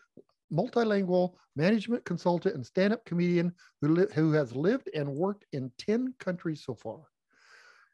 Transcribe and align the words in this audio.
multilingual 0.54 1.34
management 1.58 2.06
consultant 2.06 2.56
and 2.56 2.66
stand-up 2.66 3.04
comedian 3.04 3.52
who, 3.82 3.90
li- 3.90 4.14
who 4.16 4.32
has 4.32 4.56
lived 4.56 4.90
and 4.96 5.14
worked 5.14 5.44
in 5.52 5.70
10 5.80 6.14
countries 6.18 6.64
so 6.64 6.74
far. 6.74 7.02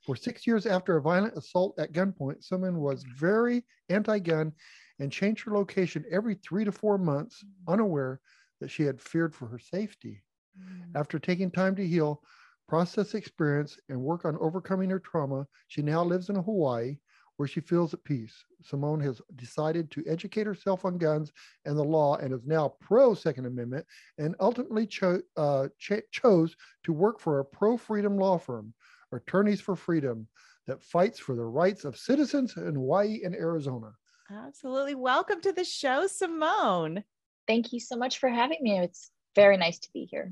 For 0.05 0.15
six 0.15 0.45
years 0.45 0.67
after 0.67 0.95
a 0.95 1.01
violent 1.01 1.35
assault 1.35 1.73
at 1.79 1.91
gunpoint, 1.91 2.47
Simmone 2.47 2.75
was 2.75 3.03
very 3.17 3.65
anti-gun 3.89 4.51
and 4.99 5.11
changed 5.11 5.43
her 5.45 5.57
location 5.57 6.05
every 6.11 6.35
three 6.35 6.63
to 6.63 6.71
four 6.71 6.99
months, 6.99 7.43
unaware 7.67 8.21
that 8.61 8.69
she 8.69 8.83
had 8.83 9.01
feared 9.01 9.33
for 9.33 9.47
her 9.47 9.57
safety. 9.57 10.21
Mm. 10.55 10.95
After 10.95 11.17
taking 11.17 11.49
time 11.49 11.75
to 11.77 11.87
heal, 11.87 12.21
process 12.69 13.15
experience, 13.15 13.75
and 13.89 13.99
work 13.99 14.23
on 14.23 14.37
overcoming 14.39 14.91
her 14.91 14.99
trauma, 14.99 15.47
she 15.67 15.81
now 15.81 16.03
lives 16.03 16.29
in 16.29 16.35
Hawaii 16.35 16.97
where 17.37 17.47
she 17.47 17.59
feels 17.59 17.93
at 17.93 18.03
peace. 18.03 18.45
Simmone 18.63 19.03
has 19.03 19.21
decided 19.35 19.89
to 19.91 20.03
educate 20.07 20.45
herself 20.45 20.85
on 20.85 20.97
guns 20.97 21.31
and 21.65 21.77
the 21.77 21.83
law 21.83 22.17
and 22.17 22.33
is 22.33 22.45
now 22.45 22.73
pro 22.79 23.13
Second 23.13 23.45
Amendment 23.45 23.85
and 24.17 24.35
ultimately 24.39 24.85
cho- 24.85 25.21
uh, 25.37 25.67
ch- 25.79 26.03
chose 26.11 26.55
to 26.83 26.93
work 26.93 27.19
for 27.19 27.39
a 27.39 27.45
pro 27.45 27.77
freedom 27.77 28.17
law 28.17 28.37
firm, 28.37 28.73
Attorneys 29.11 29.61
for 29.61 29.75
Freedom, 29.75 30.27
that 30.67 30.81
fights 30.81 31.19
for 31.19 31.35
the 31.35 31.43
rights 31.43 31.85
of 31.85 31.97
citizens 31.97 32.55
in 32.55 32.75
Hawaii 32.75 33.21
and 33.23 33.35
Arizona. 33.35 33.91
Absolutely. 34.31 34.95
Welcome 34.95 35.41
to 35.41 35.51
the 35.51 35.65
show, 35.65 36.07
Simmone. 36.07 37.03
Thank 37.47 37.73
you 37.73 37.79
so 37.79 37.97
much 37.97 38.19
for 38.19 38.29
having 38.29 38.59
me. 38.61 38.79
It's 38.79 39.11
very 39.35 39.57
nice 39.57 39.79
to 39.79 39.89
be 39.93 40.07
here. 40.09 40.31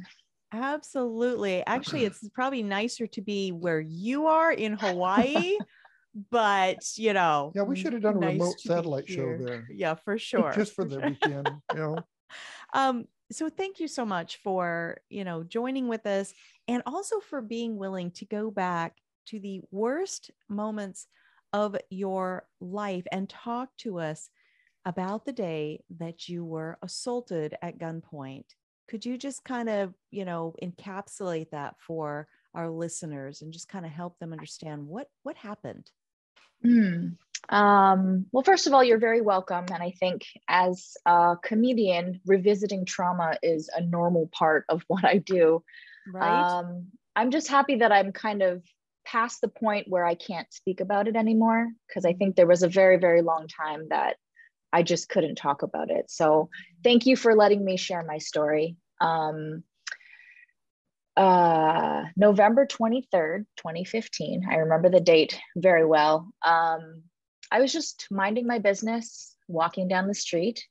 Absolutely. 0.54 1.66
Actually, 1.68 2.06
it's 2.06 2.28
probably 2.30 2.64
nicer 2.64 3.08
to 3.08 3.22
be 3.22 3.52
where 3.52 3.82
you 3.82 4.28
are 4.28 4.52
in 4.52 4.74
Hawaii, 4.74 5.58
but 6.30 6.98
you 6.98 7.14
know. 7.14 7.52
Yeah, 7.56 7.64
we 7.64 7.76
should 7.76 7.94
have 7.94 8.02
done 8.02 8.18
a 8.18 8.20
nice 8.20 8.34
remote 8.34 8.60
satellite 8.60 9.08
show 9.08 9.38
there. 9.38 9.68
Yeah, 9.70 9.96
for 9.96 10.18
sure. 10.18 10.54
Just 10.56 10.74
for 10.74 10.86
the 10.86 11.00
weekend, 11.00 11.48
you 11.74 11.80
know. 11.80 12.04
um 12.74 13.06
so 13.32 13.50
thank 13.50 13.80
you 13.80 13.88
so 13.88 14.06
much 14.06 14.38
for 14.38 14.98
you 15.10 15.24
know 15.24 15.44
joining 15.44 15.88
with 15.88 16.06
us 16.06 16.34
and 16.68 16.84
also 16.86 17.20
for 17.20 17.42
being 17.42 17.78
willing 17.78 18.12
to 18.12 18.26
go 18.26 18.52
back 18.52 18.98
to 19.26 19.40
the 19.40 19.62
worst 19.72 20.32
moments 20.50 21.08
of 21.54 21.76
your 21.90 22.46
life 22.60 23.06
and 23.12 23.30
talk 23.30 23.70
to 23.78 24.00
us 24.00 24.30
about 24.86 25.26
the 25.26 25.34
day 25.34 25.84
that 25.98 26.28
you 26.28 26.44
were 26.44 26.78
assaulted 26.82 27.56
at 27.62 27.78
gunpoint 27.78 28.46
could 28.88 29.06
you 29.06 29.18
just 29.18 29.44
kind 29.44 29.70
of 29.70 29.94
you 30.10 30.26
know 30.26 30.54
encapsulate 30.62 31.50
that 31.52 31.76
for 31.80 32.28
our 32.54 32.70
listeners 32.70 33.42
and 33.42 33.54
just 33.54 33.70
kind 33.70 33.86
of 33.86 33.92
help 33.92 34.18
them 34.20 34.34
understand 34.34 34.86
what 34.86 35.08
what 35.24 35.38
happened 35.38 35.92
Hmm. 36.62 37.10
Um, 37.50 38.28
well, 38.32 38.44
first 38.44 38.68
of 38.68 38.74
all, 38.74 38.84
you're 38.84 38.98
very 38.98 39.22
welcome. 39.22 39.66
And 39.74 39.84
I 39.84 39.92
think 40.00 40.26
as 40.48 40.94
a 41.06 41.36
comedian, 41.44 42.22
revisiting 42.26 42.86
trauma 42.86 43.38
is 43.44 43.70
a 43.76 43.82
normal 43.82 44.30
part 44.32 44.66
of 44.70 44.84
what 44.88 45.04
I 45.04 45.18
do. 45.18 45.64
right 46.08 46.46
Um, 46.46 46.88
I'm 47.16 47.32
just 47.32 47.50
happy 47.50 47.78
that 47.78 47.92
I'm 47.92 48.14
kind 48.14 48.42
of 48.42 48.64
past 49.06 49.42
the 49.42 49.48
point 49.48 49.88
where 49.90 50.06
I 50.06 50.16
can't 50.16 50.52
speak 50.54 50.80
about 50.80 51.08
it 51.08 51.16
anymore 51.16 51.68
because 51.88 52.06
I 52.06 52.14
think 52.14 52.36
there 52.36 52.48
was 52.48 52.64
a 52.64 52.70
very, 52.70 52.98
very 52.98 53.22
long 53.22 53.48
time 53.48 53.88
that 53.90 54.16
I 54.72 54.84
just 54.84 55.10
couldn't 55.10 55.36
talk 55.36 55.64
about 55.64 55.90
it. 55.90 56.10
So 56.10 56.50
thank 56.84 57.06
you 57.06 57.18
for 57.18 57.36
letting 57.36 57.66
me 57.66 57.76
share 57.78 58.04
my 58.04 58.20
story. 58.20 58.78
Um, 59.02 59.64
uh, 61.18 62.04
November 62.16 62.66
23rd, 62.66 63.46
2015. 63.58 64.48
I 64.50 64.56
remember 64.56 64.90
the 64.90 65.00
date 65.00 65.40
very 65.56 65.86
well. 65.86 66.32
Um, 66.46 67.04
I 67.52 67.60
was 67.60 67.74
just 67.74 68.08
minding 68.10 68.48
my 68.48 68.60
business, 68.60 69.36
walking 69.48 69.88
down 69.88 70.08
the 70.08 70.14
street, 70.14 70.66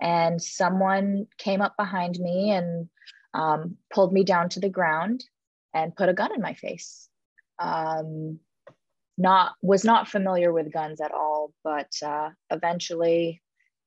and 0.00 0.40
someone 0.40 1.26
came 1.38 1.60
up 1.60 1.76
behind 1.76 2.18
me 2.18 2.50
and 2.50 2.88
um, 3.34 3.76
pulled 3.92 4.12
me 4.12 4.24
down 4.24 4.48
to 4.50 4.60
the 4.60 4.68
ground 4.68 5.24
and 5.74 5.96
put 5.96 6.08
a 6.08 6.14
gun 6.14 6.34
in 6.34 6.40
my 6.40 6.54
face. 6.54 7.08
Um, 7.58 8.38
not 9.16 9.52
was 9.62 9.84
not 9.84 10.08
familiar 10.08 10.52
with 10.52 10.72
guns 10.72 11.00
at 11.00 11.12
all, 11.12 11.52
but 11.62 11.90
uh, 12.04 12.30
eventually 12.50 13.42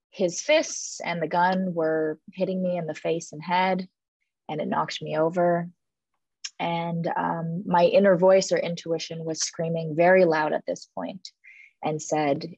his 0.10 0.42
fists 0.42 1.02
and 1.02 1.22
the 1.22 1.28
gun 1.28 1.74
were 1.74 2.18
hitting 2.34 2.64
me 2.64 2.78
in 2.78 2.88
the 2.88 2.94
face 2.94 3.34
and 3.34 3.44
head, 3.44 3.88
and 4.48 4.62
it 4.62 4.68
knocked 4.68 5.02
me 5.02 5.18
over. 5.18 5.70
And 6.60 7.08
um, 7.16 7.64
my 7.66 7.84
inner 7.86 8.18
voice 8.18 8.52
or 8.52 8.58
intuition 8.58 9.24
was 9.26 9.40
screaming 9.40 9.96
very 9.96 10.26
loud 10.26 10.54
at 10.54 10.66
this 10.66 10.88
point 10.96 11.30
and 11.84 12.02
said, 12.02 12.56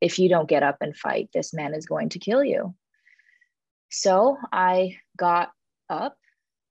If 0.00 0.18
you 0.18 0.28
don't 0.28 0.48
get 0.48 0.62
up 0.62 0.78
and 0.80 0.96
fight, 0.96 1.30
this 1.34 1.52
man 1.52 1.74
is 1.74 1.86
going 1.86 2.10
to 2.10 2.18
kill 2.18 2.44
you. 2.44 2.74
So 3.90 4.36
I 4.52 4.98
got 5.16 5.50
up 5.88 6.16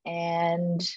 and 0.05 0.87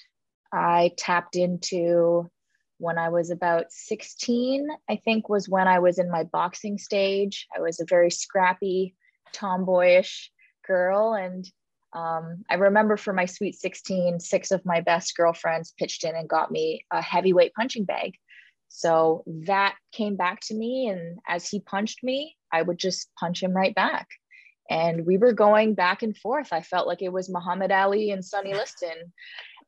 I 0.51 0.91
tapped 0.97 1.35
into 1.35 2.29
when 2.77 2.97
I 2.97 3.09
was 3.09 3.29
about 3.29 3.71
16, 3.71 4.67
I 4.89 4.95
think 4.95 5.27
was 5.27 5.49
when 5.49 5.67
I 5.67 5.79
was 5.79 5.99
in 5.99 6.09
my 6.09 6.23
boxing 6.23 6.77
stage. 6.77 7.45
I 7.55 7.59
was 7.59 7.79
a 7.79 7.85
very 7.85 8.09
scrappy, 8.09 8.95
tomboyish 9.33 10.31
girl. 10.65 11.13
And 11.13 11.45
um, 11.93 12.43
I 12.49 12.55
remember 12.55 12.97
for 12.97 13.13
my 13.13 13.25
sweet 13.25 13.55
16, 13.55 14.19
six 14.19 14.51
of 14.51 14.65
my 14.65 14.81
best 14.81 15.15
girlfriends 15.15 15.73
pitched 15.77 16.03
in 16.03 16.15
and 16.15 16.29
got 16.29 16.51
me 16.51 16.85
a 16.91 17.01
heavyweight 17.01 17.53
punching 17.53 17.85
bag. 17.85 18.13
So 18.67 19.23
that 19.45 19.75
came 19.91 20.15
back 20.15 20.39
to 20.41 20.55
me. 20.55 20.87
And 20.87 21.19
as 21.27 21.49
he 21.49 21.59
punched 21.59 22.03
me, 22.03 22.35
I 22.53 22.61
would 22.61 22.77
just 22.77 23.09
punch 23.19 23.41
him 23.41 23.53
right 23.53 23.73
back. 23.73 24.07
And 24.69 25.05
we 25.05 25.17
were 25.17 25.33
going 25.33 25.73
back 25.73 26.03
and 26.03 26.15
forth. 26.15 26.49
I 26.53 26.61
felt 26.61 26.87
like 26.87 27.01
it 27.01 27.11
was 27.11 27.29
Muhammad 27.29 27.71
Ali 27.71 28.11
and 28.11 28.23
Sonny 28.23 28.53
Liston. 28.55 29.11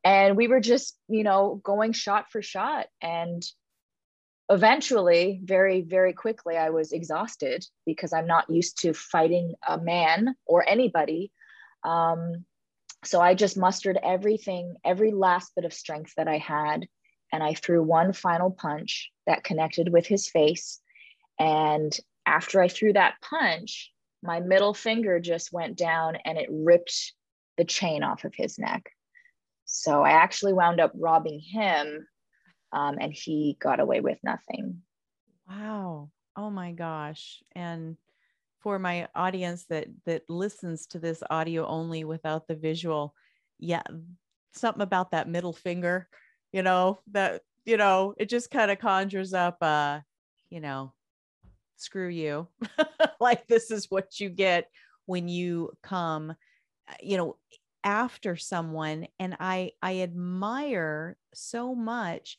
And 0.04 0.38
we 0.38 0.48
were 0.48 0.60
just, 0.60 0.98
you 1.08 1.24
know, 1.24 1.60
going 1.64 1.94
shot 1.94 2.32
for 2.32 2.44
shot. 2.44 2.88
And 3.02 3.44
eventually, 4.50 5.42
very, 5.44 5.82
very 5.82 6.14
quickly, 6.14 6.58
I 6.58 6.70
was 6.70 6.92
exhausted 6.92 7.66
because 7.86 8.14
I'm 8.14 8.28
not 8.28 8.50
used 8.50 8.82
to 8.82 8.94
fighting 8.94 9.56
a 9.68 9.80
man 9.80 10.36
or 10.46 10.68
anybody. 10.68 11.32
Um, 11.84 12.46
so 13.04 13.20
I 13.20 13.34
just 13.34 13.58
mustered 13.58 13.98
everything, 14.02 14.76
every 14.84 15.12
last 15.12 15.54
bit 15.56 15.66
of 15.66 15.74
strength 15.74 16.14
that 16.18 16.28
I 16.28 16.38
had. 16.38 16.88
And 17.34 17.42
I 17.42 17.54
threw 17.54 17.82
one 17.82 18.14
final 18.14 18.52
punch 18.52 19.10
that 19.26 19.44
connected 19.44 19.92
with 19.92 20.06
his 20.06 20.30
face. 20.30 20.80
And 21.40 21.98
after 22.26 22.62
I 22.62 22.68
threw 22.68 22.94
that 22.94 23.16
punch, 23.22 23.92
my 24.22 24.40
middle 24.40 24.74
finger 24.74 25.20
just 25.20 25.52
went 25.52 25.78
down 25.78 26.18
and 26.26 26.38
it 26.38 26.50
ripped 26.52 27.14
the 27.58 27.66
chain 27.66 28.04
off 28.04 28.24
of 28.24 28.36
his 28.36 28.60
neck. 28.60 28.92
So 29.66 30.04
I 30.04 30.12
actually 30.12 30.54
wound 30.54 30.80
up 30.80 30.92
robbing 30.94 31.40
him 31.40 32.06
um, 32.74 32.98
and 33.00 33.14
he 33.14 33.58
got 33.60 33.80
away 33.80 34.02
with 34.02 34.20
nothing. 34.24 34.82
Wow. 35.50 36.10
Oh 36.36 36.50
my 36.50 36.72
gosh. 36.72 37.42
And 37.54 37.98
for 38.62 38.80
my 38.80 39.08
audience 39.16 39.66
that 39.66 39.88
that 40.06 40.24
listens 40.30 40.86
to 40.88 41.00
this 41.00 41.24
audio 41.30 41.66
only 41.66 42.04
without 42.04 42.48
the 42.48 42.56
visual, 42.56 43.16
yeah, 43.60 43.84
something 44.54 44.82
about 44.84 45.12
that 45.12 45.30
middle 45.30 45.54
finger, 45.54 46.08
you 46.52 46.64
know, 46.64 47.00
that 47.12 47.42
you 47.66 47.78
know, 47.78 48.14
it 48.18 48.30
just 48.30 48.52
kind 48.52 48.72
of 48.72 48.80
conjures 48.80 49.34
up 49.34 49.58
uh, 49.62 50.00
you 50.50 50.60
know, 50.60 50.94
screw 51.78 52.10
you. 52.10 52.48
like 53.20 53.48
this 53.48 53.72
is 53.72 53.90
what 53.90 54.20
you 54.20 54.30
get 54.30 54.70
when 55.06 55.28
you 55.28 55.72
come, 55.82 56.32
uh, 56.32 56.94
you 57.02 57.18
know, 57.18 57.38
after 57.84 58.36
someone 58.36 59.08
and 59.20 59.36
I 59.40 59.72
I 59.82 60.02
admire 60.02 61.18
so 61.34 61.74
much 61.74 62.38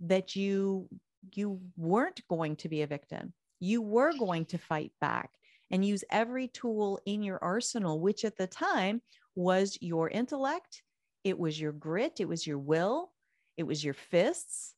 that 0.00 0.34
you 0.34 0.88
you 1.34 1.60
weren't 1.76 2.26
going 2.28 2.56
to 2.56 2.68
be 2.68 2.82
a 2.82 2.86
victim. 2.86 3.32
You 3.60 3.82
were 3.82 4.12
going 4.18 4.46
to 4.46 4.58
fight 4.58 4.92
back 5.00 5.30
and 5.70 5.84
use 5.84 6.04
every 6.10 6.48
tool 6.48 7.00
in 7.06 7.22
your 7.22 7.38
arsenal, 7.42 8.00
which 8.00 8.24
at 8.24 8.36
the 8.36 8.46
time 8.46 9.00
was 9.34 9.78
your 9.80 10.08
intellect, 10.08 10.82
it 11.24 11.38
was 11.38 11.60
your 11.60 11.72
grit, 11.72 12.20
it 12.20 12.28
was 12.28 12.46
your 12.46 12.58
will, 12.58 13.12
it 13.56 13.62
was 13.62 13.84
your 13.84 13.94
fists. 13.94 14.74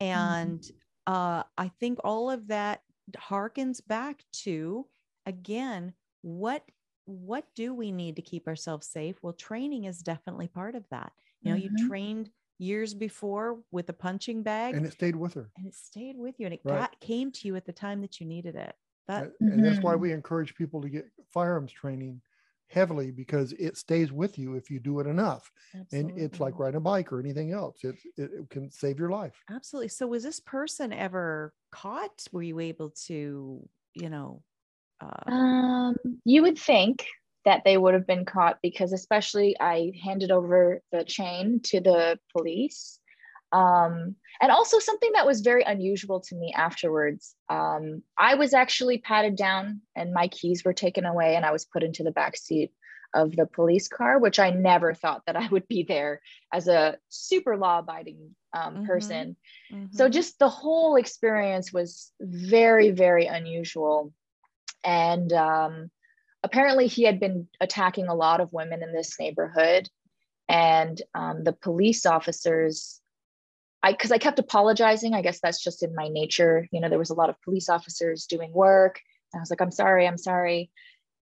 And 0.00 0.60
mm-hmm. 0.60 1.12
uh, 1.12 1.42
I 1.56 1.68
think 1.80 1.98
all 2.04 2.30
of 2.30 2.48
that 2.48 2.82
harkens 3.16 3.80
back 3.86 4.24
to, 4.44 4.86
again, 5.24 5.94
what 6.22 6.62
what 7.06 7.44
do 7.54 7.72
we 7.72 7.92
need 7.92 8.16
to 8.16 8.22
keep 8.22 8.48
ourselves 8.48 8.88
safe? 8.88 9.16
Well, 9.22 9.32
training 9.32 9.84
is 9.84 10.00
definitely 10.00 10.48
part 10.48 10.74
of 10.74 10.84
that. 10.90 11.12
You 11.40 11.52
know, 11.52 11.56
mm-hmm. 11.56 11.76
you 11.76 11.88
trained 11.88 12.30
years 12.58 12.94
before 12.94 13.58
with 13.70 13.88
a 13.90 13.92
punching 13.92 14.42
bag 14.42 14.74
and 14.74 14.86
it 14.86 14.92
stayed 14.92 15.14
with 15.14 15.34
her 15.34 15.50
and 15.56 15.66
it 15.66 15.74
stayed 15.74 16.16
with 16.16 16.34
you 16.38 16.46
and 16.46 16.54
it 16.54 16.60
right. 16.64 16.80
got, 16.80 17.00
came 17.00 17.30
to 17.30 17.46
you 17.46 17.54
at 17.54 17.66
the 17.66 17.72
time 17.72 18.00
that 18.00 18.18
you 18.18 18.26
needed 18.26 18.56
it 18.56 18.74
that 19.08 19.32
and 19.40 19.64
that's 19.64 19.80
why 19.80 19.92
mm-hmm. 19.92 20.02
we 20.02 20.12
encourage 20.12 20.54
people 20.54 20.82
to 20.82 20.88
get 20.88 21.06
firearms 21.32 21.72
training 21.72 22.20
heavily 22.68 23.12
because 23.12 23.52
it 23.52 23.76
stays 23.76 24.10
with 24.10 24.38
you 24.38 24.54
if 24.54 24.70
you 24.70 24.80
do 24.80 24.98
it 24.98 25.06
enough 25.06 25.52
Absolutely. 25.72 26.10
and 26.10 26.20
it's 26.20 26.40
like 26.40 26.58
riding 26.58 26.78
a 26.78 26.80
bike 26.80 27.12
or 27.12 27.20
anything 27.20 27.52
else 27.52 27.84
it, 27.84 27.94
it, 28.16 28.30
it 28.32 28.50
can 28.50 28.68
save 28.70 28.98
your 28.98 29.10
life 29.10 29.40
Absolutely. 29.50 29.88
So 29.88 30.06
was 30.06 30.22
this 30.22 30.40
person 30.40 30.92
ever 30.92 31.52
caught? 31.70 32.26
Were 32.32 32.42
you 32.42 32.60
able 32.60 32.90
to, 33.06 33.68
you 33.94 34.10
know? 34.10 34.42
Uh... 35.00 35.30
Um, 35.30 35.96
you 36.24 36.42
would 36.42 36.58
think 36.58 37.06
that 37.44 37.62
they 37.64 37.76
would 37.76 37.94
have 37.94 38.06
been 38.06 38.24
caught 38.24 38.58
because 38.62 38.92
especially 38.92 39.56
I 39.60 39.92
handed 40.02 40.30
over 40.30 40.82
the 40.92 41.04
chain 41.04 41.60
to 41.64 41.80
the 41.80 42.18
police. 42.36 42.98
Um, 43.52 44.16
and 44.40 44.52
also 44.52 44.78
something 44.78 45.12
that 45.14 45.26
was 45.26 45.40
very 45.40 45.62
unusual 45.62 46.20
to 46.20 46.34
me 46.34 46.52
afterwards. 46.54 47.34
Um, 47.48 48.02
I 48.18 48.34
was 48.34 48.52
actually 48.52 48.98
patted 48.98 49.36
down 49.36 49.80
and 49.94 50.12
my 50.12 50.28
keys 50.28 50.64
were 50.64 50.72
taken 50.72 51.06
away 51.06 51.36
and 51.36 51.46
I 51.46 51.52
was 51.52 51.64
put 51.64 51.82
into 51.82 52.02
the 52.02 52.10
back 52.10 52.36
seat 52.36 52.72
of 53.14 53.34
the 53.34 53.46
police 53.46 53.88
car, 53.88 54.18
which 54.18 54.38
I 54.38 54.50
never 54.50 54.92
thought 54.92 55.22
that 55.26 55.36
I 55.36 55.48
would 55.48 55.66
be 55.68 55.84
there 55.84 56.20
as 56.52 56.68
a 56.68 56.98
super 57.08 57.56
law 57.56 57.78
abiding 57.78 58.34
um, 58.52 58.74
mm-hmm. 58.74 58.84
person. 58.84 59.36
Mm-hmm. 59.72 59.96
So 59.96 60.08
just 60.08 60.38
the 60.38 60.48
whole 60.48 60.96
experience 60.96 61.72
was 61.72 62.12
very, 62.20 62.90
very 62.90 63.26
unusual. 63.26 64.12
And 64.84 65.32
um, 65.32 65.90
apparently 66.42 66.88
he 66.88 67.04
had 67.04 67.18
been 67.18 67.48
attacking 67.60 68.08
a 68.08 68.14
lot 68.14 68.40
of 68.40 68.52
women 68.52 68.82
in 68.82 68.92
this 68.92 69.18
neighborhood 69.18 69.88
and 70.48 71.00
um, 71.14 71.42
the 71.42 71.52
police 71.52 72.06
officers 72.06 73.00
i 73.86 73.92
because 73.92 74.12
i 74.12 74.18
kept 74.18 74.38
apologizing 74.38 75.14
i 75.14 75.22
guess 75.22 75.40
that's 75.40 75.62
just 75.62 75.82
in 75.82 75.94
my 75.94 76.08
nature 76.08 76.66
you 76.72 76.80
know 76.80 76.88
there 76.88 76.98
was 76.98 77.10
a 77.10 77.14
lot 77.14 77.30
of 77.30 77.40
police 77.42 77.68
officers 77.68 78.26
doing 78.26 78.52
work 78.52 79.00
and 79.32 79.40
i 79.40 79.42
was 79.42 79.50
like 79.50 79.60
i'm 79.60 79.70
sorry 79.70 80.06
i'm 80.06 80.18
sorry 80.18 80.70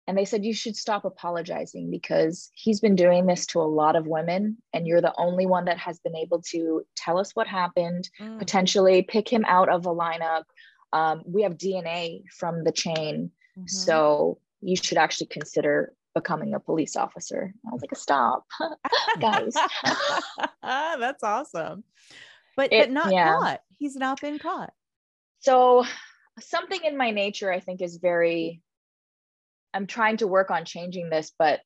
and 0.07 0.17
they 0.17 0.25
said 0.25 0.45
you 0.45 0.55
should 0.55 0.75
stop 0.75 1.05
apologizing 1.05 1.91
because 1.91 2.51
he's 2.55 2.81
been 2.81 2.97
doing 2.97 3.27
this 3.27 3.45
to 3.45 3.61
a 3.61 3.63
lot 3.63 3.95
of 3.95 4.07
women 4.07 4.57
and 4.73 4.87
you're 4.87 5.03
the 5.03 5.15
only 5.19 5.47
one 5.47 5.67
that 5.67 5.79
has 5.79 5.99
been 5.99 6.17
able 6.17 6.41
to 6.41 6.83
tell 6.97 7.19
us 7.19 7.33
what 7.35 7.47
happened 7.47 8.09
mm. 8.21 8.39
potentially 8.39 9.03
pick 9.03 9.29
him 9.29 9.45
out 9.47 9.69
of 9.69 9.87
a 9.87 9.95
lineup 9.95 10.45
um, 10.93 11.23
we 11.27 11.43
have 11.43 11.59
dna 11.59 12.23
from 12.39 12.65
the 12.65 12.73
chain 12.73 13.31
mm-hmm. 13.57 13.67
so 13.67 14.39
you 14.61 14.77
should 14.77 14.99
actually 14.99 15.27
consider 15.27 15.93
becoming 16.15 16.55
a 16.55 16.61
police 16.61 16.97
officer. 16.97 17.55
I 17.67 17.73
was 17.73 17.83
like, 17.83 17.97
stop, 17.97 18.47
guys. 19.21 19.55
That's 20.63 21.23
awesome. 21.23 21.85
But, 22.59 22.73
it, 22.73 22.89
but 22.89 22.91
not 22.91 23.13
yeah. 23.13 23.37
caught. 23.37 23.61
He's 23.79 23.95
not 23.95 24.21
been 24.21 24.41
caught. 24.41 24.73
So 25.39 25.85
something 26.41 26.81
in 26.83 26.97
my 26.97 27.13
nature, 27.13 27.53
I 27.53 27.61
think, 27.61 27.81
is 27.81 27.99
very, 27.99 28.61
I'm 29.73 29.87
trying 29.87 30.17
to 30.17 30.27
work 30.27 30.51
on 30.51 30.65
changing 30.65 31.09
this, 31.09 31.33
but 31.39 31.61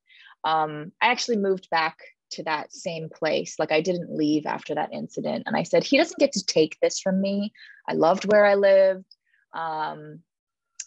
um, 0.45 0.93
I 1.01 1.07
actually 1.07 1.39
moved 1.39 1.71
back 1.71 1.97
to 2.33 2.43
that 2.43 2.75
same 2.75 3.09
place. 3.09 3.57
Like 3.59 3.73
I 3.73 3.81
didn't 3.81 4.15
leave 4.15 4.45
after 4.45 4.75
that 4.75 4.93
incident. 4.93 5.45
And 5.47 5.57
I 5.57 5.63
said, 5.63 5.83
he 5.83 5.97
doesn't 5.97 6.21
get 6.21 6.33
to 6.33 6.45
take 6.45 6.77
this 6.83 7.01
from 7.01 7.23
me. 7.23 7.55
I 7.89 7.95
loved 7.95 8.31
where 8.31 8.45
I 8.45 8.57
lived. 8.57 9.07
Um, 9.55 10.21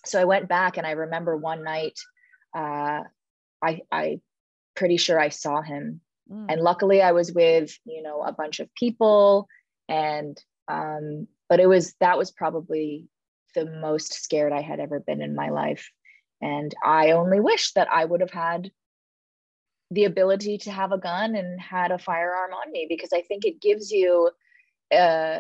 so 0.06 0.22
I 0.22 0.26
went 0.26 0.48
back 0.48 0.78
and 0.78 0.86
I 0.86 0.92
remember 0.92 1.36
one 1.36 1.64
night, 1.64 2.00
uh, 2.56 3.02
I, 3.64 3.82
I 3.92 4.20
pretty 4.76 4.98
sure 4.98 5.20
I 5.20 5.30
saw 5.30 5.64
him. 5.64 6.02
Mm. 6.32 6.46
And 6.50 6.62
luckily 6.62 7.02
I 7.02 7.14
was 7.14 7.32
with, 7.32 7.76
you 7.86 8.04
know, 8.04 8.22
a 8.22 8.32
bunch 8.32 8.60
of 8.60 8.74
people 8.76 9.48
and, 9.88 10.38
um, 10.68 11.28
but 11.50 11.60
it 11.60 11.68
was, 11.68 11.94
that 12.00 12.18
was 12.18 12.32
probably 12.32 13.08
the 13.54 13.66
most 13.66 14.14
scared 14.14 14.52
I 14.52 14.62
had 14.62 14.80
ever 14.80 15.00
been 15.00 15.22
in 15.22 15.36
my 15.36 15.50
life. 15.50 15.90
And 16.42 16.74
I 16.84 17.12
only 17.12 17.40
wish 17.40 17.74
that 17.74 17.92
I 17.92 18.04
would 18.06 18.22
have 18.22 18.32
had 18.32 18.72
the 19.92 20.06
ability 20.06 20.58
to 20.60 20.72
have 20.72 20.92
a 20.92 20.98
gun 20.98 21.36
and 21.36 21.60
had 21.62 21.92
a 21.92 22.00
firearm 22.00 22.52
on 22.54 22.72
me 22.72 22.88
because 22.90 23.14
I 23.14 23.22
think 23.22 23.46
it 23.46 23.62
gives 23.62 23.92
you 23.92 24.32
uh, 24.92 24.96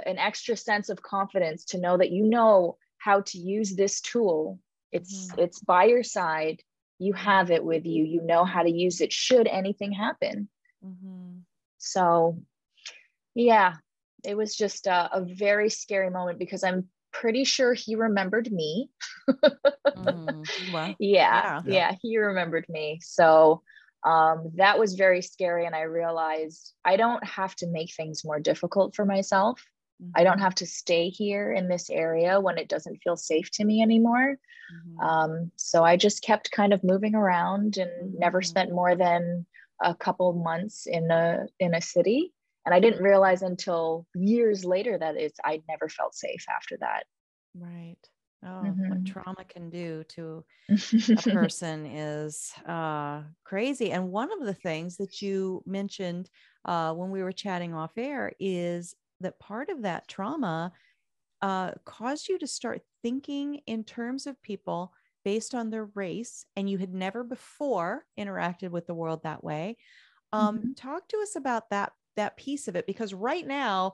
an 0.05 0.17
extra 0.17 0.55
sense 0.55 0.89
of 0.89 1.01
confidence 1.01 1.65
to 1.65 1.79
know 1.79 1.97
that 1.97 2.11
you 2.11 2.25
know 2.25 2.77
how 2.97 3.21
to 3.21 3.37
use 3.37 3.75
this 3.75 4.01
tool 4.01 4.59
it's 4.91 5.27
mm-hmm. 5.27 5.41
it's 5.41 5.59
by 5.59 5.85
your 5.85 6.03
side 6.03 6.61
you 6.99 7.13
have 7.13 7.51
it 7.51 7.63
with 7.63 7.85
you 7.85 8.03
you 8.03 8.21
know 8.21 8.45
how 8.45 8.63
to 8.63 8.71
use 8.71 9.01
it 9.01 9.11
should 9.11 9.47
anything 9.47 9.91
happen 9.91 10.47
mm-hmm. 10.83 11.37
so 11.77 12.39
yeah 13.35 13.75
it 14.25 14.35
was 14.35 14.55
just 14.55 14.87
a, 14.87 15.09
a, 15.13 15.21
very 15.21 15.69
scary 15.69 16.09
moment 16.09 16.39
because 16.39 16.63
i'm 16.63 16.85
pretty 17.11 17.43
sure 17.43 17.73
he 17.73 17.95
remembered 17.95 18.51
me 18.51 18.89
mm, 19.29 20.45
yeah, 20.67 20.95
yeah, 20.99 21.61
yeah 21.65 21.95
he 22.01 22.17
remembered 22.17 22.65
me 22.67 22.99
so 23.01 23.61
um, 24.03 24.51
that 24.55 24.77
was 24.77 24.95
very 24.95 25.21
scary 25.21 25.65
and 25.65 25.75
i 25.75 25.81
realized 25.81 26.73
i 26.83 26.97
don't 26.97 27.25
have 27.25 27.55
to 27.55 27.67
make 27.67 27.93
things 27.93 28.25
more 28.25 28.39
difficult 28.39 28.95
for 28.95 29.05
myself 29.05 29.61
Mm-hmm. 30.01 30.11
I 30.15 30.23
don't 30.23 30.39
have 30.39 30.55
to 30.55 30.65
stay 30.65 31.09
here 31.09 31.51
in 31.51 31.67
this 31.67 31.89
area 31.89 32.39
when 32.39 32.57
it 32.57 32.67
doesn't 32.67 33.01
feel 33.03 33.15
safe 33.15 33.49
to 33.51 33.65
me 33.65 33.81
anymore. 33.81 34.37
Mm-hmm. 34.73 34.99
Um, 34.99 35.51
so 35.55 35.83
I 35.83 35.95
just 35.95 36.21
kept 36.21 36.51
kind 36.51 36.73
of 36.73 36.83
moving 36.83 37.15
around 37.15 37.77
and 37.77 37.89
mm-hmm. 37.89 38.19
never 38.19 38.41
spent 38.41 38.71
more 38.71 38.95
than 38.95 39.45
a 39.81 39.95
couple 39.95 40.33
months 40.33 40.85
in 40.85 41.11
a 41.11 41.47
in 41.59 41.73
a 41.73 41.81
city. 41.81 42.33
And 42.65 42.73
I 42.73 42.79
didn't 42.79 43.03
realize 43.03 43.41
until 43.41 44.05
years 44.15 44.65
later 44.65 44.97
that 44.97 45.15
it's 45.15 45.39
I 45.43 45.61
never 45.69 45.87
felt 45.89 46.15
safe 46.15 46.45
after 46.49 46.77
that. 46.81 47.03
Right. 47.53 47.97
Oh, 48.45 48.61
what 48.61 48.75
mm-hmm. 48.75 49.03
trauma 49.05 49.43
can 49.47 49.69
do 49.71 50.03
to 50.09 50.43
a 50.69 51.15
person 51.31 51.85
is 51.87 52.53
uh, 52.67 53.21
crazy. 53.43 53.91
And 53.91 54.11
one 54.11 54.31
of 54.31 54.45
the 54.45 54.53
things 54.53 54.97
that 54.97 55.21
you 55.21 55.63
mentioned 55.65 56.29
uh, 56.63 56.93
when 56.93 57.09
we 57.09 57.23
were 57.23 57.31
chatting 57.31 57.73
off 57.73 57.91
air 57.97 58.33
is 58.39 58.93
that 59.21 59.39
part 59.39 59.69
of 59.69 59.81
that 59.81 60.07
trauma 60.07 60.71
uh, 61.41 61.71
caused 61.85 62.27
you 62.27 62.37
to 62.39 62.47
start 62.47 62.81
thinking 63.01 63.61
in 63.65 63.83
terms 63.83 64.27
of 64.27 64.41
people 64.43 64.93
based 65.23 65.55
on 65.55 65.71
their 65.71 65.85
race 65.95 66.45
and 66.55 66.69
you 66.69 66.77
had 66.77 66.93
never 66.93 67.23
before 67.23 68.05
interacted 68.19 68.69
with 68.69 68.85
the 68.85 68.93
world 68.93 69.21
that 69.23 69.43
way 69.43 69.75
um, 70.31 70.59
mm-hmm. 70.59 70.73
talk 70.73 71.07
to 71.07 71.17
us 71.17 71.35
about 71.35 71.69
that 71.71 71.91
that 72.15 72.37
piece 72.37 72.67
of 72.67 72.75
it 72.75 72.85
because 72.87 73.13
right 73.13 73.45
now 73.45 73.93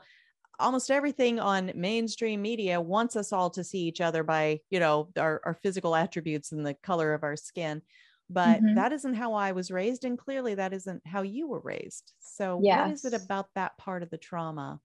almost 0.59 0.91
everything 0.91 1.39
on 1.39 1.71
mainstream 1.75 2.41
media 2.41 2.79
wants 2.79 3.15
us 3.15 3.33
all 3.33 3.49
to 3.49 3.63
see 3.63 3.79
each 3.79 4.01
other 4.01 4.23
by 4.23 4.59
you 4.69 4.79
know 4.79 5.09
our, 5.17 5.41
our 5.45 5.53
physical 5.55 5.95
attributes 5.95 6.51
and 6.51 6.65
the 6.65 6.75
color 6.75 7.13
of 7.13 7.23
our 7.23 7.35
skin 7.35 7.81
but 8.29 8.61
mm-hmm. 8.61 8.75
that 8.75 8.91
isn't 8.91 9.15
how 9.15 9.33
i 9.33 9.51
was 9.51 9.71
raised 9.71 10.05
and 10.05 10.19
clearly 10.19 10.53
that 10.53 10.73
isn't 10.73 11.01
how 11.05 11.21
you 11.23 11.47
were 11.47 11.61
raised 11.61 12.13
so 12.19 12.59
yes. 12.61 12.79
what 12.79 12.93
is 12.93 13.05
it 13.05 13.13
about 13.13 13.47
that 13.55 13.77
part 13.77 14.03
of 14.03 14.09
the 14.09 14.17
trauma 14.17 14.79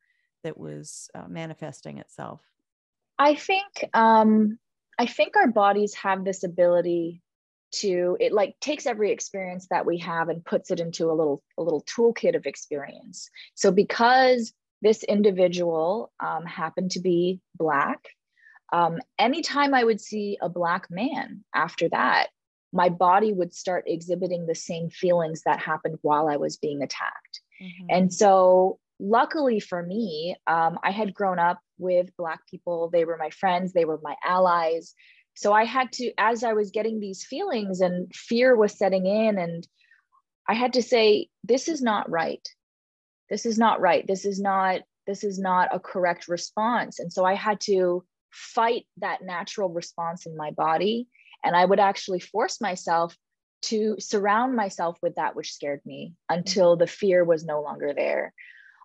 that 0.46 0.56
was 0.56 1.10
uh, 1.12 1.26
manifesting 1.28 1.98
itself? 1.98 2.40
I 3.18 3.34
think 3.34 3.66
um, 3.92 4.58
I 4.96 5.06
think 5.06 5.36
our 5.36 5.48
bodies 5.48 5.94
have 5.94 6.24
this 6.24 6.44
ability 6.44 7.20
to 7.72 8.16
it 8.20 8.32
like 8.32 8.56
takes 8.60 8.86
every 8.86 9.10
experience 9.10 9.66
that 9.70 9.86
we 9.86 9.98
have 9.98 10.28
and 10.28 10.44
puts 10.44 10.70
it 10.70 10.80
into 10.80 11.10
a 11.10 11.14
little 11.14 11.42
a 11.58 11.62
little 11.62 11.82
toolkit 11.82 12.36
of 12.36 12.46
experience. 12.46 13.30
So 13.54 13.70
because 13.70 14.52
this 14.82 15.02
individual 15.02 16.12
um, 16.20 16.44
happened 16.44 16.92
to 16.92 17.00
be 17.00 17.40
black, 17.56 18.08
um, 18.72 18.98
anytime 19.18 19.74
I 19.74 19.84
would 19.84 20.00
see 20.00 20.38
a 20.40 20.48
Black 20.48 20.90
man 20.90 21.44
after 21.54 21.88
that, 21.90 22.28
my 22.72 22.88
body 22.88 23.32
would 23.32 23.54
start 23.54 23.84
exhibiting 23.86 24.46
the 24.46 24.54
same 24.54 24.90
feelings 24.90 25.42
that 25.46 25.60
happened 25.60 25.98
while 26.02 26.28
I 26.28 26.36
was 26.36 26.56
being 26.56 26.82
attacked. 26.82 27.40
Mm-hmm. 27.62 27.86
And 27.90 28.12
so, 28.12 28.78
luckily 28.98 29.60
for 29.60 29.82
me, 29.82 30.36
um, 30.46 30.78
I 30.82 30.90
had 30.90 31.14
grown 31.14 31.38
up 31.38 31.60
with 31.78 32.16
Black 32.16 32.40
people. 32.50 32.90
They 32.90 33.04
were 33.04 33.16
my 33.16 33.30
friends, 33.30 33.72
they 33.72 33.84
were 33.84 34.00
my 34.02 34.16
allies. 34.24 34.94
So, 35.36 35.52
I 35.52 35.64
had 35.64 35.92
to, 35.92 36.12
as 36.18 36.42
I 36.42 36.54
was 36.54 36.70
getting 36.70 36.98
these 36.98 37.24
feelings 37.24 37.80
and 37.80 38.12
fear 38.14 38.56
was 38.56 38.76
setting 38.76 39.06
in, 39.06 39.38
and 39.38 39.66
I 40.48 40.54
had 40.54 40.72
to 40.74 40.82
say, 40.82 41.28
this 41.44 41.68
is 41.68 41.82
not 41.82 42.10
right. 42.10 42.46
This 43.30 43.46
is 43.46 43.58
not 43.58 43.80
right. 43.80 44.06
This 44.06 44.24
is 44.24 44.40
not 44.40 44.82
this 45.06 45.24
is 45.24 45.38
not 45.38 45.74
a 45.74 45.80
correct 45.80 46.28
response 46.28 46.98
and 46.98 47.12
so 47.12 47.24
i 47.24 47.34
had 47.34 47.60
to 47.60 48.04
fight 48.30 48.86
that 48.98 49.22
natural 49.22 49.68
response 49.68 50.26
in 50.26 50.36
my 50.36 50.50
body 50.50 51.08
and 51.44 51.56
i 51.56 51.64
would 51.64 51.80
actually 51.80 52.20
force 52.20 52.60
myself 52.60 53.16
to 53.62 53.96
surround 53.98 54.54
myself 54.54 54.98
with 55.02 55.14
that 55.14 55.34
which 55.34 55.52
scared 55.52 55.80
me 55.86 56.12
until 56.28 56.76
the 56.76 56.86
fear 56.86 57.24
was 57.24 57.44
no 57.44 57.62
longer 57.62 57.92
there 57.94 58.34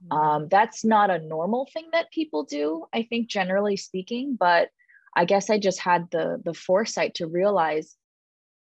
mm-hmm. 0.06 0.18
um, 0.18 0.48
that's 0.50 0.86
not 0.86 1.10
a 1.10 1.20
normal 1.20 1.68
thing 1.74 1.88
that 1.92 2.12
people 2.12 2.44
do 2.44 2.86
i 2.94 3.04
think 3.04 3.28
generally 3.28 3.76
speaking 3.76 4.38
but 4.40 4.70
i 5.16 5.26
guess 5.26 5.50
i 5.50 5.58
just 5.58 5.80
had 5.80 6.08
the 6.12 6.42
the 6.44 6.54
foresight 6.54 7.16
to 7.16 7.28
realize 7.28 7.96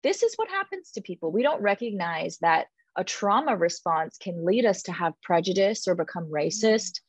this 0.01 0.23
is 0.23 0.35
what 0.35 0.49
happens 0.49 0.91
to 0.91 1.01
people 1.01 1.31
we 1.31 1.43
don't 1.43 1.61
recognize 1.61 2.37
that 2.39 2.67
a 2.95 3.03
trauma 3.03 3.55
response 3.55 4.17
can 4.17 4.45
lead 4.45 4.65
us 4.65 4.83
to 4.83 4.91
have 4.91 5.13
prejudice 5.21 5.87
or 5.87 5.95
become 5.95 6.25
mm-hmm. 6.25 6.35
racist 6.35 6.99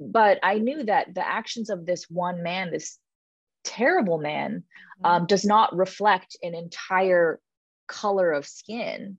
but 0.00 0.38
I 0.42 0.58
knew 0.58 0.84
that 0.84 1.14
the 1.14 1.26
actions 1.26 1.70
of 1.70 1.84
this 1.84 2.08
one 2.08 2.42
man, 2.42 2.70
this 2.70 2.98
terrible 3.64 4.18
man, 4.18 4.62
mm-hmm. 5.02 5.06
um, 5.06 5.26
does 5.26 5.44
not 5.44 5.76
reflect 5.76 6.36
an 6.42 6.54
entire 6.54 7.40
color 7.88 8.32
of 8.32 8.46
skin. 8.46 9.18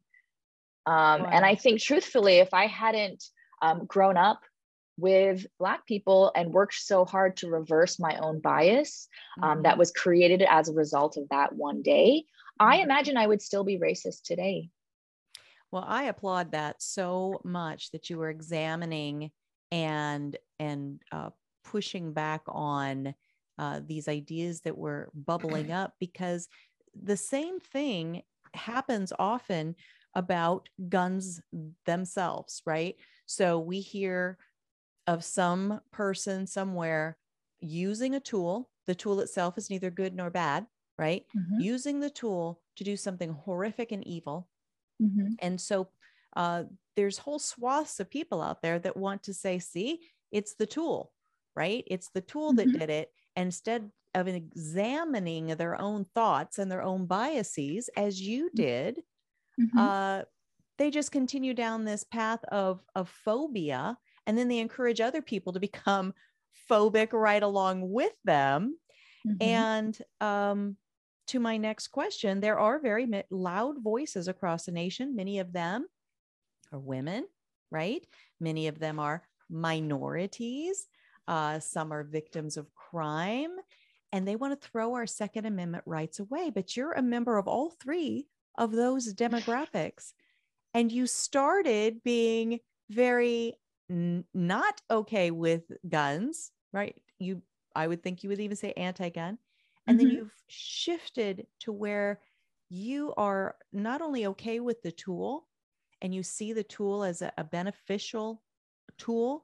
Um, 0.86 1.24
wow. 1.24 1.30
And 1.32 1.46
I 1.46 1.56
think, 1.56 1.82
truthfully, 1.82 2.38
if 2.38 2.54
I 2.54 2.68
hadn't 2.68 3.24
um, 3.62 3.86
grown 3.86 4.18
up 4.18 4.42
with 5.00 5.46
Black 5.60 5.86
people 5.86 6.32
and 6.36 6.54
worked 6.54 6.76
so 6.76 7.06
hard 7.06 7.38
to 7.38 7.50
reverse 7.50 8.00
my 8.00 8.18
own 8.18 8.40
bias 8.40 9.08
um, 9.42 9.50
mm-hmm. 9.50 9.62
that 9.64 9.78
was 9.78 9.92
created 9.92 10.44
as 10.50 10.70
a 10.70 10.74
result 10.74 11.18
of 11.18 11.28
that 11.30 11.54
one 11.54 11.82
day, 11.82 12.26
I 12.60 12.78
mm-hmm. 12.78 12.84
imagine 12.86 13.18
I 13.18 13.28
would 13.28 13.42
still 13.42 13.64
be 13.64 13.78
racist 13.78 14.24
today. 14.24 14.70
Well, 15.72 15.86
I 15.88 16.04
applaud 16.06 16.52
that 16.52 16.82
so 16.82 17.42
much 17.44 17.92
that 17.92 18.10
you 18.10 18.18
were 18.18 18.30
examining 18.30 19.32
and 19.72 20.36
and 20.58 21.00
uh, 21.12 21.30
pushing 21.64 22.12
back 22.14 22.42
on 22.48 23.14
uh, 23.60 23.82
these 23.86 24.08
ideas 24.08 24.62
that 24.62 24.78
were 24.78 25.10
bubbling 25.14 25.72
up 25.72 25.94
because 26.00 26.48
the 27.00 27.18
same 27.18 27.60
thing 27.60 28.24
happens 28.56 29.14
often 29.20 29.76
about 30.16 30.70
guns 30.90 31.40
themselves, 31.86 32.64
right? 32.66 32.96
So 33.28 33.60
we 33.60 33.80
hear 33.80 34.40
of 35.10 35.24
some 35.24 35.82
person 35.92 36.46
somewhere 36.46 37.18
using 37.60 38.14
a 38.14 38.20
tool. 38.20 38.70
The 38.86 38.94
tool 38.94 39.22
itself 39.22 39.58
is 39.58 39.72
neither 39.72 39.90
good 39.90 40.14
nor 40.14 40.30
bad, 40.30 40.68
right? 41.00 41.24
Mm-hmm. 41.36 41.62
Using 41.62 42.00
the 42.00 42.12
tool 42.12 42.62
to 42.76 42.84
do 42.84 42.96
something 42.96 43.32
horrific 43.32 43.92
and 43.92 44.06
evil. 44.06 44.48
Mm-hmm. 45.02 45.30
And 45.40 45.60
so 45.60 45.90
uh, 46.36 46.66
there's 46.96 47.18
whole 47.18 47.40
swaths 47.40 48.00
of 48.00 48.12
people 48.12 48.40
out 48.40 48.62
there 48.62 48.78
that 48.78 48.96
want 48.96 49.24
to 49.24 49.34
say, 49.34 49.58
see, 49.58 50.02
it's 50.32 50.54
the 50.54 50.68
tool, 50.68 51.12
right? 51.56 51.84
It's 51.88 52.10
the 52.14 52.22
tool 52.22 52.54
that 52.54 52.68
mm-hmm. 52.68 52.78
did 52.78 52.90
it. 52.92 53.10
instead 53.36 53.90
of 54.14 54.28
examining 54.28 55.48
their 55.48 55.80
own 55.80 56.06
thoughts 56.16 56.60
and 56.60 56.72
their 56.72 56.84
own 56.84 57.06
biases, 57.06 57.90
as 57.96 58.22
you 58.22 58.50
mm. 58.50 58.56
did, 58.56 59.00
mm-hmm. 59.60 59.78
uh, 59.78 60.22
they 60.78 60.92
just 60.92 61.12
continue 61.12 61.54
down 61.54 61.84
this 61.84 62.04
path 62.04 62.44
of, 62.46 62.82
of 62.96 63.10
phobia. 63.10 63.98
And 64.30 64.38
then 64.38 64.48
they 64.48 64.60
encourage 64.60 65.02
other 65.02 65.24
people 65.24 65.54
to 65.54 65.60
become 65.60 66.14
phobic 66.70 67.14
right 67.14 67.42
along 67.42 67.90
with 67.90 68.14
them. 68.26 68.78
Mm-hmm. 69.28 69.38
And 69.42 69.98
um, 70.22 70.78
to 71.30 71.40
my 71.40 71.58
next 71.58 71.88
question, 71.88 72.40
there 72.40 72.60
are 72.60 72.78
very 72.78 73.10
loud 73.32 73.82
voices 73.82 74.28
across 74.28 74.66
the 74.66 74.72
nation. 74.72 75.16
Many 75.16 75.40
of 75.40 75.52
them 75.52 75.88
are 76.72 76.78
women, 76.78 77.26
right? 77.72 78.06
Many 78.40 78.68
of 78.68 78.78
them 78.78 79.00
are 79.00 79.24
minorities. 79.50 80.86
Uh, 81.28 81.60
some 81.60 81.92
are 81.92 82.04
victims 82.04 82.56
of 82.56 82.72
crime, 82.76 83.56
and 84.12 84.28
they 84.28 84.36
want 84.36 84.62
to 84.62 84.68
throw 84.68 84.94
our 84.94 85.08
Second 85.08 85.48
Amendment 85.48 85.86
rights 85.88 86.20
away. 86.20 86.52
But 86.54 86.78
you're 86.78 86.92
a 86.92 87.02
member 87.02 87.40
of 87.40 87.48
all 87.48 87.72
three 87.82 88.28
of 88.60 88.74
those 88.74 89.12
demographics. 89.16 90.14
And 90.76 90.92
you 90.92 91.08
started 91.08 92.04
being 92.04 92.60
very 92.92 93.56
n- 93.90 94.26
not 94.34 94.82
okay 94.90 95.32
with 95.32 95.64
guns, 95.88 96.52
right? 96.74 96.96
You, 97.20 97.42
I 97.76 97.88
would 97.88 98.04
think 98.04 98.24
you 98.24 98.30
would 98.30 98.40
even 98.40 98.58
say 98.58 98.74
anti 98.74 99.10
gun. 99.10 99.38
And 99.88 99.98
mm-hmm. 99.98 100.08
then 100.08 100.16
you've 100.16 100.44
shifted 100.48 101.48
to 101.62 101.72
where 101.72 102.22
you 102.70 103.14
are 103.18 103.56
not 103.74 104.02
only 104.02 104.28
okay 104.28 104.60
with 104.60 104.82
the 104.82 104.92
tool, 104.92 105.48
and 106.02 106.14
you 106.14 106.24
see 106.24 106.54
the 106.54 106.64
tool 106.64 107.04
as 107.04 107.22
a, 107.22 107.32
a 107.38 107.44
beneficial 107.44 108.42
tool, 108.98 109.44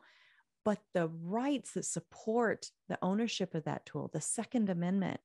but 0.63 0.79
the 0.93 1.09
rights 1.23 1.73
that 1.73 1.85
support 1.85 2.71
the 2.89 2.97
ownership 3.01 3.53
of 3.53 3.63
that 3.65 3.85
tool, 3.85 4.09
the 4.13 4.21
Second 4.21 4.69
Amendment, 4.69 5.19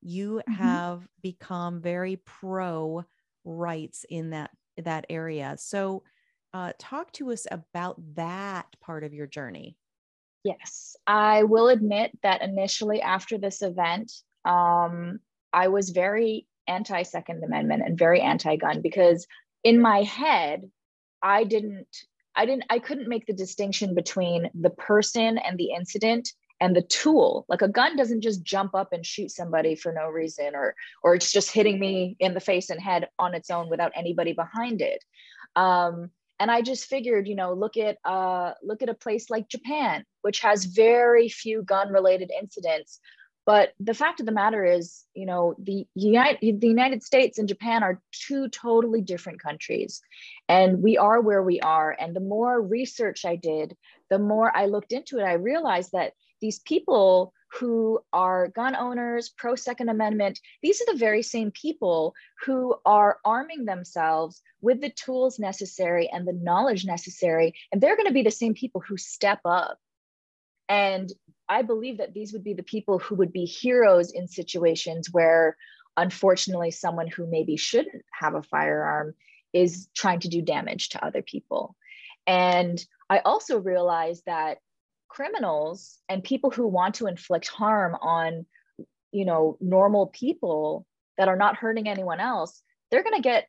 you 0.00 0.40
mm-hmm. 0.48 0.52
have 0.62 1.06
become 1.22 1.80
very 1.80 2.16
pro 2.24 3.04
rights 3.44 4.04
in 4.08 4.30
that 4.30 4.50
that 4.78 5.06
area. 5.10 5.56
So, 5.58 6.04
uh, 6.54 6.72
talk 6.78 7.12
to 7.12 7.30
us 7.30 7.46
about 7.50 7.96
that 8.14 8.66
part 8.80 9.04
of 9.04 9.14
your 9.14 9.26
journey. 9.26 9.76
Yes, 10.44 10.96
I 11.06 11.42
will 11.42 11.68
admit 11.68 12.16
that 12.22 12.42
initially 12.42 13.02
after 13.02 13.38
this 13.38 13.60
event, 13.62 14.12
um, 14.44 15.18
I 15.52 15.68
was 15.68 15.90
very 15.90 16.46
anti 16.66 17.02
Second 17.02 17.42
Amendment 17.42 17.82
and 17.84 17.98
very 17.98 18.20
anti 18.20 18.56
gun 18.56 18.80
because 18.80 19.26
in 19.64 19.80
my 19.80 20.02
head, 20.02 20.70
I 21.22 21.44
didn't, 21.44 21.88
I 22.36 22.46
didn't, 22.46 22.64
I 22.70 22.78
couldn't 22.78 23.08
make 23.08 23.26
the 23.26 23.32
distinction 23.32 23.94
between 23.94 24.48
the 24.54 24.70
person 24.70 25.38
and 25.38 25.58
the 25.58 25.72
incident 25.76 26.30
and 26.60 26.74
the 26.74 26.82
tool. 26.82 27.44
Like 27.48 27.62
a 27.62 27.68
gun 27.68 27.96
doesn't 27.96 28.20
just 28.20 28.42
jump 28.42 28.74
up 28.74 28.92
and 28.92 29.04
shoot 29.04 29.30
somebody 29.30 29.74
for 29.74 29.92
no 29.92 30.08
reason, 30.08 30.54
or 30.54 30.74
or 31.02 31.14
it's 31.14 31.32
just 31.32 31.50
hitting 31.50 31.78
me 31.78 32.16
in 32.20 32.34
the 32.34 32.40
face 32.40 32.70
and 32.70 32.80
head 32.80 33.08
on 33.18 33.34
its 33.34 33.50
own 33.50 33.68
without 33.68 33.92
anybody 33.94 34.32
behind 34.32 34.80
it. 34.80 35.04
Um, 35.56 36.10
and 36.40 36.50
I 36.50 36.62
just 36.62 36.86
figured, 36.86 37.26
you 37.26 37.34
know, 37.34 37.52
look 37.52 37.76
at 37.76 37.98
uh, 38.04 38.52
look 38.62 38.82
at 38.82 38.88
a 38.88 38.94
place 38.94 39.30
like 39.30 39.48
Japan, 39.48 40.04
which 40.22 40.40
has 40.40 40.64
very 40.64 41.28
few 41.28 41.62
gun-related 41.62 42.30
incidents, 42.30 43.00
but 43.48 43.72
the 43.80 43.94
fact 43.94 44.20
of 44.20 44.26
the 44.26 44.32
matter 44.32 44.62
is, 44.62 45.06
you 45.14 45.24
know, 45.24 45.54
the 45.58 45.86
United, 45.94 46.60
the 46.60 46.68
United 46.68 47.02
States 47.02 47.38
and 47.38 47.48
Japan 47.48 47.82
are 47.82 48.02
two 48.12 48.50
totally 48.50 49.00
different 49.00 49.42
countries. 49.42 50.02
And 50.50 50.82
we 50.82 50.98
are 50.98 51.18
where 51.22 51.42
we 51.42 51.58
are. 51.60 51.96
And 51.98 52.14
the 52.14 52.20
more 52.20 52.60
research 52.60 53.24
I 53.24 53.36
did, 53.36 53.74
the 54.10 54.18
more 54.18 54.54
I 54.54 54.66
looked 54.66 54.92
into 54.92 55.18
it, 55.18 55.22
I 55.22 55.32
realized 55.32 55.92
that 55.92 56.12
these 56.42 56.58
people 56.58 57.32
who 57.58 58.00
are 58.12 58.48
gun 58.48 58.76
owners, 58.76 59.28
pro 59.28 59.54
Second 59.54 59.88
Amendment, 59.88 60.40
these 60.62 60.80
are 60.80 60.92
the 60.92 60.98
very 60.98 61.22
same 61.22 61.50
people 61.50 62.14
who 62.44 62.74
are 62.84 63.18
arming 63.24 63.64
themselves 63.64 64.42
with 64.60 64.80
the 64.80 64.90
tools 64.90 65.38
necessary 65.38 66.08
and 66.12 66.26
the 66.26 66.32
knowledge 66.32 66.84
necessary. 66.84 67.54
And 67.72 67.80
they're 67.80 67.96
going 67.96 68.06
to 68.06 68.12
be 68.12 68.22
the 68.22 68.30
same 68.30 68.54
people 68.54 68.80
who 68.80 68.96
step 68.96 69.40
up 69.44 69.78
and 70.68 71.10
I 71.48 71.62
believe 71.62 71.98
that 71.98 72.12
these 72.12 72.32
would 72.32 72.44
be 72.44 72.52
the 72.52 72.62
people 72.62 72.98
who 72.98 73.14
would 73.16 73.32
be 73.32 73.44
heroes 73.44 74.12
in 74.12 74.28
situations 74.28 75.08
where, 75.10 75.56
unfortunately, 75.96 76.70
someone 76.70 77.08
who 77.08 77.26
maybe 77.26 77.56
shouldn't 77.56 78.04
have 78.12 78.34
a 78.34 78.42
firearm 78.42 79.14
is 79.52 79.88
trying 79.96 80.20
to 80.20 80.28
do 80.28 80.42
damage 80.42 80.90
to 80.90 81.04
other 81.04 81.22
people. 81.22 81.74
And 82.26 82.84
I 83.08 83.20
also 83.20 83.58
realized 83.58 84.24
that 84.26 84.58
criminals 85.18 85.98
and 86.08 86.22
people 86.22 86.48
who 86.48 86.68
want 86.68 86.94
to 86.94 87.08
inflict 87.08 87.48
harm 87.48 87.96
on, 88.00 88.46
you 89.10 89.24
know, 89.24 89.58
normal 89.60 90.06
people 90.06 90.86
that 91.16 91.26
are 91.26 91.34
not 91.34 91.56
hurting 91.56 91.88
anyone 91.88 92.20
else, 92.20 92.62
they're 92.88 93.02
going 93.02 93.16
to 93.16 93.28
get 93.28 93.48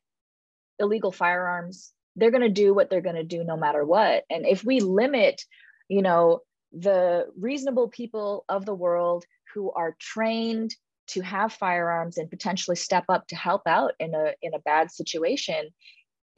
illegal 0.80 1.12
firearms. 1.12 1.92
They're 2.16 2.32
going 2.32 2.42
to 2.42 2.48
do 2.48 2.74
what 2.74 2.90
they're 2.90 3.00
going 3.00 3.14
to 3.14 3.22
do 3.22 3.44
no 3.44 3.56
matter 3.56 3.84
what. 3.84 4.24
And 4.28 4.44
if 4.44 4.64
we 4.64 4.80
limit, 4.80 5.42
you 5.88 6.02
know, 6.02 6.40
the 6.72 7.26
reasonable 7.38 7.86
people 7.86 8.44
of 8.48 8.66
the 8.66 8.74
world 8.74 9.24
who 9.54 9.70
are 9.70 9.96
trained 10.00 10.74
to 11.10 11.20
have 11.20 11.52
firearms 11.52 12.18
and 12.18 12.28
potentially 12.28 12.76
step 12.76 13.04
up 13.08 13.28
to 13.28 13.36
help 13.36 13.62
out 13.66 13.92
in 14.00 14.12
a 14.12 14.32
in 14.42 14.54
a 14.54 14.60
bad 14.60 14.90
situation 14.90 15.70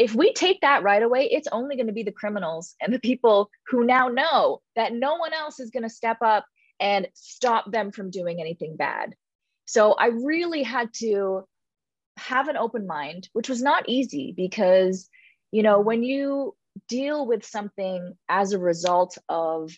if 0.02 0.14
we 0.14 0.32
take 0.32 0.60
that 0.60 0.82
right 0.82 1.02
away 1.02 1.28
it's 1.30 1.48
only 1.52 1.76
going 1.76 1.86
to 1.86 1.92
be 1.92 2.02
the 2.02 2.10
criminals 2.12 2.74
and 2.80 2.92
the 2.92 2.98
people 2.98 3.50
who 3.68 3.84
now 3.84 4.08
know 4.08 4.60
that 4.76 4.92
no 4.92 5.16
one 5.16 5.32
else 5.32 5.60
is 5.60 5.70
going 5.70 5.84
to 5.84 5.88
step 5.88 6.18
up 6.24 6.44
and 6.82 7.06
stop 7.14 7.70
them 7.70 7.92
from 7.92 8.10
doing 8.10 8.40
anything 8.40 8.76
bad. 8.76 9.14
So 9.66 9.92
I 9.92 10.06
really 10.06 10.64
had 10.64 10.92
to 10.94 11.44
have 12.16 12.48
an 12.48 12.56
open 12.56 12.88
mind, 12.88 13.28
which 13.32 13.48
was 13.48 13.62
not 13.62 13.88
easy 13.88 14.34
because, 14.36 15.08
you 15.52 15.62
know, 15.62 15.80
when 15.80 16.02
you 16.02 16.56
deal 16.88 17.24
with 17.24 17.46
something 17.46 18.14
as 18.28 18.52
a 18.52 18.58
result 18.58 19.16
of, 19.28 19.70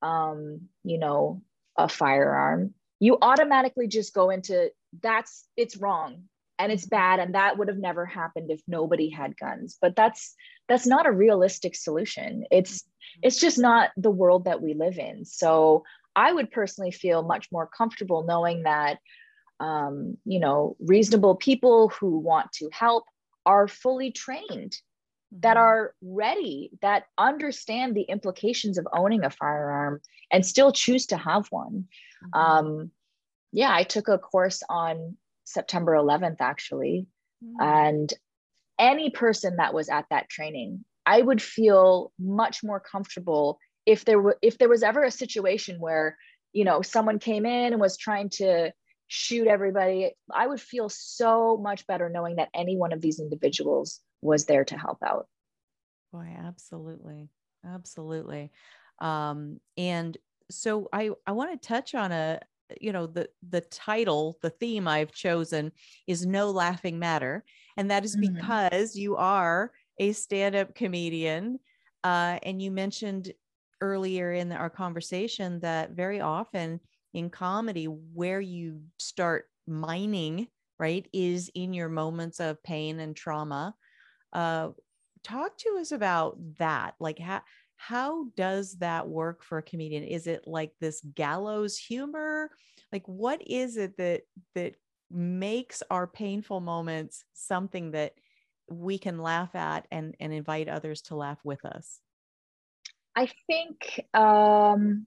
um, 0.00 0.68
you 0.84 0.98
know, 0.98 1.42
a 1.76 1.88
firearm, 1.88 2.72
you 3.00 3.18
automatically 3.20 3.88
just 3.88 4.14
go 4.14 4.30
into 4.30 4.70
that's 5.02 5.44
it's 5.56 5.76
wrong 5.76 6.22
and 6.58 6.72
it's 6.72 6.86
bad 6.86 7.20
and 7.20 7.34
that 7.34 7.58
would 7.58 7.68
have 7.68 7.78
never 7.78 8.06
happened 8.06 8.50
if 8.50 8.60
nobody 8.66 9.08
had 9.10 9.36
guns. 9.36 9.78
But 9.80 9.96
that's 9.96 10.34
that's 10.68 10.86
not 10.86 11.06
a 11.06 11.12
realistic 11.12 11.74
solution. 11.76 12.44
It's 12.50 12.84
it's 13.22 13.40
just 13.40 13.58
not 13.58 13.90
the 13.96 14.10
world 14.10 14.44
that 14.44 14.62
we 14.62 14.74
live 14.74 14.98
in. 14.98 15.24
So 15.24 15.84
i 16.16 16.32
would 16.32 16.50
personally 16.50 16.90
feel 16.90 17.22
much 17.22 17.48
more 17.52 17.66
comfortable 17.66 18.24
knowing 18.24 18.62
that 18.64 18.98
um, 19.60 20.16
you 20.24 20.40
know 20.40 20.76
reasonable 20.80 21.36
people 21.36 21.88
who 21.90 22.18
want 22.18 22.52
to 22.52 22.68
help 22.72 23.04
are 23.46 23.68
fully 23.68 24.10
trained 24.12 24.76
that 25.42 25.56
Mm-hmm. 25.56 25.58
are 25.58 25.94
ready 26.02 26.70
that 26.80 27.04
understand 27.18 27.94
the 27.94 28.02
implications 28.02 28.78
of 28.78 28.88
owning 28.92 29.24
a 29.24 29.30
firearm 29.30 30.00
and 30.32 30.44
still 30.46 30.72
choose 30.72 31.06
to 31.06 31.16
have 31.16 31.46
one. 31.50 31.86
Mhm. 32.22 32.32
um, 32.40 32.90
yeah 33.52 33.72
i 33.72 33.82
took 33.82 34.08
a 34.08 34.18
course 34.18 34.62
on 34.68 35.16
september 35.52 35.92
11th 35.94 36.40
actually 36.40 37.06
Mm. 37.44 37.54
and 37.60 38.12
any 38.80 39.10
person 39.10 39.58
that 39.58 39.72
was 39.72 39.88
at 39.88 40.06
that 40.10 40.28
training 40.28 40.84
i 41.06 41.22
would 41.22 41.40
feel 41.40 42.10
much 42.18 42.64
more 42.64 42.80
comfortable 42.80 43.60
if 43.86 44.04
there 44.04 44.20
were 44.20 44.36
if 44.42 44.58
there 44.58 44.68
was 44.68 44.82
ever 44.82 45.04
a 45.04 45.10
situation 45.12 45.78
where 45.78 46.16
you 46.52 46.64
know 46.64 46.82
someone 46.82 47.20
came 47.20 47.46
in 47.46 47.72
and 47.72 47.80
was 47.80 47.96
trying 47.96 48.28
to 48.30 48.72
shoot 49.06 49.46
everybody 49.46 50.10
i 50.34 50.44
would 50.44 50.60
feel 50.60 50.88
so 50.88 51.56
much 51.56 51.86
better 51.86 52.08
knowing 52.08 52.36
that 52.36 52.48
any 52.52 52.76
one 52.76 52.92
of 52.92 53.00
these 53.00 53.20
individuals 53.20 54.00
was 54.20 54.46
there 54.46 54.64
to 54.64 54.76
help 54.76 54.98
out 55.04 55.28
Boy, 56.12 56.34
absolutely. 56.42 57.28
Absolutely. 57.64 58.50
Um, 58.98 59.60
and 59.76 60.16
so 60.50 60.88
I, 60.92 61.10
I 61.26 61.32
want 61.32 61.50
to 61.60 61.68
touch 61.68 61.94
on 61.94 62.12
a, 62.12 62.40
you 62.80 62.92
know, 62.92 63.06
the, 63.06 63.28
the 63.48 63.60
title, 63.62 64.38
the 64.42 64.50
theme 64.50 64.86
I've 64.88 65.12
chosen 65.12 65.72
is 66.06 66.26
no 66.26 66.50
laughing 66.50 66.98
matter. 66.98 67.44
And 67.76 67.90
that 67.90 68.04
is 68.04 68.16
Mhm. 68.16 68.30
because 68.40 68.96
you 68.96 69.16
are 69.16 69.72
a 69.98 70.12
stand-up 70.12 70.74
comedian. 70.74 71.58
Uh, 72.04 72.38
and 72.42 72.60
you 72.62 72.70
mentioned 72.70 73.32
earlier 73.80 74.32
in 74.32 74.52
our 74.52 74.70
conversation 74.70 75.60
that 75.60 75.90
very 75.92 76.20
often 76.20 76.80
in 77.14 77.30
comedy, 77.30 77.86
where 77.86 78.40
you 78.40 78.82
start 78.98 79.46
mining, 79.66 80.48
right, 80.78 81.08
is 81.12 81.50
in 81.54 81.72
your 81.72 81.88
moments 81.88 82.40
of 82.40 82.62
pain 82.62 83.00
and 83.00 83.16
trauma. 83.16 83.74
Uh, 84.32 84.70
talk 85.24 85.56
to 85.58 85.78
us 85.80 85.90
about 85.90 86.36
that 86.58 86.94
like 87.00 87.18
how 87.18 87.42
how 87.78 88.24
does 88.36 88.76
that 88.78 89.08
work 89.08 89.42
for 89.42 89.58
a 89.58 89.62
comedian? 89.62 90.04
Is 90.04 90.26
it 90.26 90.46
like 90.46 90.72
this 90.80 91.00
gallows 91.14 91.78
humor? 91.78 92.50
Like 92.92 93.06
what 93.06 93.40
is 93.46 93.76
it 93.76 93.96
that 93.96 94.22
that 94.54 94.74
makes 95.10 95.82
our 95.90 96.06
painful 96.06 96.60
moments 96.60 97.24
something 97.32 97.92
that 97.92 98.12
we 98.68 98.98
can 98.98 99.18
laugh 99.18 99.54
at 99.54 99.86
and 99.90 100.14
and 100.20 100.32
invite 100.32 100.68
others 100.68 101.02
to 101.02 101.16
laugh 101.16 101.38
with 101.44 101.64
us? 101.64 102.00
I 103.16 103.30
think 103.46 104.04
um, 104.12 105.06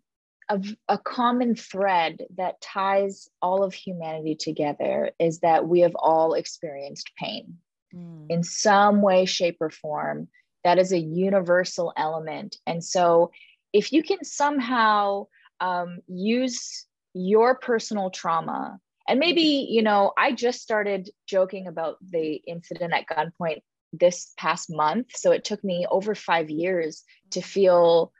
a, 0.87 0.97
common 0.97 1.55
thread 1.55 2.25
that 2.35 2.59
ties 2.61 3.29
all 3.41 3.63
of 3.63 3.73
humanity 3.73 4.35
together 4.35 5.11
is 5.19 5.39
that 5.39 5.67
we 5.67 5.81
have 5.81 5.95
all 5.95 6.33
experienced 6.33 7.11
pain 7.17 7.57
Mm, 7.93 8.27
in 8.29 8.43
some 8.43 9.01
way, 9.01 9.25
shape, 9.25 9.57
or 9.59 9.69
form. 9.69 10.29
That 10.63 10.79
is 10.79 10.91
a 10.91 10.99
universal 10.99 11.93
element. 11.97 12.57
And 12.67 12.83
so, 12.83 13.31
if 13.73 13.91
you 13.93 14.03
can 14.03 14.23
somehow 14.23 15.27
um, 15.59 15.99
use 16.07 16.85
your 17.13 17.55
personal 17.55 18.09
trauma, 18.09 18.79
and 19.07 19.19
maybe, 19.19 19.67
you 19.69 19.81
know, 19.81 20.13
I 20.17 20.33
just 20.33 20.61
started 20.61 21.09
joking 21.27 21.67
about 21.67 21.97
the 22.01 22.35
incident 22.47 22.93
at 22.93 23.07
gunpoint 23.07 23.61
this 23.93 24.33
past 24.37 24.69
month. 24.69 25.07
So, 25.15 25.31
it 25.31 25.43
took 25.43 25.63
me 25.63 25.85
over 25.89 26.15
five 26.15 26.49
years 26.49 27.03
to 27.31 27.41
feel 27.41 28.11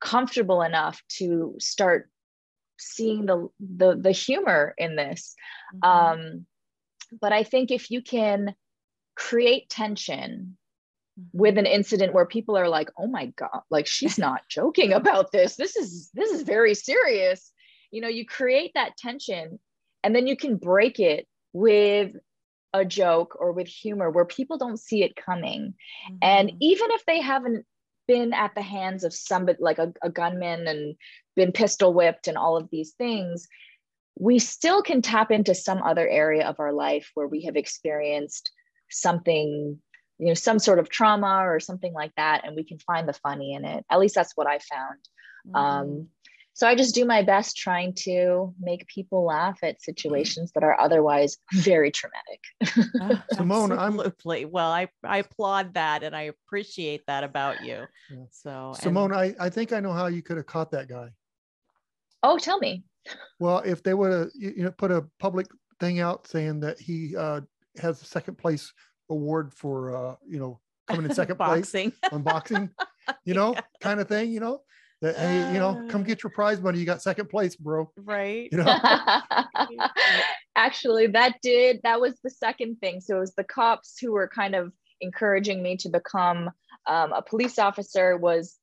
comfortable 0.00 0.62
enough 0.62 1.02
to 1.18 1.54
start 1.58 2.10
seeing 2.78 3.26
the 3.26 3.48
the, 3.58 3.96
the 3.96 4.12
humor 4.12 4.74
in 4.78 4.94
this 4.96 5.34
mhm, 5.74 5.88
um, 5.88 6.46
but 7.20 7.32
i 7.32 7.42
think 7.42 7.72
if 7.72 7.90
you 7.90 8.02
can 8.02 8.54
create 9.18 9.68
tension. 9.68 10.57
With 11.32 11.58
an 11.58 11.66
incident 11.66 12.14
where 12.14 12.26
people 12.26 12.56
are 12.56 12.68
like 12.68 12.90
oh 12.98 13.06
my 13.06 13.26
god 13.36 13.60
like 13.70 13.86
she's 13.86 14.18
not 14.26 14.42
joking 14.48 14.92
about 14.92 15.32
this. 15.32 15.56
This 15.56 15.76
is 15.76 16.10
this 16.14 16.30
is 16.30 16.42
very 16.42 16.74
serious. 16.74 17.52
You 17.90 18.00
know 18.00 18.08
you 18.08 18.26
create 18.26 18.72
that 18.74 18.96
tension 18.96 19.58
and 20.04 20.14
then 20.14 20.26
you 20.26 20.36
can 20.36 20.56
break 20.56 21.00
it 21.00 21.26
with 21.52 22.12
a 22.74 22.84
joke 22.84 23.36
or 23.40 23.52
with 23.52 23.66
humor 23.66 24.10
where 24.10 24.26
people 24.26 24.58
don't 24.58 24.78
see 24.78 25.02
it 25.02 25.16
coming. 25.16 25.74
And 26.22 26.50
Mhm. 26.50 26.56
even 26.60 26.90
if 26.92 27.04
they 27.06 27.20
haven't 27.20 27.66
been 28.06 28.32
at 28.32 28.54
the 28.54 28.62
hands 28.62 29.04
of 29.04 29.12
somebody 29.14 29.58
like 29.60 29.78
a, 29.78 29.92
a 30.02 30.10
gunman 30.10 30.66
and 30.66 30.96
been 31.34 31.52
pistol 31.52 31.92
whipped 31.92 32.28
and 32.28 32.36
all 32.36 32.56
of 32.56 32.68
these 32.70 32.92
things, 32.92 33.48
we 34.18 34.38
still 34.38 34.82
can 34.82 35.00
tap 35.00 35.30
into 35.30 35.54
some 35.54 35.82
other 35.82 36.08
area 36.08 36.46
of 36.46 36.58
our 36.60 36.72
life 36.72 37.10
where 37.14 37.28
we 37.28 37.42
have 37.44 37.56
experienced 37.56 38.50
something, 38.90 39.80
you 40.18 40.26
know, 40.28 40.34
some 40.34 40.58
sort 40.58 40.78
of 40.78 40.88
trauma 40.88 41.42
or 41.46 41.60
something 41.60 41.92
like 41.92 42.12
that, 42.16 42.44
and 42.44 42.56
we 42.56 42.64
can 42.64 42.78
find 42.78 43.08
the 43.08 43.12
funny 43.12 43.54
in 43.54 43.64
it. 43.64 43.84
At 43.90 43.98
least 44.00 44.14
that's 44.14 44.36
what 44.36 44.46
I 44.46 44.58
found. 44.58 44.98
Mhm. 45.46 45.56
Um, 45.56 46.08
so 46.54 46.66
I 46.66 46.74
just 46.74 46.92
do 46.92 47.04
my 47.04 47.22
best 47.22 47.56
trying 47.56 47.92
to 47.98 48.52
make 48.58 48.84
people 48.88 49.24
laugh 49.24 49.60
at 49.62 49.80
situations 49.80 50.50
that 50.52 50.64
are 50.64 50.78
otherwise 50.80 51.36
very 51.52 51.92
traumatic. 51.92 52.42
Ah, 53.00 53.24
Simmone, 53.34 53.78
I'm- 53.78 54.00
absolutely. 54.00 54.44
Well, 54.46 54.70
I 54.72 54.88
I 55.04 55.18
applaud 55.18 55.74
that 55.74 56.02
and 56.02 56.16
I 56.16 56.22
appreciate 56.22 57.04
that 57.06 57.22
about 57.22 57.62
you. 57.62 57.84
Yeah. 58.10 58.24
So 58.30 58.50
and- 58.74 58.76
Simmone, 58.96 59.14
I, 59.16 59.36
I 59.38 59.50
think 59.50 59.72
I 59.72 59.78
know 59.80 59.92
how 59.92 60.06
you 60.06 60.20
could 60.22 60.36
have 60.36 60.46
caught 60.46 60.72
that 60.72 60.88
guy. 60.88 61.10
oh, 62.24 62.38
tell 62.38 62.58
me. 62.58 62.82
Well, 63.38 63.58
if 63.60 63.82
they 63.84 63.94
would 63.94 64.12
have 64.12 64.28
you, 64.34 64.52
you 64.56 64.64
know 64.64 64.72
put 64.72 64.90
a 64.90 65.06
public 65.20 65.46
thing 65.78 66.00
out 66.00 66.26
saying 66.26 66.58
that 66.60 66.80
he 66.80 67.14
uh, 67.16 67.42
has 67.80 68.02
a 68.02 68.04
second 68.04 68.36
place 68.36 68.72
award 69.10 69.52
for 69.54 69.94
uh, 69.94 70.16
you 70.28 70.38
know 70.38 70.60
coming 70.88 71.04
in 71.04 71.14
second 71.14 71.36
place 71.38 71.72
boxing. 71.72 71.92
on 72.12 72.22
boxing, 72.22 72.70
you 73.24 73.34
know, 73.34 73.54
kind 73.80 74.00
of 74.00 74.08
thing, 74.08 74.30
you 74.32 74.40
know, 74.40 74.60
that 75.02 75.16
hey, 75.16 75.52
you 75.52 75.58
know, 75.58 75.86
come 75.88 76.02
get 76.02 76.22
your 76.22 76.30
prize 76.30 76.60
money. 76.60 76.78
You 76.78 76.86
got 76.86 77.02
second 77.02 77.28
place, 77.28 77.54
bro. 77.56 77.90
right. 77.98 78.48
You 78.50 78.58
know, 78.58 78.78
Actually, 80.56 81.06
that 81.08 81.36
did, 81.40 81.80
that 81.84 82.00
was 82.00 82.14
the 82.24 82.30
second 82.30 82.80
thing. 82.80 83.00
So 83.00 83.16
it 83.16 83.20
was 83.20 83.34
the 83.34 83.44
cops 83.44 83.98
who 84.00 84.12
were 84.12 84.28
kind 84.28 84.56
of 84.56 84.72
encouraging 85.00 85.62
me 85.62 85.76
to 85.76 85.88
become 85.88 86.50
um, 86.86 87.12
a 87.12 87.22
police 87.22 87.58
officer 87.58 88.16
was 88.16 88.56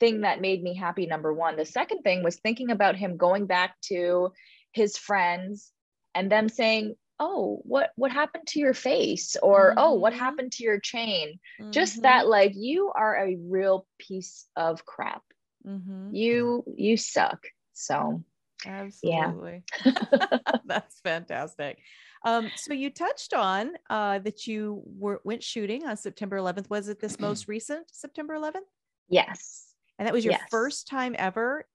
thing 0.00 0.20
that 0.20 0.40
made 0.40 0.62
me 0.62 0.74
happy 0.74 1.06
number 1.06 1.32
one 1.32 1.56
the 1.56 1.64
second 1.64 2.02
thing 2.02 2.24
was 2.24 2.36
thinking 2.36 2.70
about 2.70 2.96
him 2.96 3.16
going 3.16 3.46
back 3.46 3.80
to 3.80 4.32
his 4.72 4.98
friends 4.98 5.70
and 6.16 6.30
them 6.30 6.48
saying 6.48 6.96
oh 7.20 7.60
what 7.64 7.90
what 7.96 8.10
happened 8.10 8.46
to 8.46 8.58
your 8.58 8.74
face 8.74 9.36
or 9.42 9.74
oh 9.76 9.94
what 9.94 10.12
Mhm. 10.12 10.18
happened 10.18 10.52
to 10.52 10.64
your 10.64 10.80
chain 10.80 11.38
just 11.72 11.98
Mhm, 11.98 12.02
that 12.02 12.26
like 12.28 12.52
you 12.54 12.90
are 12.94 13.16
a 13.16 13.36
real 13.36 13.86
piece 13.98 14.46
of 14.56 14.84
crap 14.84 15.22
mhm. 15.66 16.14
you 16.14 16.64
you 16.76 16.96
suck 16.96 17.46
so 17.72 18.22
Absolutely. 18.66 19.62
That's 20.64 21.00
fantastic. 21.00 21.78
Um, 22.24 22.50
so 22.54 22.72
you 22.72 22.90
touched 22.90 23.34
on 23.34 23.72
uh, 23.90 24.18
that 24.20 24.46
you 24.46 24.82
were 24.86 25.20
went 25.24 25.42
shooting 25.42 25.86
on 25.86 25.96
September 25.96 26.36
11th. 26.36 26.70
Was 26.70 26.88
it 26.88 27.00
this 27.00 27.18
most 27.20 27.48
recent 27.48 27.86
September 27.92 28.34
11th? 28.34 28.66
yes 29.08 29.74
And 29.98 30.06
that 30.06 30.14
was 30.14 30.24
your 30.24 30.32
Yes. 30.32 30.50
first 30.50 30.88
time 30.88 31.14
ever 31.18 31.66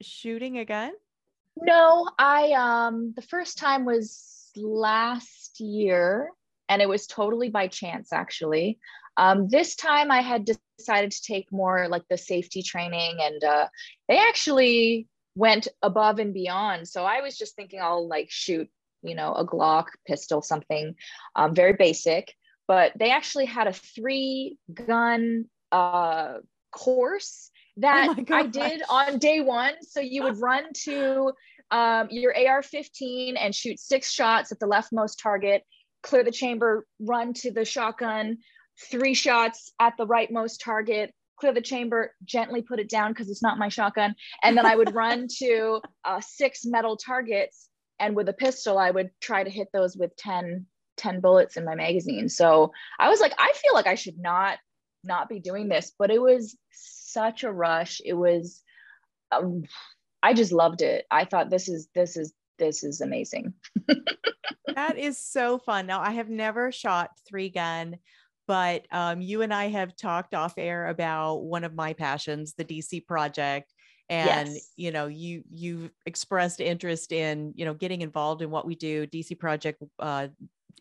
shooting 0.00 0.58
again? 0.58 0.94
No, 1.60 2.08
I 2.18 2.52
um 2.52 3.12
the 3.14 3.22
first 3.22 3.58
time 3.58 3.84
was 3.84 4.41
last 4.56 5.60
year 5.60 6.30
and 6.68 6.80
it 6.80 6.88
was 6.88 7.06
totally 7.06 7.50
by 7.50 7.68
chance 7.68 8.12
actually. 8.12 8.78
Um 9.16 9.48
this 9.48 9.76
time 9.76 10.10
I 10.10 10.22
had 10.22 10.48
decided 10.78 11.10
to 11.12 11.22
take 11.22 11.52
more 11.52 11.88
like 11.88 12.04
the 12.08 12.18
safety 12.18 12.62
training 12.62 13.18
and 13.20 13.42
uh 13.44 13.68
they 14.08 14.18
actually 14.18 15.06
went 15.34 15.68
above 15.82 16.18
and 16.18 16.34
beyond. 16.34 16.88
So 16.88 17.04
I 17.04 17.20
was 17.20 17.36
just 17.36 17.56
thinking 17.56 17.80
I'll 17.80 18.06
like 18.06 18.30
shoot, 18.30 18.68
you 19.02 19.14
know, 19.14 19.32
a 19.32 19.46
Glock 19.46 19.86
pistol 20.06 20.42
something 20.42 20.94
um 21.36 21.54
very 21.54 21.74
basic, 21.74 22.34
but 22.68 22.92
they 22.98 23.10
actually 23.10 23.46
had 23.46 23.66
a 23.66 23.72
three 23.72 24.58
gun 24.72 25.46
uh 25.70 26.38
course 26.72 27.50
that 27.78 28.14
Oh 28.18 28.24
I 28.34 28.46
did 28.46 28.82
on 28.88 29.18
day 29.18 29.40
one. 29.40 29.74
So 29.82 30.00
you 30.00 30.22
would 30.24 30.38
run 30.38 30.64
to 30.84 31.32
um, 31.72 32.08
your 32.10 32.34
AR 32.36 32.62
15 32.62 33.36
and 33.36 33.54
shoot 33.54 33.80
six 33.80 34.12
shots 34.12 34.52
at 34.52 34.60
the 34.60 34.66
leftmost 34.66 35.20
target, 35.20 35.64
clear 36.02 36.22
the 36.22 36.30
chamber, 36.30 36.86
run 37.00 37.32
to 37.32 37.50
the 37.50 37.64
shotgun, 37.64 38.38
three 38.90 39.14
shots 39.14 39.72
at 39.80 39.96
the 39.96 40.06
rightmost 40.06 40.62
target, 40.62 41.12
clear 41.36 41.54
the 41.54 41.62
chamber, 41.62 42.14
gently 42.24 42.62
put 42.62 42.78
it 42.78 42.90
down 42.90 43.10
because 43.10 43.30
it's 43.30 43.42
not 43.42 43.58
my 43.58 43.68
shotgun. 43.68 44.14
And 44.42 44.56
then 44.56 44.66
I 44.66 44.76
would 44.76 44.94
run 44.94 45.26
to 45.38 45.80
uh, 46.04 46.20
six 46.20 46.64
metal 46.64 46.96
targets. 46.96 47.68
And 47.98 48.14
with 48.14 48.28
a 48.28 48.34
pistol, 48.34 48.78
I 48.78 48.90
would 48.90 49.10
try 49.20 49.42
to 49.42 49.50
hit 49.50 49.68
those 49.72 49.96
with 49.96 50.14
10, 50.16 50.66
10 50.98 51.20
bullets 51.20 51.56
in 51.56 51.64
my 51.64 51.74
magazine. 51.74 52.28
So 52.28 52.72
I 52.98 53.08
was 53.08 53.20
like, 53.20 53.32
I 53.38 53.52
feel 53.54 53.74
like 53.74 53.86
I 53.86 53.94
should 53.94 54.18
not 54.18 54.58
not 55.04 55.28
be 55.28 55.40
doing 55.40 55.68
this, 55.68 55.92
but 55.98 56.10
it 56.10 56.20
was 56.20 56.56
such 56.70 57.42
a 57.42 57.50
rush. 57.50 58.00
It 58.04 58.12
was, 58.12 58.62
um, 59.32 59.64
I 60.22 60.34
just 60.34 60.52
loved 60.52 60.82
it. 60.82 61.06
I 61.10 61.24
thought 61.24 61.50
this 61.50 61.68
is 61.68 61.88
this 61.94 62.16
is 62.16 62.32
this 62.58 62.84
is 62.84 63.00
amazing. 63.00 63.54
that 64.74 64.98
is 64.98 65.18
so 65.18 65.58
fun. 65.58 65.86
Now, 65.86 66.00
I 66.00 66.12
have 66.12 66.28
never 66.28 66.70
shot 66.70 67.10
three 67.28 67.48
gun, 67.48 67.96
but 68.46 68.86
um, 68.92 69.20
you 69.20 69.42
and 69.42 69.52
I 69.52 69.68
have 69.68 69.96
talked 69.96 70.34
off 70.34 70.54
air 70.58 70.86
about 70.86 71.38
one 71.38 71.64
of 71.64 71.74
my 71.74 71.92
passions, 71.92 72.54
the 72.54 72.64
DC 72.64 73.06
project. 73.06 73.72
And 74.08 74.48
Yes. 74.48 74.72
you 74.76 74.90
know, 74.90 75.06
you 75.06 75.42
you've 75.50 75.90
expressed 76.06 76.60
interest 76.60 77.12
in 77.12 77.52
you 77.56 77.64
know 77.64 77.74
getting 77.74 78.02
involved 78.02 78.42
in 78.42 78.50
what 78.50 78.66
we 78.66 78.74
do. 78.74 79.06
DC 79.06 79.38
Project, 79.38 79.82
uh, 79.98 80.28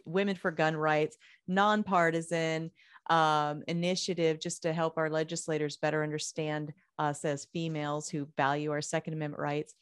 Women 0.05 0.35
for 0.35 0.51
Gun 0.51 0.75
Rights, 0.75 1.17
nonpartisan 1.47 2.71
um, 3.09 3.63
initiative 3.67 4.39
just 4.39 4.61
to 4.63 4.73
help 4.73 4.97
our 4.97 5.09
legislators 5.09 5.77
better 5.77 6.03
understand 6.03 6.73
us 6.99 7.25
as 7.25 7.45
females 7.51 8.09
who 8.09 8.27
value 8.37 8.71
our 8.71 8.81
Second 8.81 9.13
Amendment 9.13 9.41
rights 9.41 9.73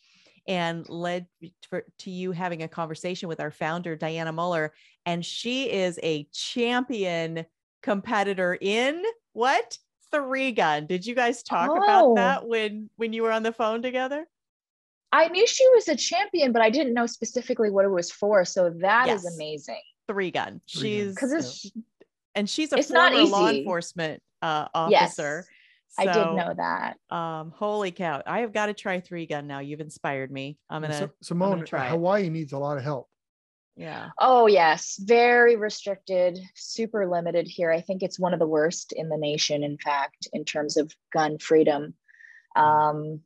and 0.47 0.87
led 0.89 1.27
for, 1.69 1.83
to 1.99 2.09
you 2.09 2.31
having 2.31 2.63
a 2.63 2.67
conversation 2.67 3.29
with 3.29 3.39
our 3.39 3.51
founder, 3.51 3.95
Dianna 3.95 4.33
Muller. 4.33 4.73
And 5.05 5.23
she 5.23 5.71
is 5.71 5.99
a 6.01 6.27
champion 6.33 7.45
competitor 7.83 8.57
in 8.59 9.03
what? 9.33 9.77
Three 10.11 10.51
gun. 10.51 10.87
Did 10.87 11.05
you 11.05 11.13
guys 11.13 11.43
talk 11.43 11.69
about 11.69 12.05
Oh. 12.05 12.15
that 12.15 12.47
when 12.47 12.89
when 12.95 13.13
you 13.13 13.21
were 13.21 13.31
on 13.31 13.43
the 13.43 13.51
phone 13.51 13.83
together? 13.83 14.27
I 15.11 15.27
knew 15.27 15.45
she 15.45 15.67
was 15.69 15.87
a 15.87 15.95
champion, 15.95 16.51
but 16.51 16.63
I 16.63 16.71
didn't 16.71 16.93
know 16.95 17.05
specifically 17.05 17.69
what 17.69 17.85
it 17.85 17.89
was 17.89 18.11
for. 18.11 18.43
So 18.45 18.71
that 18.79 19.07
is 19.07 19.23
Yes. 19.23 19.35
amazing. 19.35 19.81
Three 20.07 20.31
gun. 20.31 20.61
Three 20.67 20.97
gun. 20.97 21.07
She's 21.07 21.15
Because 21.15 21.31
it's 21.31 21.71
and 22.39 22.49
she's 22.49 22.71
a 22.71 22.77
it's 22.77 22.89
not 22.89 23.11
former 23.11 23.27
law 23.27 23.49
enforcement 23.49 24.23
uh, 24.41 24.67
yes, 24.89 25.19
officer. 25.19 25.45
I 25.97 26.05
did 26.05 26.13
know 26.13 26.53
that. 26.55 26.97
Um, 27.13 27.51
holy 27.51 27.91
cow! 27.91 28.23
I 28.25 28.39
have 28.39 28.53
got 28.53 28.67
to 28.67 28.73
try 28.73 29.01
three 29.01 29.25
gun 29.25 29.45
now. 29.45 29.59
You've 29.59 29.81
inspired 29.81 30.31
me. 30.31 30.57
I'm 30.69 30.81
gonna. 30.81 31.11
Si- 31.21 31.33
Simmone, 31.33 31.65
try 31.65 31.87
it. 31.87 31.89
Hawaii 31.89 32.29
needs 32.29 32.53
a 32.53 32.57
lot 32.57 32.77
of 32.77 32.83
help. 32.83 33.09
yeah. 33.75 34.09
Oh 34.17 34.47
yes, 34.47 34.97
very 35.03 35.57
restricted, 35.57 36.39
super 36.55 37.07
limited 37.07 37.47
here. 37.47 37.71
I 37.71 37.81
think 37.81 38.01
it's 38.01 38.19
one 38.19 38.33
of 38.33 38.39
the 38.39 38.47
worst 38.47 38.93
in 38.93 39.09
the 39.09 39.17
nation, 39.17 39.63
in 39.63 39.77
fact, 39.77 40.27
in 40.31 40.45
terms 40.45 40.77
of 40.77 40.93
gun 41.11 41.37
freedom. 41.39 41.93
Um, 42.55 43.19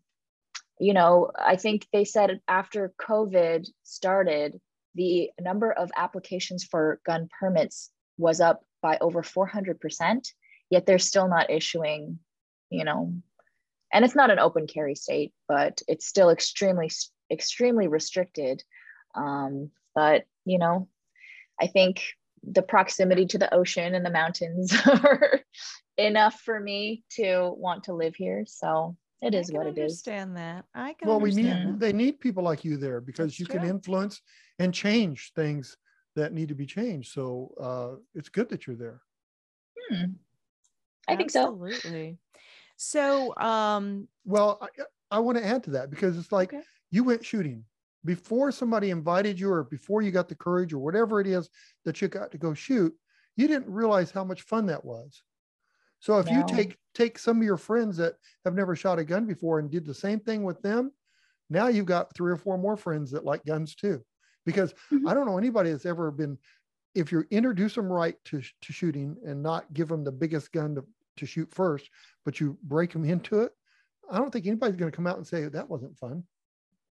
you 0.79 0.93
know, 0.93 1.29
I 1.37 1.55
think 1.55 1.85
they 1.93 2.03
said 2.03 2.41
after 2.47 2.93
COVID 2.99 3.67
started, 3.83 4.59
the 4.95 5.29
number 5.39 5.71
of 5.71 5.91
applications 5.95 6.63
for 6.63 6.99
gun 7.05 7.29
permits 7.39 7.91
was 8.17 8.41
up 8.41 8.63
by 8.83 8.99
over 9.01 9.23
400%, 9.23 10.27
yet 10.69 10.85
they're 10.85 10.99
still 10.99 11.27
not 11.27 11.49
issuing, 11.49 12.19
you 12.69 12.83
know, 12.83 13.15
and 13.91 14.05
it's 14.05 14.15
not 14.15 14.29
an 14.29 14.39
open 14.39 14.67
carry 14.67 14.93
state, 14.93 15.33
but 15.47 15.81
it's 15.87 16.05
still 16.05 16.29
extremely, 16.29 16.91
extremely 17.31 17.87
restricted. 17.87 18.61
Um, 19.15 19.71
but, 19.95 20.25
you 20.45 20.59
know, 20.59 20.89
I 21.59 21.67
think 21.67 22.03
the 22.43 22.61
proximity 22.61 23.25
to 23.27 23.37
the 23.37 23.53
ocean 23.53 23.95
and 23.95 24.05
the 24.05 24.11
mountains 24.11 24.75
are 24.85 25.39
enough 25.97 26.41
for 26.41 26.59
me 26.59 27.03
to 27.11 27.53
want 27.55 27.85
to 27.85 27.93
live 27.93 28.15
here. 28.15 28.43
So 28.45 28.97
it 29.21 29.33
is 29.33 29.49
I 29.49 29.53
is 29.53 29.53
what 29.53 29.67
it 29.67 29.77
is. 29.77 29.77
understand 29.77 30.37
that. 30.37 30.65
I 30.75 30.93
can 30.93 31.07
Well, 31.07 31.19
we 31.21 31.31
need, 31.31 31.45
that. 31.45 31.79
they 31.79 31.93
need 31.93 32.19
people 32.19 32.43
like 32.43 32.65
you 32.65 32.75
there 32.75 32.99
because 32.99 33.27
That's 33.27 33.39
you 33.39 33.45
can 33.45 33.63
influence 33.63 34.21
and 34.59 34.73
change 34.73 35.31
things 35.35 35.77
that 36.15 36.33
need 36.33 36.49
to 36.49 36.55
be 36.55 36.65
changed. 36.65 37.11
So 37.11 37.53
uh, 37.59 37.99
it's 38.13 38.29
good 38.29 38.49
that 38.49 38.67
you're 38.67 38.75
there. 38.75 39.01
Hmm. 39.89 40.05
I 41.07 41.15
think 41.15 41.31
so. 41.31 41.43
Absolutely. 41.49 42.17
So, 42.77 43.35
um, 43.37 44.07
Well, 44.25 44.59
I, 44.61 44.67
I 45.11 45.19
want 45.19 45.37
to 45.37 45.45
add 45.45 45.63
to 45.65 45.71
that 45.71 45.89
because 45.89 46.17
it's 46.17 46.31
like 46.31 46.53
Okay. 46.53 46.63
you 46.91 47.03
went 47.03 47.25
shooting 47.25 47.63
before 48.05 48.51
somebody 48.51 48.89
invited 48.89 49.39
you 49.39 49.49
or 49.49 49.63
before 49.63 50.01
you 50.01 50.11
got 50.11 50.27
the 50.27 50.35
courage 50.35 50.73
or 50.73 50.79
whatever 50.79 51.21
it 51.21 51.27
is 51.27 51.49
that 51.85 52.01
you 52.01 52.07
got 52.07 52.31
to 52.31 52.37
go 52.37 52.53
shoot, 52.53 52.93
you 53.35 53.47
didn't 53.47 53.71
realize 53.71 54.11
how 54.11 54.23
much 54.23 54.41
fun 54.41 54.65
that 54.67 54.83
was. 54.83 55.23
So 55.99 56.19
if 56.19 56.29
you 56.29 56.43
take 56.43 56.77
take 56.93 57.17
some 57.17 57.37
of 57.37 57.43
your 57.43 57.57
friends 57.57 57.95
that 57.97 58.15
have 58.43 58.53
never 58.53 58.75
shot 58.75 58.99
a 58.99 59.05
gun 59.05 59.25
before 59.25 59.59
and 59.59 59.71
did 59.71 59.85
the 59.85 59.93
same 59.93 60.19
thing 60.19 60.43
with 60.43 60.61
them, 60.61 60.91
now 61.49 61.67
you've 61.67 61.85
got 61.85 62.13
three 62.13 62.31
or 62.31 62.37
four 62.37 62.57
more 62.57 62.75
friends 62.75 63.11
that 63.11 63.23
like 63.23 63.45
guns 63.45 63.73
too. 63.73 64.03
Because 64.45 64.73
Mhm. 64.91 65.07
I 65.07 65.13
don't 65.13 65.25
know 65.25 65.37
anybody 65.37 65.71
that's 65.71 65.85
ever 65.85 66.11
been 66.11 66.37
if 66.95 67.11
you 67.11 67.25
introduce 67.31 67.75
them 67.75 67.91
right 67.91 68.23
to, 68.25 68.41
to 68.61 68.73
shooting 68.73 69.17
and 69.25 69.41
not 69.41 69.73
give 69.73 69.87
them 69.87 70.03
the 70.03 70.11
biggest 70.11 70.51
gun 70.51 70.75
to, 70.75 70.85
to 71.17 71.25
shoot 71.25 71.51
first, 71.51 71.89
but 72.23 72.39
you 72.39 72.57
break 72.63 72.93
them 72.93 73.03
into 73.03 73.41
it, 73.41 73.51
I 74.09 74.17
don't 74.17 74.31
think 74.31 74.45
anybody's 74.45 74.75
going 74.75 74.91
to 74.91 74.95
come 74.95 75.07
out 75.07 75.17
and 75.17 75.25
say 75.25 75.47
that 75.47 75.69
wasn't 75.69 75.97
fun. 75.97 76.23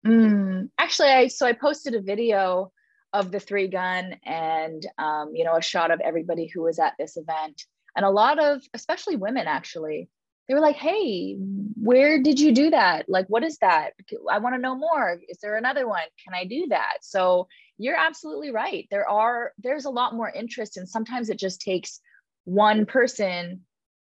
Mm, 0.05 0.69
actually, 0.79 1.09
I 1.09 1.27
so 1.27 1.45
I 1.45 1.53
posted 1.53 1.93
a 1.93 2.01
video 2.01 2.71
of 3.13 3.31
the 3.31 3.39
three 3.39 3.67
gun 3.67 4.15
and 4.25 4.83
um, 4.97 5.31
you 5.35 5.43
know 5.43 5.55
a 5.55 5.61
shot 5.61 5.91
of 5.91 5.99
everybody 5.99 6.47
who 6.47 6.63
was 6.63 6.79
at 6.79 6.93
this 6.97 7.17
event, 7.17 7.65
and 7.95 8.05
a 8.05 8.09
lot 8.09 8.39
of 8.39 8.61
especially 8.73 9.15
women 9.15 9.45
actually 9.47 10.09
they 10.47 10.53
were 10.53 10.59
like, 10.59 10.75
"Hey, 10.75 11.35
where 11.35 12.21
did 12.21 12.39
you 12.39 12.51
do 12.51 12.69
that? 12.71 13.07
Like, 13.07 13.27
what 13.27 13.43
is 13.43 13.57
that? 13.59 13.91
I 14.29 14.39
want 14.39 14.55
to 14.55 14.61
know 14.61 14.75
more. 14.75 15.19
Is 15.29 15.39
there 15.39 15.55
another 15.55 15.87
one? 15.87 16.01
Can 16.23 16.33
I 16.33 16.45
do 16.45 16.67
that?" 16.69 16.97
So 17.01 17.47
you're 17.77 17.95
absolutely 17.95 18.51
right. 18.51 18.87
There 18.91 19.09
are 19.09 19.53
there's 19.57 19.85
a 19.85 19.89
lot 19.89 20.15
more 20.15 20.29
interest, 20.29 20.77
and 20.77 20.87
sometimes 20.87 21.29
it 21.29 21.39
just 21.39 21.61
takes 21.61 21.99
one 22.45 22.85
person. 22.85 23.61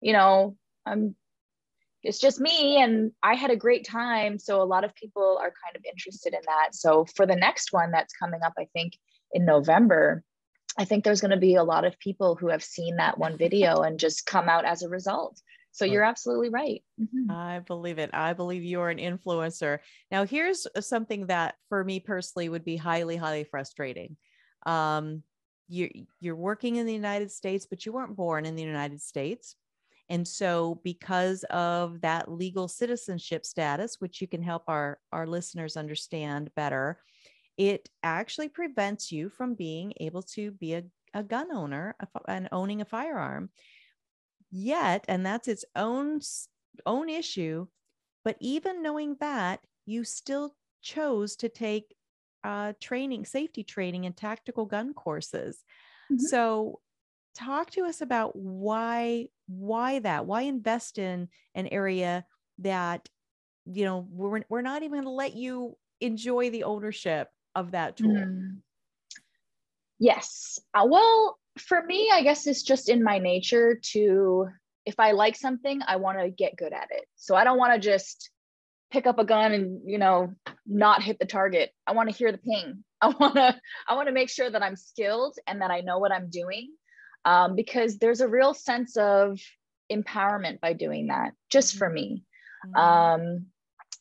You 0.00 0.12
know, 0.12 0.56
I'm 0.87 1.14
it's 2.04 2.20
just 2.20 2.38
me 2.38 2.82
and 2.82 3.12
I 3.22 3.34
had 3.34 3.50
a 3.50 3.56
great 3.56 3.87
time. 3.87 4.38
So 4.38 4.60
a 4.60 4.64
lot 4.64 4.84
of 4.84 4.94
people 4.94 5.38
are 5.40 5.52
kind 5.64 5.74
of 5.74 5.82
interested 5.90 6.34
in 6.34 6.40
that. 6.46 6.74
So 6.74 7.06
for 7.16 7.26
the 7.26 7.34
next 7.34 7.72
one 7.72 7.90
that's 7.90 8.12
coming 8.12 8.40
up, 8.44 8.52
I 8.58 8.66
think 8.74 8.92
in 9.32 9.46
November, 9.46 10.22
I 10.78 10.84
think 10.84 11.02
there's 11.02 11.22
going 11.22 11.30
to 11.30 11.38
be 11.38 11.54
a 11.54 11.64
lot 11.64 11.84
of 11.84 11.98
people 11.98 12.34
who 12.34 12.48
have 12.48 12.62
seen 12.62 12.96
that 12.96 13.16
one 13.16 13.38
video 13.38 13.80
and 13.80 13.98
just 13.98 14.26
come 14.26 14.48
out 14.48 14.66
as 14.66 14.82
a 14.82 14.88
result. 14.88 15.40
So 15.74 15.84
you're 15.84 16.04
absolutely 16.04 16.50
right. 16.50 16.82
Mhm. 17.00 17.28
I 17.28 17.60
believe 17.60 17.98
it. 17.98 18.10
I 18.12 18.32
believe 18.32 18.62
you're 18.64 18.90
an 18.90 18.98
influencer. 18.98 19.80
Now, 20.10 20.24
here's 20.24 20.66
something 20.80 21.26
that 21.26 21.56
for 21.68 21.82
me 21.84 22.00
personally 22.00 22.48
would 22.48 22.64
be 22.64 22.76
highly, 22.76 23.16
highly 23.16 23.44
frustrating. 23.44 24.16
Um, 24.66 25.22
you, 25.66 26.06
you're 26.20 26.37
working 26.37 26.76
in 26.76 26.87
the 26.87 26.92
United 26.94 27.30
States, 27.32 27.66
but 27.66 27.84
you 27.87 27.92
weren't 27.92 28.16
born 28.16 28.46
in 28.46 28.56
the 28.56 28.62
United 28.62 29.00
States. 29.00 29.56
And 30.10 30.28
so, 30.28 30.80
because 30.84 31.44
of 31.44 32.02
that 32.02 32.30
legal 32.30 32.68
citizenship 32.68 33.46
status, 33.46 34.00
which 34.00 34.20
you 34.20 34.28
can 34.28 34.42
help 34.42 34.64
our, 34.68 35.00
our 35.12 35.26
listeners 35.26 35.76
understand 35.78 36.54
better, 36.54 37.00
it 37.56 37.88
actually 38.02 38.48
prevents 38.48 39.12
you 39.12 39.28
from 39.30 39.54
being 39.54 39.92
able 40.00 40.22
to 40.22 40.50
be 40.52 40.74
a, 40.74 40.84
a 41.14 41.22
gun 41.22 41.52
owner 41.52 41.96
and 42.28 42.48
owning 42.52 42.80
a 42.80 42.84
firearm. 42.84 43.50
Yet, 44.54 45.04
and 45.08 45.26
that's 45.26 45.48
its 45.48 45.64
own 45.76 46.20
own 46.86 47.08
issue. 47.08 47.66
But 48.24 48.36
even 48.40 48.82
knowing 48.82 49.16
that, 49.20 49.66
you 49.86 50.04
still 50.04 50.56
chose 50.82 51.36
to 51.36 51.48
take 51.48 51.96
uh, 52.44 52.74
training, 52.80 53.26
safety 53.26 53.64
training, 53.64 54.06
and 54.06 54.16
tactical 54.16 54.66
gun 54.66 54.94
courses. 54.94 55.64
Mhm. 56.10 56.26
So, 56.28 56.80
talk 57.34 57.70
to 57.72 57.84
us 57.86 58.00
about 58.02 58.36
why 58.36 59.28
why 59.48 60.00
that 60.00 60.26
why 60.26 60.42
invest 60.42 60.98
in 60.98 61.28
an 61.54 61.68
area 61.68 62.26
that 62.58 63.08
you 63.66 63.84
know 63.84 64.06
we're, 64.10 64.42
we're 64.50 64.62
not 64.62 64.82
even 64.84 64.92
going 64.94 65.04
to 65.04 65.10
let 65.10 65.34
you 65.36 65.78
enjoy 66.00 66.50
the 66.50 66.64
ownership 66.64 67.30
of 67.56 67.72
that 67.72 67.96
tool 67.96 68.30
Mm. 68.30 68.62
Yes. 69.98 70.58
Uh, 70.74 70.86
well, 70.88 71.38
for 71.58 71.82
me, 71.82 72.10
I 72.12 72.22
guess 72.22 72.46
it's 72.46 72.62
just 72.62 72.88
in 72.88 73.02
my 73.02 73.18
nature 73.18 73.78
to, 73.92 74.48
if 74.86 74.98
I 74.98 75.12
like 75.12 75.36
something, 75.36 75.80
I 75.86 75.96
want 75.96 76.18
to 76.18 76.30
get 76.30 76.56
good 76.56 76.72
at 76.72 76.88
it. 76.90 77.04
So 77.16 77.34
I 77.34 77.44
don't 77.44 77.58
want 77.58 77.74
to 77.74 77.80
just 77.80 78.30
pick 78.90 79.06
up 79.06 79.18
a 79.18 79.24
gun 79.24 79.52
and, 79.52 79.80
you 79.86 79.98
know, 79.98 80.34
not 80.66 81.02
hit 81.02 81.18
the 81.18 81.26
target. 81.26 81.70
I 81.86 81.92
want 81.92 82.08
to 82.08 82.14
hear 82.14 82.32
the 82.32 82.38
ping. 82.38 82.84
I 83.00 83.08
want 83.08 83.34
to, 83.34 83.60
I 83.88 83.94
want 83.94 84.08
to 84.08 84.14
make 84.14 84.30
sure 84.30 84.48
that 84.48 84.62
I'm 84.62 84.76
skilled 84.76 85.36
and 85.46 85.60
that 85.60 85.70
I 85.70 85.80
know 85.80 85.98
what 85.98 86.12
I'm 86.12 86.30
doing. 86.30 86.70
Um, 87.24 87.56
because 87.56 87.98
there's 87.98 88.20
a 88.20 88.28
real 88.28 88.52
sense 88.52 88.96
of 88.96 89.40
empowerment 89.90 90.60
by 90.60 90.74
doing 90.74 91.06
that, 91.06 91.32
just 91.50 91.76
for 91.76 91.88
me. 91.88 92.24
Mm-hmm. 92.66 92.76
Um, 92.76 93.46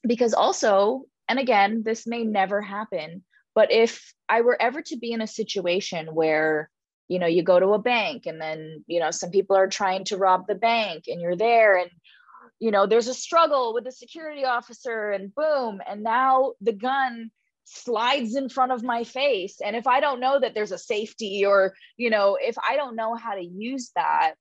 because 0.05 0.33
also, 0.33 1.03
and 1.29 1.39
again, 1.39 1.83
this 1.85 2.05
may 2.05 2.23
never 2.23 2.61
happen, 2.61 3.23
but 3.55 3.71
if 3.71 4.13
I 4.27 4.41
were 4.41 4.61
ever 4.61 4.81
to 4.81 4.97
be 4.97 5.11
in 5.11 5.21
a 5.21 5.27
situation 5.27 6.07
where 6.07 6.69
you 7.07 7.19
know 7.19 7.27
you 7.27 7.43
go 7.43 7.59
to 7.59 7.73
a 7.73 7.79
bank 7.79 8.25
and 8.25 8.41
then 8.41 8.83
you 8.87 8.99
know 8.99 9.11
some 9.11 9.29
people 9.29 9.55
are 9.55 9.67
trying 9.67 10.03
to 10.05 10.17
rob 10.17 10.47
the 10.47 10.55
bank 10.55 11.05
and 11.07 11.21
you're 11.21 11.35
there 11.35 11.77
and 11.77 11.89
you 12.59 12.71
know 12.71 12.85
there's 12.85 13.07
a 13.07 13.13
struggle 13.13 13.73
with 13.73 13.83
the 13.83 13.91
security 13.91 14.45
officer 14.45 15.11
and 15.11 15.33
boom 15.35 15.81
and 15.87 16.03
now 16.03 16.53
the 16.61 16.73
gun 16.73 17.29
slides 17.65 18.35
in 18.35 18.49
front 18.49 18.73
of 18.73 18.83
my 18.83 19.03
face. 19.03 19.61
And 19.63 19.75
if 19.75 19.87
i 19.87 19.99
don't 19.99 20.19
know 20.19 20.39
that 20.39 20.53
there's 20.53 20.71
a 20.71 20.77
safety 20.77 21.45
or 21.45 21.73
you 21.97 22.09
know 22.09 22.37
if 22.41 22.55
i 22.57 22.75
don't 22.75 22.95
know 22.95 23.15
how 23.15 23.35
to 23.35 23.43
use 23.43 23.91
that 23.95 24.33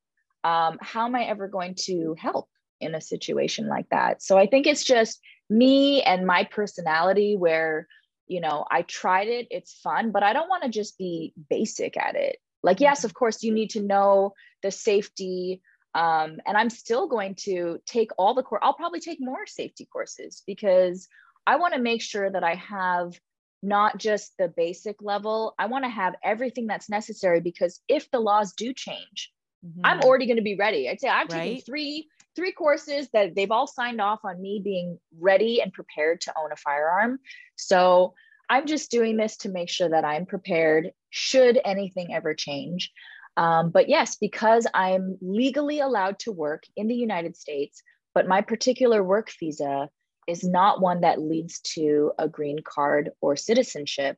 um, 0.44 0.78
how 0.80 1.06
am 1.06 1.14
i 1.14 1.24
ever 1.24 1.48
going 1.48 1.76
to 1.86 2.16
help 2.18 2.48
in 2.80 2.96
a 2.96 3.00
situation 3.00 3.68
like 3.68 3.88
that? 3.90 4.22
So 4.22 4.36
i 4.38 4.46
think 4.46 4.66
it's 4.66 4.84
just 4.84 5.20
me 5.48 6.02
and 6.02 6.26
my 6.26 6.44
personality 6.44 7.36
where 7.36 7.86
you 8.26 8.40
know 8.40 8.64
i 8.70 8.82
tried 8.82 9.28
it 9.28 9.46
it's 9.50 9.74
fun 9.74 10.10
but 10.10 10.22
i 10.22 10.32
don't 10.32 10.48
want 10.48 10.62
to 10.62 10.68
just 10.70 10.96
be 10.96 11.34
basic 11.50 11.96
at 11.96 12.14
it 12.14 12.38
like 12.62 12.80
yes 12.80 13.04
of 13.04 13.14
course 13.14 13.42
you 13.42 13.52
need 13.52 13.70
to 13.70 13.82
know 13.82 14.32
the 14.62 14.70
safety 14.70 15.60
um, 15.94 16.38
and 16.46 16.56
i'm 16.56 16.70
still 16.70 17.08
going 17.08 17.34
to 17.34 17.78
take 17.86 18.10
all 18.18 18.34
the 18.34 18.42
course 18.42 18.60
i'll 18.62 18.74
probably 18.74 19.00
take 19.00 19.18
more 19.20 19.46
safety 19.46 19.86
courses 19.92 20.42
because 20.46 21.08
i 21.46 21.56
want 21.56 21.74
to 21.74 21.80
make 21.80 22.02
sure 22.02 22.30
that 22.30 22.44
i 22.44 22.54
have 22.54 23.18
not 23.62 23.96
just 23.96 24.32
the 24.38 24.48
basic 24.48 24.96
level 25.00 25.54
i 25.58 25.66
want 25.66 25.84
to 25.84 25.90
have 25.90 26.14
everything 26.22 26.66
that's 26.66 26.90
necessary 26.90 27.40
because 27.40 27.80
if 27.88 28.10
the 28.10 28.20
laws 28.20 28.52
do 28.54 28.72
change 28.72 29.32
mm-hmm. 29.64 29.80
i'm 29.84 30.00
already 30.00 30.26
going 30.26 30.36
to 30.36 30.42
be 30.42 30.56
ready 30.56 30.88
i'd 30.88 31.00
say 31.00 31.08
i'm 31.08 31.28
right? 31.28 31.30
taking 31.30 31.62
three 31.62 32.08
three 32.34 32.52
courses 32.52 33.08
that 33.12 33.34
they've 33.34 33.50
all 33.50 33.66
signed 33.66 34.00
off 34.00 34.20
on 34.24 34.40
me 34.40 34.60
being 34.64 34.98
ready 35.20 35.60
and 35.60 35.72
prepared 35.72 36.20
to 36.20 36.32
own 36.38 36.50
a 36.52 36.56
firearm 36.56 37.18
so 37.56 38.14
i'm 38.48 38.66
just 38.66 38.90
doing 38.90 39.16
this 39.16 39.36
to 39.36 39.48
make 39.48 39.68
sure 39.68 39.90
that 39.90 40.04
i'm 40.04 40.26
prepared 40.26 40.90
should 41.12 41.60
anything 41.64 42.12
ever 42.12 42.34
change. 42.34 42.90
Um, 43.36 43.70
but 43.70 43.88
yes, 43.88 44.16
because 44.16 44.66
I'm 44.74 45.18
legally 45.20 45.78
allowed 45.78 46.18
to 46.20 46.32
work 46.32 46.64
in 46.76 46.88
the 46.88 46.94
United 46.94 47.36
States, 47.36 47.82
but 48.14 48.26
my 48.26 48.40
particular 48.40 49.04
work 49.04 49.30
visa 49.38 49.88
is 50.26 50.42
not 50.42 50.80
one 50.80 51.02
that 51.02 51.20
leads 51.20 51.60
to 51.60 52.12
a 52.18 52.28
green 52.28 52.58
card 52.64 53.10
or 53.20 53.36
citizenship 53.36 54.16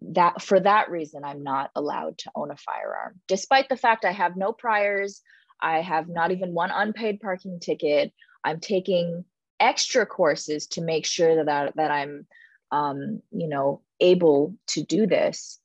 that 0.00 0.42
for 0.42 0.58
that 0.58 0.90
reason 0.90 1.24
i'm 1.24 1.44
not 1.44 1.70
allowed 1.76 2.18
to 2.18 2.30
own 2.34 2.50
a 2.50 2.56
firearm. 2.56 3.20
Despite 3.28 3.68
the 3.68 3.76
fact 3.76 4.04
i 4.04 4.10
have 4.10 4.36
no 4.36 4.52
priors 4.52 5.20
i 5.60 5.80
have 5.80 6.08
not 6.08 6.32
even 6.32 6.54
one 6.54 6.72
unpaid 6.72 7.20
parking 7.20 7.60
ticket 7.60 8.12
i'm 8.42 8.58
taking 8.58 9.24
extra 9.60 10.06
courses 10.06 10.66
to 10.66 10.80
make 10.80 11.06
sure 11.06 11.44
that 11.44 11.76
that 11.76 11.90
i'm 11.92 12.26
um, 12.72 13.22
you 13.30 13.48
know 13.48 13.82
able 14.00 14.56
to 14.68 14.82
do 14.82 15.06
this 15.06 15.59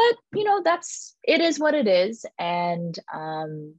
but 0.00 0.38
you 0.38 0.44
know 0.44 0.62
that's 0.64 1.16
it 1.22 1.40
is 1.40 1.58
what 1.58 1.74
it 1.74 1.86
is. 1.86 2.24
And 2.38 2.98
um, 3.12 3.74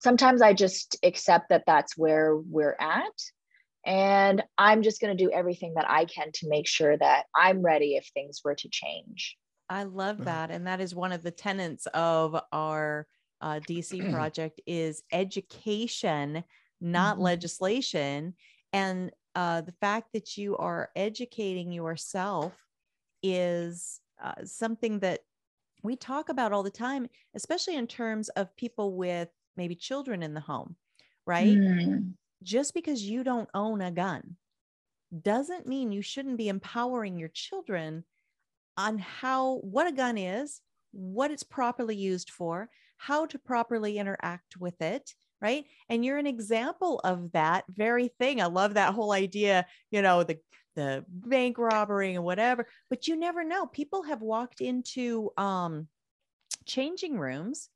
sometimes 0.00 0.42
i 0.42 0.52
just 0.52 0.96
accept 1.02 1.48
that 1.50 1.64
that's 1.66 1.96
where 1.96 2.36
we're 2.36 2.76
at. 2.80 3.18
And 3.84 4.42
i'm 4.58 4.82
just 4.82 5.00
going 5.00 5.16
to 5.16 5.24
do 5.24 5.30
everything 5.30 5.74
that 5.74 5.88
i 5.88 6.04
can 6.04 6.30
to 6.34 6.48
make 6.48 6.68
sure 6.68 6.96
that 6.96 7.24
i'm 7.34 7.62
ready 7.62 7.96
if 7.96 8.08
things 8.14 8.40
were 8.44 8.54
to 8.56 8.68
change. 8.70 9.36
I 9.68 9.84
love 9.84 10.24
that. 10.24 10.50
And 10.50 10.66
that 10.66 10.82
is 10.82 10.94
one 10.94 11.12
of 11.12 11.22
the 11.22 11.30
tenets 11.30 11.86
of 11.94 12.38
our 12.52 13.06
uh, 13.40 13.60
dc 13.68 14.12
project 14.12 14.60
is 14.66 15.02
education 15.12 16.44
not 16.82 17.14
mm-hmm. 17.14 17.24
legislation. 17.24 18.34
And 18.72 19.12
uh, 19.34 19.62
the 19.62 19.72
fact 19.72 20.08
that 20.12 20.36
you 20.36 20.56
are 20.58 20.90
educating 20.94 21.72
yourself 21.72 22.52
is 23.22 24.00
uh, 24.22 24.44
something 24.44 25.00
that 25.00 25.20
we 25.82 25.96
talk 25.96 26.28
about 26.28 26.52
all 26.52 26.62
the 26.62 26.70
time, 26.70 27.08
especially 27.34 27.76
in 27.76 27.86
terms 27.86 28.28
of 28.30 28.54
people 28.56 28.94
with 28.94 29.28
maybe 29.56 29.74
children 29.74 30.22
in 30.22 30.34
the 30.34 30.40
home, 30.40 30.76
right? 31.26 31.56
Mm. 31.56 32.12
Just 32.42 32.74
because 32.74 33.02
you 33.02 33.24
don't 33.24 33.48
own 33.54 33.80
a 33.80 33.90
gun 33.90 34.36
doesn't 35.20 35.66
mean 35.66 35.92
you 35.92 36.02
shouldn't 36.02 36.38
be 36.38 36.48
empowering 36.48 37.18
your 37.18 37.28
children 37.28 38.04
on 38.76 38.98
how 38.98 39.56
what 39.58 39.86
a 39.86 39.92
gun 39.92 40.16
is, 40.16 40.60
what 40.92 41.30
it's 41.30 41.42
properly 41.42 41.96
used 41.96 42.30
for, 42.30 42.68
how 42.96 43.26
to 43.26 43.38
properly 43.38 43.98
interact 43.98 44.56
with 44.56 44.80
it, 44.80 45.14
right? 45.42 45.64
And 45.88 46.04
you're 46.04 46.18
an 46.18 46.26
example 46.26 47.00
of 47.04 47.32
that 47.32 47.64
very 47.68 48.08
thing. 48.08 48.40
I 48.40 48.46
love 48.46 48.74
that 48.74 48.94
whole 48.94 49.12
idea, 49.12 49.66
you 49.90 50.00
know, 50.00 50.22
the 50.22 50.38
the 50.74 51.04
bank 51.08 51.58
robbery 51.58 52.14
and 52.14 52.24
whatever 52.24 52.66
but 52.88 53.06
you 53.06 53.16
never 53.16 53.44
know 53.44 53.66
people 53.66 54.02
have 54.02 54.22
walked 54.22 54.60
into 54.60 55.30
um 55.36 55.86
changing 56.64 57.18
rooms 57.18 57.68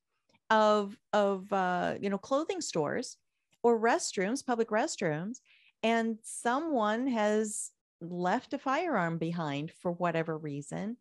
of 0.50 0.96
of 1.12 1.52
uh 1.52 1.94
you 2.00 2.09
know 2.09 2.18
clothing 2.18 2.61
stores 2.61 3.16
or 3.62 3.79
restrooms 3.79 4.44
public 4.44 4.68
restrooms 4.68 5.40
and 5.83 6.18
someone 6.22 7.07
has 7.07 7.70
left 8.00 8.52
a 8.55 8.59
firearm 8.59 9.18
behind 9.18 9.72
for 9.83 9.92
whatever 9.92 10.37
reason 10.38 10.96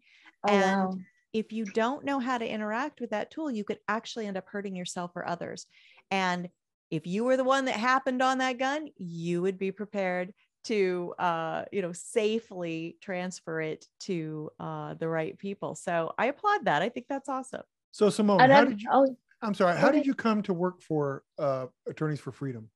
oh, 0.48 0.54
and 0.54 0.88
wow. 0.88 0.98
if 1.34 1.52
you 1.52 1.66
don't 1.66 2.06
know 2.06 2.20
how 2.20 2.38
to 2.38 2.48
interact 2.48 3.00
with 3.00 3.12
that 3.12 3.30
tool 3.30 3.52
you 3.52 3.64
could 3.64 3.80
actually 3.88 4.26
end 4.26 4.38
up 4.38 4.48
hurting 4.48 4.76
yourself 4.76 5.12
or 5.16 5.28
others 5.28 5.68
and 6.12 6.50
if 6.92 7.08
you 7.08 7.24
were 7.24 7.38
the 7.38 7.44
one 7.44 7.66
that 7.66 7.76
happened 7.76 8.22
on 8.22 8.38
that 8.38 8.58
gun 8.58 8.88
you 8.98 9.42
would 9.42 9.58
be 9.58 9.72
prepared 9.72 10.34
to 10.66 11.14
uh, 11.20 11.64
you 11.72 11.82
know 11.82 11.94
safely 11.94 12.98
transfer 13.02 13.62
it 13.62 13.86
to 14.02 14.50
uh, 14.60 14.96
the 14.96 15.08
right 15.08 15.38
people. 15.38 15.76
So 15.76 16.14
I 16.18 16.28
applaud 16.28 16.66
that. 16.66 16.82
I 16.82 16.90
think 16.90 17.06
that's 17.08 17.30
awesome. 17.30 17.62
So 17.92 18.08
Simmone, 18.08 18.42
and 18.42 18.52
how 18.52 18.62
I'm, 18.62 18.70
did 18.70 18.82
you? 18.82 18.90
Oh, 18.92 19.16
I'm 19.42 19.54
sorry. 19.54 19.78
How 19.78 19.92
did 19.92 20.06
you 20.06 20.14
come 20.14 20.42
to 20.44 20.54
work 20.54 20.82
for 20.82 21.24
uh, 21.40 21.68
Attorneys 21.88 22.20
for 22.20 22.32
Freedom? 22.32 22.70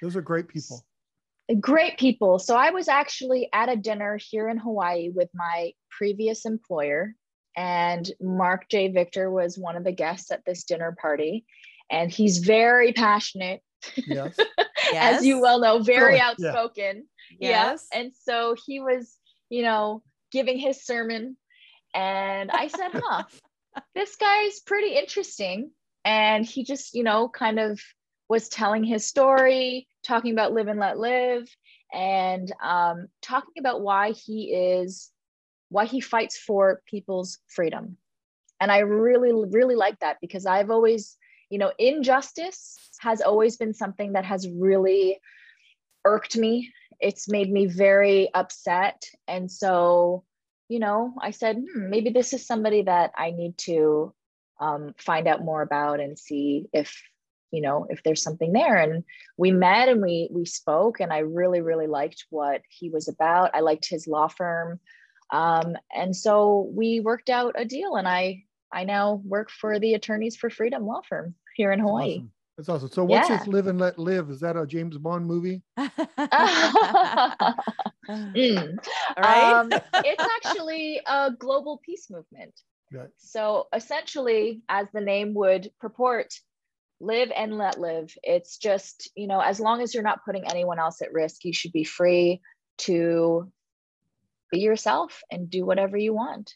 Those 0.00 0.16
are 0.16 0.22
great 0.22 0.48
people. 0.48 0.84
Great 1.60 1.98
people. 1.98 2.38
So 2.38 2.56
I 2.56 2.70
was 2.70 2.88
actually 2.88 3.48
at 3.52 3.68
a 3.68 3.76
dinner 3.76 4.18
here 4.18 4.48
in 4.48 4.58
Hawaii 4.58 5.10
with 5.10 5.28
my 5.34 5.72
previous 5.90 6.44
employer, 6.44 7.14
and 7.56 8.08
Marc 8.20 8.68
J. 8.68 8.88
Victor 8.88 9.30
was 9.30 9.58
one 9.58 9.76
of 9.76 9.84
the 9.84 9.92
guests 9.92 10.30
at 10.30 10.44
this 10.44 10.64
dinner 10.64 10.96
party, 11.00 11.44
and 11.90 12.10
he's 12.10 12.38
very 12.38 12.92
passionate. 12.92 13.62
Yes. 13.96 14.36
yes. 14.92 15.18
As 15.18 15.26
you 15.26 15.40
well 15.40 15.60
know, 15.60 15.80
very 15.80 16.18
outspoken. 16.20 17.06
Yes. 17.38 17.86
Yeah. 17.92 18.00
And 18.00 18.12
so 18.22 18.56
he 18.66 18.80
was, 18.80 19.16
you 19.48 19.62
know, 19.62 20.02
giving 20.32 20.58
his 20.58 20.84
sermon. 20.84 21.36
And 21.94 22.50
I 22.50 22.68
said, 22.68 22.90
huh, 22.92 23.24
this 23.94 24.16
guy's 24.16 24.60
pretty 24.60 24.94
interesting. 24.96 25.70
And 26.04 26.44
he 26.44 26.64
just, 26.64 26.94
you 26.94 27.02
know, 27.02 27.28
kind 27.28 27.58
of 27.58 27.80
was 28.28 28.48
telling 28.48 28.84
his 28.84 29.06
story, 29.06 29.86
talking 30.04 30.32
about 30.32 30.52
live 30.52 30.68
and 30.68 30.80
let 30.80 30.98
live, 30.98 31.48
and 31.92 32.52
um, 32.62 33.06
talking 33.22 33.54
about 33.58 33.80
why 33.80 34.12
he 34.12 34.52
is, 34.52 35.10
why 35.68 35.84
he 35.84 36.00
fights 36.00 36.38
for 36.38 36.82
people's 36.86 37.38
freedom. 37.48 37.96
And 38.60 38.72
I 38.72 38.78
really, 38.78 39.32
really 39.50 39.74
like 39.74 39.98
that 40.00 40.16
because 40.20 40.46
I've 40.46 40.70
always, 40.70 41.16
you 41.50 41.58
know, 41.58 41.72
injustice 41.78 42.78
has 43.00 43.20
always 43.20 43.56
been 43.56 43.74
something 43.74 44.14
that 44.14 44.24
has 44.24 44.48
really 44.48 45.20
irked 46.04 46.36
me. 46.36 46.72
It's 47.00 47.28
made 47.28 47.50
me 47.50 47.66
very 47.66 48.30
upset. 48.34 49.04
And 49.28 49.50
so, 49.50 50.24
you 50.68 50.78
know, 50.78 51.14
I 51.20 51.30
said, 51.30 51.56
hmm, 51.56 51.90
maybe 51.90 52.10
this 52.10 52.32
is 52.32 52.46
somebody 52.46 52.82
that 52.82 53.12
I 53.16 53.30
need 53.30 53.58
to 53.58 54.14
um, 54.60 54.94
find 54.98 55.28
out 55.28 55.44
more 55.44 55.62
about 55.62 56.00
and 56.00 56.18
see 56.18 56.66
if 56.72 57.00
you 57.52 57.60
know 57.62 57.86
if 57.90 58.02
there's 58.02 58.22
something 58.22 58.52
there. 58.52 58.76
And 58.76 59.04
we 59.36 59.52
met 59.52 59.88
and 59.88 60.02
we 60.02 60.28
we 60.32 60.46
spoke 60.46 61.00
and 61.00 61.12
i 61.12 61.18
really 61.18 61.60
really 61.60 61.86
liked 61.86 62.24
what 62.30 62.62
he 62.68 62.90
was 62.90 63.08
about. 63.08 63.50
I 63.54 63.60
liked 63.60 63.88
his 63.88 64.06
law 64.06 64.28
firm. 64.28 64.80
Um, 65.32 65.76
and 65.94 66.14
so 66.14 66.70
we 66.72 67.00
worked 67.00 67.30
out 67.30 67.56
a 67.58 67.64
deal 67.64 67.96
and 67.96 68.06
i 68.06 68.44
i 68.72 68.84
now 68.84 69.20
work 69.24 69.50
for 69.50 69.78
the 69.78 69.94
attorneys 69.94 70.36
for 70.36 70.50
freedom 70.50 70.86
law 70.86 71.00
firm 71.08 71.34
here 71.54 71.72
in 71.72 71.80
hawaii 71.80 72.16
awesome. 72.16 72.32
That's 72.56 72.68
awesome. 72.70 72.88
So 72.88 73.04
what's 73.04 73.28
yeah. 73.28 73.36
this 73.36 73.46
Live 73.48 73.66
and 73.66 73.78
Let 73.78 73.98
Live? 73.98 74.30
Is 74.30 74.40
that 74.40 74.56
a 74.56 74.66
James 74.66 74.96
Bond 74.96 75.26
movie? 75.26 75.62
mm. 75.78 75.90
Right. 79.18 79.52
Um, 79.52 79.70
it's 79.94 80.26
actually 80.36 81.02
a 81.06 81.32
global 81.38 81.82
peace 81.84 82.08
movement. 82.08 82.58
Right. 82.90 83.10
So 83.18 83.66
essentially, 83.74 84.62
as 84.70 84.86
the 84.94 85.02
name 85.02 85.34
would 85.34 85.70
purport, 85.80 86.32
live 87.00 87.30
and 87.36 87.58
let 87.58 87.78
live. 87.78 88.14
It's 88.22 88.56
just, 88.56 89.10
you 89.14 89.26
know, 89.26 89.40
as 89.40 89.60
long 89.60 89.82
as 89.82 89.92
you're 89.92 90.02
not 90.02 90.24
putting 90.24 90.46
anyone 90.46 90.78
else 90.78 91.02
at 91.02 91.12
risk, 91.12 91.44
you 91.44 91.52
should 91.52 91.72
be 91.72 91.84
free 91.84 92.40
to 92.78 93.52
be 94.50 94.60
yourself 94.60 95.20
and 95.30 95.50
do 95.50 95.66
whatever 95.66 95.98
you 95.98 96.14
want. 96.14 96.54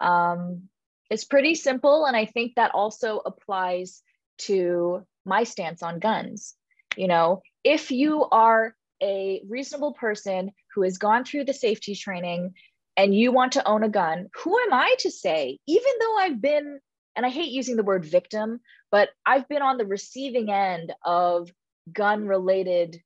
Um, 0.00 0.68
it's 1.12 1.24
pretty 1.24 1.54
simple. 1.54 2.06
And 2.06 2.16
I 2.16 2.24
think 2.24 2.54
that 2.54 2.70
also 2.72 3.20
applies 3.24 4.02
to 4.38 5.06
my 5.26 5.44
stance 5.44 5.82
on 5.82 5.98
guns. 5.98 6.54
You 6.96 7.06
know, 7.06 7.42
if 7.62 7.90
you 7.90 8.24
are 8.30 8.74
a 9.02 9.42
reasonable 9.46 9.92
person 9.92 10.52
who 10.74 10.82
has 10.82 10.96
gone 10.96 11.24
through 11.24 11.44
the 11.44 11.52
safety 11.52 11.94
training 11.94 12.54
and 12.96 13.14
you 13.14 13.30
want 13.30 13.52
to 13.52 13.68
own 13.68 13.82
a 13.82 13.90
gun, 13.90 14.28
who 14.42 14.58
am 14.58 14.72
I 14.72 14.94
to 15.00 15.10
say, 15.10 15.58
even 15.66 15.92
though 16.00 16.16
I've 16.16 16.40
been, 16.40 16.80
and 17.14 17.26
I 17.26 17.28
hate 17.28 17.52
using 17.52 17.76
the 17.76 17.82
word 17.82 18.06
victim, 18.06 18.60
but 18.90 19.10
I've 19.26 19.48
been 19.48 19.62
on 19.62 19.76
the 19.76 19.86
receiving 19.86 20.50
end 20.50 20.94
of 21.04 21.50
gun 21.92 22.26
related 22.26 23.02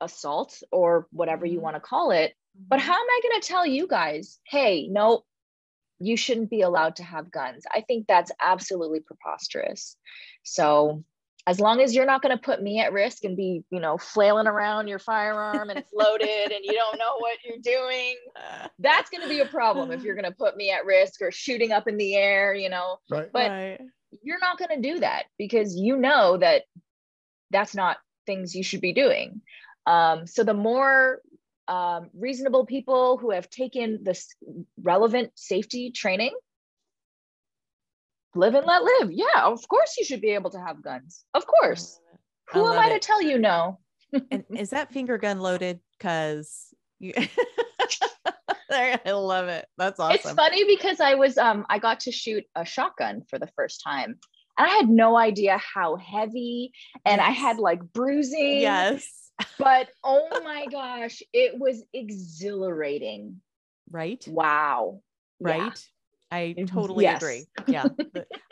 assault 0.00 0.62
or 0.72 1.08
whatever 1.10 1.44
you 1.44 1.56
mm-hmm. 1.56 1.64
want 1.64 1.76
to 1.76 1.80
call 1.80 2.10
it. 2.10 2.32
But 2.56 2.78
mm-hmm. 2.78 2.88
how 2.88 2.94
am 2.94 3.06
I 3.06 3.20
going 3.22 3.40
to 3.40 3.48
tell 3.48 3.66
you 3.66 3.86
guys, 3.86 4.38
hey, 4.46 4.88
no, 4.90 5.24
you 6.00 6.16
shouldn't 6.16 6.50
be 6.50 6.62
allowed 6.62 6.96
to 6.96 7.02
have 7.02 7.30
guns? 7.30 7.64
I 7.72 7.80
think 7.80 8.06
that's 8.06 8.30
absolutely 8.40 9.00
preposterous. 9.00 9.96
So 10.42 11.04
as 11.48 11.58
long 11.58 11.80
as 11.80 11.94
you're 11.94 12.04
not 12.04 12.20
going 12.20 12.36
to 12.36 12.42
put 12.42 12.62
me 12.62 12.78
at 12.78 12.92
risk 12.92 13.24
and 13.24 13.34
be, 13.34 13.64
you 13.70 13.80
know, 13.80 13.96
flailing 13.96 14.46
around 14.46 14.86
your 14.86 14.98
firearm 14.98 15.70
and 15.70 15.78
it's 15.78 15.92
loaded 15.94 16.52
and 16.52 16.62
you 16.62 16.72
don't 16.72 16.98
know 16.98 17.16
what 17.18 17.38
you're 17.42 17.56
doing, 17.62 18.16
that's 18.78 19.08
going 19.08 19.22
to 19.22 19.28
be 19.30 19.40
a 19.40 19.46
problem 19.46 19.90
if 19.90 20.02
you're 20.02 20.14
going 20.20 20.30
to 20.30 20.36
put 20.36 20.56
me 20.56 20.70
at 20.70 20.84
risk 20.84 21.22
or 21.22 21.30
shooting 21.30 21.72
up 21.72 21.88
in 21.88 21.96
the 21.96 22.14
air, 22.14 22.54
you 22.54 22.68
know. 22.68 22.98
Right. 23.10 23.30
But 23.32 23.50
right. 23.50 23.80
you're 24.22 24.38
not 24.40 24.58
going 24.58 24.82
to 24.82 24.92
do 24.92 25.00
that 25.00 25.24
because 25.38 25.74
you 25.74 25.96
know 25.96 26.36
that 26.36 26.64
that's 27.50 27.74
not 27.74 27.96
things 28.26 28.54
you 28.54 28.62
should 28.62 28.82
be 28.82 28.92
doing. 28.92 29.40
Um, 29.86 30.26
so 30.26 30.44
the 30.44 30.52
more 30.52 31.22
um, 31.68 32.10
reasonable 32.18 32.66
people 32.66 33.18
who 33.18 33.30
have 33.30 33.48
taken 33.50 34.00
this 34.02 34.34
relevant 34.82 35.30
safety 35.34 35.90
training 35.90 36.32
live 38.34 38.54
and 38.54 38.66
let 38.66 38.82
live. 38.82 39.12
Yeah, 39.12 39.44
of 39.44 39.66
course 39.68 39.96
you 39.98 40.04
should 40.04 40.20
be 40.20 40.30
able 40.30 40.50
to 40.50 40.60
have 40.60 40.82
guns. 40.82 41.24
Of 41.34 41.46
course. 41.46 42.00
Who 42.52 42.66
am 42.66 42.78
I 42.78 42.88
it. 42.88 42.94
to 42.94 42.98
tell 43.06 43.22
you 43.22 43.38
no? 43.38 43.78
and 44.30 44.44
is 44.56 44.70
that 44.70 44.92
finger 44.92 45.18
gun 45.18 45.40
loaded? 45.40 45.80
Because 45.98 46.74
you 46.98 47.12
I 48.70 49.00
love 49.06 49.48
it. 49.48 49.66
That's 49.76 49.98
awesome. 49.98 50.14
It's 50.14 50.30
funny 50.32 50.64
because 50.64 51.00
I 51.00 51.14
was 51.14 51.38
um 51.38 51.66
I 51.68 51.78
got 51.78 52.00
to 52.00 52.12
shoot 52.12 52.44
a 52.54 52.64
shotgun 52.64 53.22
for 53.28 53.38
the 53.38 53.48
first 53.56 53.82
time. 53.84 54.18
And 54.56 54.66
I 54.66 54.70
had 54.70 54.88
no 54.88 55.16
idea 55.16 55.58
how 55.58 55.96
heavy 55.96 56.72
and 57.04 57.20
yes. 57.20 57.28
I 57.28 57.30
had 57.30 57.58
like 57.58 57.80
bruising. 57.92 58.60
Yes. 58.60 59.27
But 59.58 59.88
oh 60.04 60.28
my 60.44 60.66
gosh, 60.66 61.22
it 61.32 61.58
was 61.58 61.82
exhilarating. 61.92 63.40
Right? 63.90 64.24
Wow. 64.28 65.00
Right? 65.40 65.60
Yeah. 65.62 65.72
I 66.30 66.54
totally 66.66 67.04
yes. 67.04 67.22
agree. 67.22 67.46
Yeah. 67.66 67.86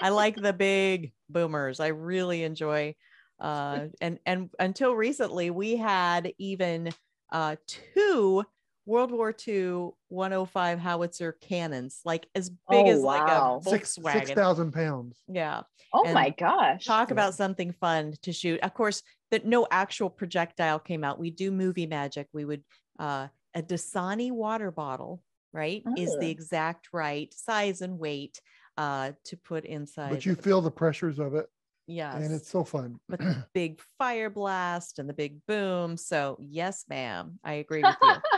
I 0.00 0.08
like 0.10 0.36
the 0.36 0.52
big 0.52 1.12
boomers. 1.28 1.80
I 1.80 1.88
really 1.88 2.42
enjoy 2.42 2.94
uh 3.38 3.88
and 4.00 4.18
and 4.24 4.48
until 4.58 4.94
recently 4.94 5.50
we 5.50 5.76
had 5.76 6.32
even 6.38 6.88
uh 7.30 7.56
two 7.66 8.44
World 8.86 9.10
War 9.10 9.34
II 9.46 9.90
105 10.08 10.78
howitzer 10.78 11.36
cannons, 11.40 12.00
like 12.04 12.28
as 12.34 12.50
big 12.50 12.86
oh, 12.86 12.90
as 12.90 13.00
wow. 13.00 13.60
like 13.64 13.76
a 13.82 13.84
Volkswagen. 13.84 14.26
6,000 14.26 14.72
pounds. 14.72 15.18
Yeah. 15.28 15.62
Oh 15.92 16.04
and 16.04 16.14
my 16.14 16.30
gosh. 16.30 16.84
Talk 16.84 17.08
yeah. 17.08 17.14
about 17.14 17.34
something 17.34 17.72
fun 17.72 18.14
to 18.22 18.32
shoot. 18.32 18.60
Of 18.60 18.74
course, 18.74 19.02
that 19.30 19.44
no 19.44 19.66
actual 19.70 20.08
projectile 20.08 20.78
came 20.78 21.04
out. 21.04 21.18
We 21.18 21.30
do 21.30 21.50
movie 21.50 21.86
magic. 21.86 22.28
We 22.32 22.44
would, 22.44 22.62
uh, 22.98 23.28
a 23.54 23.62
Dasani 23.62 24.30
water 24.30 24.70
bottle 24.70 25.22
right 25.56 25.82
oh. 25.86 25.94
is 25.96 26.10
the 26.18 26.26
oh. 26.26 26.30
exact 26.30 26.88
right 26.92 27.32
size 27.34 27.80
and 27.80 27.98
weight 27.98 28.40
uh, 28.76 29.12
to 29.24 29.36
put 29.38 29.64
inside 29.64 30.10
but 30.10 30.26
you 30.26 30.34
feel 30.34 30.60
the 30.60 30.70
pressures 30.70 31.18
of 31.18 31.34
it 31.34 31.46
yes 31.86 32.14
and 32.16 32.34
it's 32.34 32.50
so 32.50 32.62
fun 32.62 33.00
but 33.08 33.18
the 33.18 33.44
big 33.54 33.80
fire 33.98 34.28
blast 34.28 34.98
and 34.98 35.08
the 35.08 35.14
big 35.14 35.38
boom 35.48 35.96
so 35.96 36.36
yes 36.40 36.84
ma'am 36.88 37.38
i 37.42 37.54
agree 37.54 37.82
with 37.82 37.96
you 38.02 38.14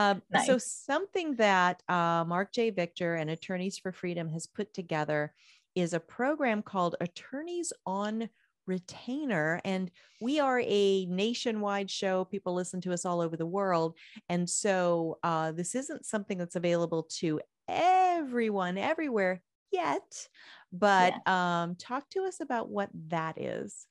um, 0.00 0.22
nice. 0.30 0.46
so 0.46 0.58
something 0.58 1.36
that 1.36 1.82
uh, 1.88 2.24
Marc 2.26 2.52
J. 2.52 2.70
Victor 2.70 3.14
and 3.14 3.30
attorneys 3.30 3.78
for 3.78 3.92
freedom 3.92 4.28
has 4.30 4.46
put 4.46 4.72
together 4.72 5.32
is 5.74 5.92
a 5.92 6.00
program 6.00 6.62
called 6.62 6.96
attorneys 7.00 7.72
on 7.86 8.28
retainer. 8.66 9.60
And 9.64 9.90
we 10.20 10.40
are 10.40 10.62
a 10.64 11.06
nationwide 11.06 11.90
show. 11.90 12.24
People 12.24 12.54
listen 12.54 12.80
to 12.82 12.92
us 12.92 13.04
all 13.04 13.20
over 13.20 13.36
the 13.36 13.46
world. 13.46 13.96
And 14.28 14.48
so 14.48 15.18
uh, 15.22 15.52
this 15.52 15.74
isn't 15.74 16.06
something 16.06 16.38
that's 16.38 16.56
available 16.56 17.04
to 17.18 17.40
everyone 17.68 18.78
everywhere 18.78 19.42
yet. 19.70 20.28
But 20.72 21.14
yeah. 21.26 21.62
um, 21.62 21.74
talk 21.76 22.08
to 22.10 22.24
us 22.24 22.40
about 22.40 22.68
what 22.68 22.90
that 23.08 23.40
is. 23.40 23.86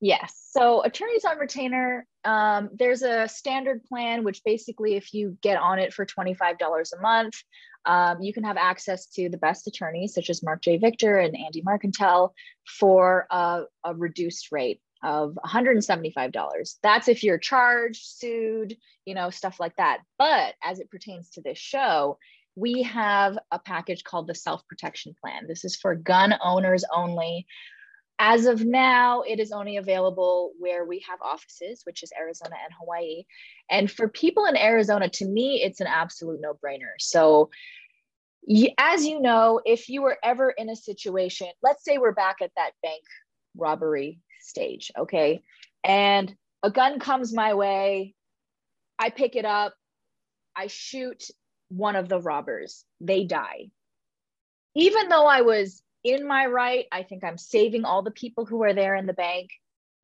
Yes. 0.00 0.48
So 0.50 0.82
attorneys 0.82 1.24
on 1.24 1.38
retainer, 1.38 2.06
um, 2.24 2.70
there's 2.74 3.02
a 3.02 3.28
standard 3.28 3.82
plan, 3.84 4.24
which 4.24 4.42
basically, 4.44 4.94
if 4.94 5.14
you 5.14 5.38
get 5.42 5.56
on 5.58 5.78
it 5.78 5.94
for 5.94 6.04
$25 6.04 6.56
a 6.92 7.00
month, 7.00 7.34
um, 7.86 8.20
you 8.20 8.32
can 8.32 8.44
have 8.44 8.56
access 8.56 9.06
to 9.06 9.28
the 9.28 9.38
best 9.38 9.66
attorneys, 9.66 10.14
such 10.14 10.28
as 10.28 10.42
Marc 10.42 10.62
J. 10.62 10.76
Victor 10.76 11.18
and 11.18 11.36
Andy 11.36 11.62
Marcantel, 11.62 12.32
for 12.78 13.26
a, 13.30 13.62
a 13.84 13.94
reduced 13.94 14.50
rate 14.52 14.80
of 15.02 15.38
$175. 15.46 16.76
That's 16.82 17.08
if 17.08 17.22
you're 17.22 17.38
charged, 17.38 18.04
sued, 18.04 18.76
you 19.04 19.14
know, 19.14 19.30
stuff 19.30 19.60
like 19.60 19.76
that. 19.76 20.00
But 20.18 20.54
as 20.62 20.80
it 20.80 20.90
pertains 20.90 21.30
to 21.30 21.40
this 21.40 21.58
show, 21.58 22.18
we 22.56 22.82
have 22.82 23.38
a 23.52 23.58
package 23.58 24.02
called 24.02 24.26
the 24.26 24.34
self 24.34 24.66
protection 24.66 25.14
plan. 25.22 25.46
This 25.46 25.64
is 25.64 25.76
for 25.76 25.94
gun 25.94 26.34
owners 26.42 26.84
only. 26.92 27.46
As 28.18 28.46
of 28.46 28.64
now, 28.64 29.22
it 29.22 29.40
is 29.40 29.52
only 29.52 29.76
available 29.76 30.52
where 30.58 30.86
we 30.86 31.04
have 31.08 31.20
offices, 31.20 31.82
which 31.84 32.02
is 32.02 32.12
Arizona 32.18 32.56
and 32.64 32.72
Hawaii. 32.80 33.24
And 33.70 33.90
for 33.90 34.08
people 34.08 34.46
in 34.46 34.56
Arizona, 34.56 35.08
to 35.10 35.26
me, 35.26 35.60
it's 35.62 35.80
an 35.80 35.86
absolute 35.86 36.40
no 36.40 36.54
brainer. 36.54 36.94
So, 36.98 37.50
as 38.78 39.04
you 39.04 39.20
know, 39.20 39.60
if 39.64 39.88
you 39.88 40.02
were 40.02 40.16
ever 40.22 40.50
in 40.50 40.70
a 40.70 40.76
situation, 40.76 41.48
let's 41.62 41.84
say 41.84 41.98
we're 41.98 42.12
back 42.12 42.36
at 42.40 42.52
that 42.56 42.70
bank 42.82 43.02
robbery 43.56 44.20
stage, 44.40 44.90
okay? 44.96 45.42
And 45.84 46.34
a 46.62 46.70
gun 46.70 46.98
comes 46.98 47.34
my 47.34 47.54
way, 47.54 48.14
I 48.98 49.10
pick 49.10 49.36
it 49.36 49.44
up, 49.44 49.74
I 50.56 50.68
shoot 50.68 51.24
one 51.68 51.96
of 51.96 52.08
the 52.08 52.20
robbers, 52.20 52.84
they 53.00 53.24
die. 53.24 53.70
Even 54.74 55.08
though 55.08 55.26
I 55.26 55.42
was 55.42 55.82
in 56.06 56.26
my 56.26 56.46
right. 56.46 56.86
I 56.92 57.02
think 57.02 57.24
I'm 57.24 57.38
saving 57.38 57.84
all 57.84 58.02
the 58.02 58.10
people 58.10 58.46
who 58.46 58.62
are 58.62 58.74
there 58.74 58.94
in 58.94 59.06
the 59.06 59.12
bank. 59.12 59.50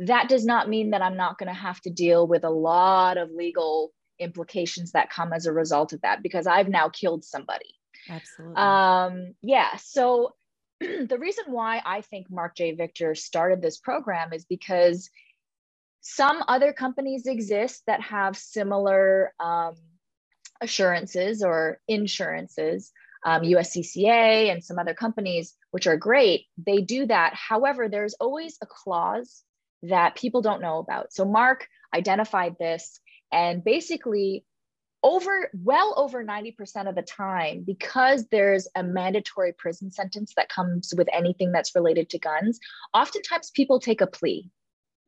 That 0.00 0.28
does 0.28 0.44
not 0.44 0.68
mean 0.68 0.90
that 0.90 1.02
I'm 1.02 1.16
not 1.16 1.38
going 1.38 1.48
to 1.48 1.54
have 1.54 1.80
to 1.82 1.90
deal 1.90 2.26
with 2.26 2.44
a 2.44 2.50
lot 2.50 3.18
of 3.18 3.30
legal 3.30 3.92
implications 4.18 4.92
that 4.92 5.10
come 5.10 5.32
as 5.32 5.46
a 5.46 5.52
result 5.52 5.92
of 5.92 6.00
that 6.00 6.22
because 6.22 6.46
I've 6.46 6.68
now 6.68 6.88
killed 6.88 7.24
somebody. 7.24 7.74
Absolutely. 8.08 8.56
Um, 8.56 9.34
yeah. 9.42 9.76
So 9.76 10.34
the 10.80 11.18
reason 11.20 11.44
why 11.48 11.80
I 11.84 12.00
think 12.00 12.30
Marc 12.30 12.56
J. 12.56 12.72
Victor 12.72 13.14
started 13.14 13.62
this 13.62 13.78
program 13.78 14.32
is 14.32 14.44
because 14.44 15.08
some 16.00 16.42
other 16.48 16.72
companies 16.72 17.26
exist 17.26 17.82
that 17.86 18.00
have 18.00 18.36
similar 18.36 19.32
um, 19.38 19.76
assurances 20.60 21.44
or 21.44 21.78
insurances 21.86 22.90
um, 23.24 23.42
USCCA 23.42 24.50
and 24.50 24.64
some 24.64 24.78
other 24.78 24.94
companies, 24.94 25.54
which 25.70 25.87
are 25.87 25.96
great, 25.96 26.46
they 26.56 26.80
do 26.80 27.06
that. 27.06 27.35
However, 27.35 27.88
there's 27.88 28.14
always 28.14 28.58
a 28.62 28.66
clause 28.66 29.42
that 29.85 30.16
people 30.16 30.42
don't 30.42 30.62
know 30.62 30.78
about. 30.78 31.12
So 31.12 31.24
Marc 31.24 31.66
identified 31.94 32.56
this 32.58 33.00
and 33.30 33.64
basically 33.64 34.44
over 35.02 35.50
well 35.52 35.94
over 35.96 36.24
90% 36.24 36.88
of 36.88 36.94
the 36.94 37.02
time 37.02 37.64
because 37.66 38.26
there's 38.28 38.68
a 38.76 38.82
mandatory 38.82 39.52
prison 39.52 39.90
sentence 39.90 40.32
that 40.37 40.48
comes 40.48 40.94
with 40.96 41.08
anything 41.12 41.52
that's 41.52 41.74
related 41.74 42.08
to 42.11 42.18
guns 42.18 42.61
oftentimes 42.94 43.50
people 43.50 43.80
take 43.80 44.00
a 44.00 44.06
plea 44.06 44.48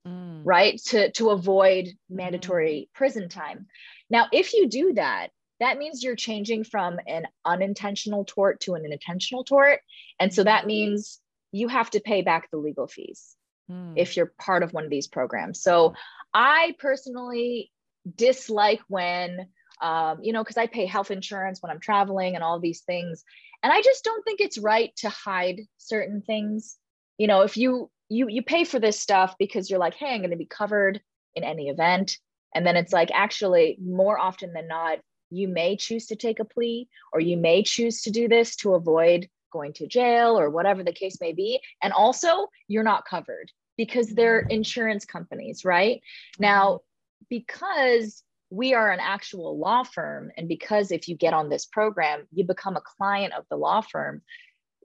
mm. 0.06 0.40
right 0.44 0.80
to 0.86 1.12
to 1.12 1.30
avoid 1.30 1.88
mandatory 2.10 2.88
mm. 2.88 2.94
prison 2.96 3.28
time 3.28 3.66
now 4.10 4.26
if 4.32 4.52
you 4.52 4.68
do 4.68 4.94
that 4.94 5.28
that 5.60 5.78
means 5.78 6.02
you're 6.02 6.16
changing 6.16 6.64
from 6.64 6.98
an 7.06 7.26
unintentional 7.44 8.24
tort 8.24 8.60
to 8.60 8.74
an 8.74 8.84
intentional 8.90 9.44
tort. 9.44 9.80
And 10.18 10.32
so 10.32 10.44
that 10.44 10.66
means 10.66 11.20
you 11.52 11.68
have 11.68 11.90
to 11.90 12.00
pay 12.00 12.22
back 12.22 12.50
the 12.50 12.56
legal 12.56 12.86
fees 12.86 13.36
hmm. 13.68 13.92
if 13.96 14.16
you're 14.16 14.32
part 14.38 14.62
of 14.62 14.72
one 14.72 14.84
of 14.84 14.90
these 14.90 15.06
programs. 15.06 15.62
So 15.62 15.94
I 16.32 16.74
personally 16.78 17.70
dislike 18.16 18.80
when, 18.88 19.46
um, 19.80 20.18
you 20.22 20.32
know, 20.32 20.42
because 20.42 20.56
I 20.56 20.66
pay 20.66 20.86
health 20.86 21.10
insurance 21.10 21.62
when 21.62 21.70
I'm 21.70 21.80
traveling 21.80 22.34
and 22.34 22.42
all 22.42 22.58
these 22.58 22.80
things. 22.80 23.24
And 23.62 23.72
I 23.72 23.80
just 23.80 24.04
don't 24.04 24.24
think 24.24 24.40
it's 24.40 24.58
right 24.58 24.94
to 24.96 25.08
hide 25.08 25.60
certain 25.78 26.20
things. 26.20 26.76
You 27.16 27.28
know, 27.28 27.42
if 27.42 27.56
you 27.56 27.90
you 28.08 28.28
you 28.28 28.42
pay 28.42 28.64
for 28.64 28.78
this 28.78 29.00
stuff 29.00 29.36
because 29.38 29.70
you're 29.70 29.78
like, 29.78 29.94
hey, 29.94 30.12
I'm 30.12 30.20
going 30.20 30.30
to 30.30 30.36
be 30.36 30.46
covered 30.46 31.00
in 31.34 31.44
any 31.44 31.68
event. 31.68 32.18
And 32.54 32.66
then 32.66 32.76
it's 32.76 32.92
like, 32.92 33.10
actually, 33.12 33.78
more 33.82 34.18
often 34.18 34.52
than 34.52 34.68
not, 34.68 34.98
you 35.30 35.48
may 35.48 35.76
choose 35.76 36.06
to 36.06 36.16
take 36.16 36.40
a 36.40 36.44
plea 36.44 36.88
or 37.12 37.20
you 37.20 37.36
may 37.36 37.62
choose 37.62 38.02
to 38.02 38.10
do 38.10 38.28
this 38.28 38.56
to 38.56 38.74
avoid 38.74 39.28
going 39.52 39.72
to 39.72 39.86
jail 39.86 40.38
or 40.38 40.50
whatever 40.50 40.82
the 40.82 40.92
case 40.92 41.20
may 41.20 41.32
be. 41.32 41.60
And 41.82 41.92
also, 41.92 42.48
you're 42.68 42.82
not 42.82 43.04
covered. 43.04 43.50
because 43.76 44.08
they're 44.08 44.40
insurance 44.40 45.04
companies, 45.04 45.64
right? 45.64 46.00
Now, 46.38 46.80
because 47.28 48.22
we 48.50 48.74
are 48.74 48.90
an 48.90 49.00
actual 49.00 49.58
law 49.58 49.82
firm, 49.82 50.30
and 50.36 50.48
because 50.48 50.92
if 50.92 51.08
you 51.08 51.16
get 51.16 51.34
on 51.34 51.48
this 51.48 51.66
program, 51.66 52.26
you 52.32 52.44
become 52.44 52.76
a 52.76 52.82
client 52.96 53.32
of 53.34 53.44
the 53.50 53.56
law 53.56 53.80
firm, 53.80 54.22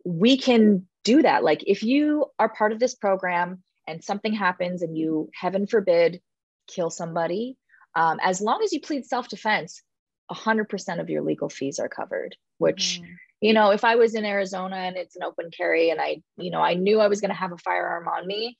we 0.06 0.38
can 0.38 0.88
do 1.04 1.22
that. 1.22 1.44
Like 1.44 1.64
if 1.68 1.84
you 1.84 2.26
are 2.40 2.50
part 2.50 2.72
of 2.72 2.80
this 2.80 2.96
program 2.96 3.64
and 3.88 4.04
something 4.04 4.34
happens 4.34 4.82
and 4.82 4.98
you, 4.98 5.30
heaven 5.34 5.68
forbid, 5.68 6.22
kill 6.68 6.90
somebody, 6.90 7.58
um, 7.96 8.20
as 8.24 8.42
long 8.42 8.62
as 8.64 8.72
you 8.74 8.82
plead 8.82 9.06
self 9.06 9.28
defense, 9.28 9.84
100% 10.32 11.00
of 11.00 11.10
your 11.10 11.22
legal 11.22 11.50
fees 11.50 11.80
are 11.80 11.90
covered, 11.90 12.36
which, 12.58 13.00
mm-hmm. 13.02 13.12
you 13.42 13.54
know, 13.54 13.72
if 13.72 13.84
I 13.84 13.96
was 13.96 14.16
in 14.16 14.26
Arizona 14.26 14.76
and 14.76 14.98
it's 14.98 15.16
an 15.16 15.24
open 15.24 15.52
carry 15.52 15.90
and 15.90 16.00
I, 16.00 16.22
you 16.38 16.52
know, 16.52 16.62
I 16.62 16.76
knew 16.76 17.00
I 17.00 17.08
was 17.08 17.22
going 17.22 17.30
to 17.30 17.36
have 17.36 17.52
a 17.52 17.58
firearm 17.58 18.08
on 18.08 18.26
me, 18.26 18.58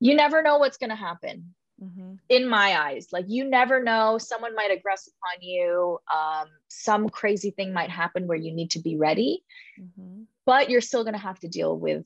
you 0.00 0.14
never 0.14 0.42
know 0.42 0.58
what's 0.58 0.78
going 0.78 0.90
to 0.90 0.96
happen. 0.96 1.54
Mm-hmm. 1.82 2.14
In 2.28 2.46
my 2.46 2.78
eyes, 2.78 3.06
like 3.10 3.24
you 3.28 3.44
never 3.44 3.82
know, 3.82 4.18
someone 4.18 4.54
might 4.54 4.70
aggress 4.70 5.08
upon 5.08 5.40
you. 5.40 5.98
Um, 6.14 6.48
some 6.68 7.08
crazy 7.08 7.52
thing 7.52 7.72
might 7.72 7.88
happen 7.88 8.26
where 8.26 8.36
you 8.36 8.52
need 8.52 8.72
to 8.72 8.80
be 8.80 8.98
ready, 8.98 9.42
mm-hmm. 9.80 10.24
but 10.44 10.68
you're 10.68 10.82
still 10.82 11.04
going 11.04 11.14
to 11.14 11.18
have 11.18 11.40
to 11.40 11.48
deal 11.48 11.78
with 11.78 12.04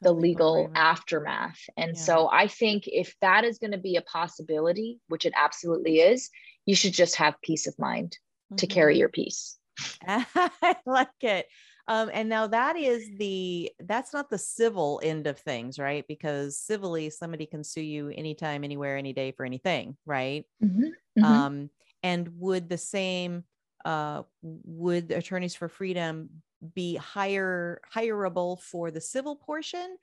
the 0.00 0.12
legal 0.12 0.70
aftermath. 0.74 1.60
And 1.76 1.92
yeah. 1.94 2.02
so 2.02 2.28
I 2.30 2.48
think 2.48 2.84
if 2.86 3.14
that 3.20 3.44
is 3.44 3.58
going 3.58 3.72
to 3.72 3.78
be 3.78 3.96
a 3.96 4.02
possibility, 4.02 5.00
which 5.08 5.24
it 5.24 5.32
absolutely 5.36 6.00
is, 6.00 6.30
you 6.66 6.74
should 6.74 6.92
just 6.92 7.16
have 7.16 7.40
peace 7.42 7.66
of 7.66 7.78
mind 7.78 8.18
mm-hmm. 8.52 8.56
to 8.56 8.66
carry 8.66 8.98
your 8.98 9.08
peace. 9.08 9.56
I 10.06 10.76
like 10.86 11.08
it. 11.20 11.46
Um, 11.86 12.10
and 12.12 12.28
now 12.28 12.46
that 12.46 12.76
is 12.76 13.10
the 13.18 13.70
that's 13.80 14.14
not 14.14 14.30
the 14.30 14.38
civil 14.38 15.00
end 15.02 15.26
of 15.26 15.38
things, 15.38 15.78
right? 15.78 16.04
Because 16.08 16.58
civilly, 16.58 17.10
somebody 17.10 17.44
can 17.44 17.62
sue 17.62 17.82
you 17.82 18.08
anytime, 18.08 18.64
anywhere, 18.64 18.96
any 18.96 19.12
day 19.12 19.32
for 19.32 19.44
anything, 19.44 19.96
right? 20.06 20.46
Mm-hmm. 20.62 20.84
Mm-hmm. 21.18 21.24
Um, 21.24 21.70
and 22.02 22.28
would 22.38 22.68
the 22.68 22.78
same 22.78 23.44
uh, 23.84 24.22
would 24.42 25.10
attorneys 25.10 25.54
for 25.54 25.68
freedom 25.68 26.30
be 26.74 26.96
hire 26.96 27.82
hireable 27.94 28.62
for 28.62 28.90
the 28.90 29.00
civil 29.00 29.36
portion? 29.36 29.98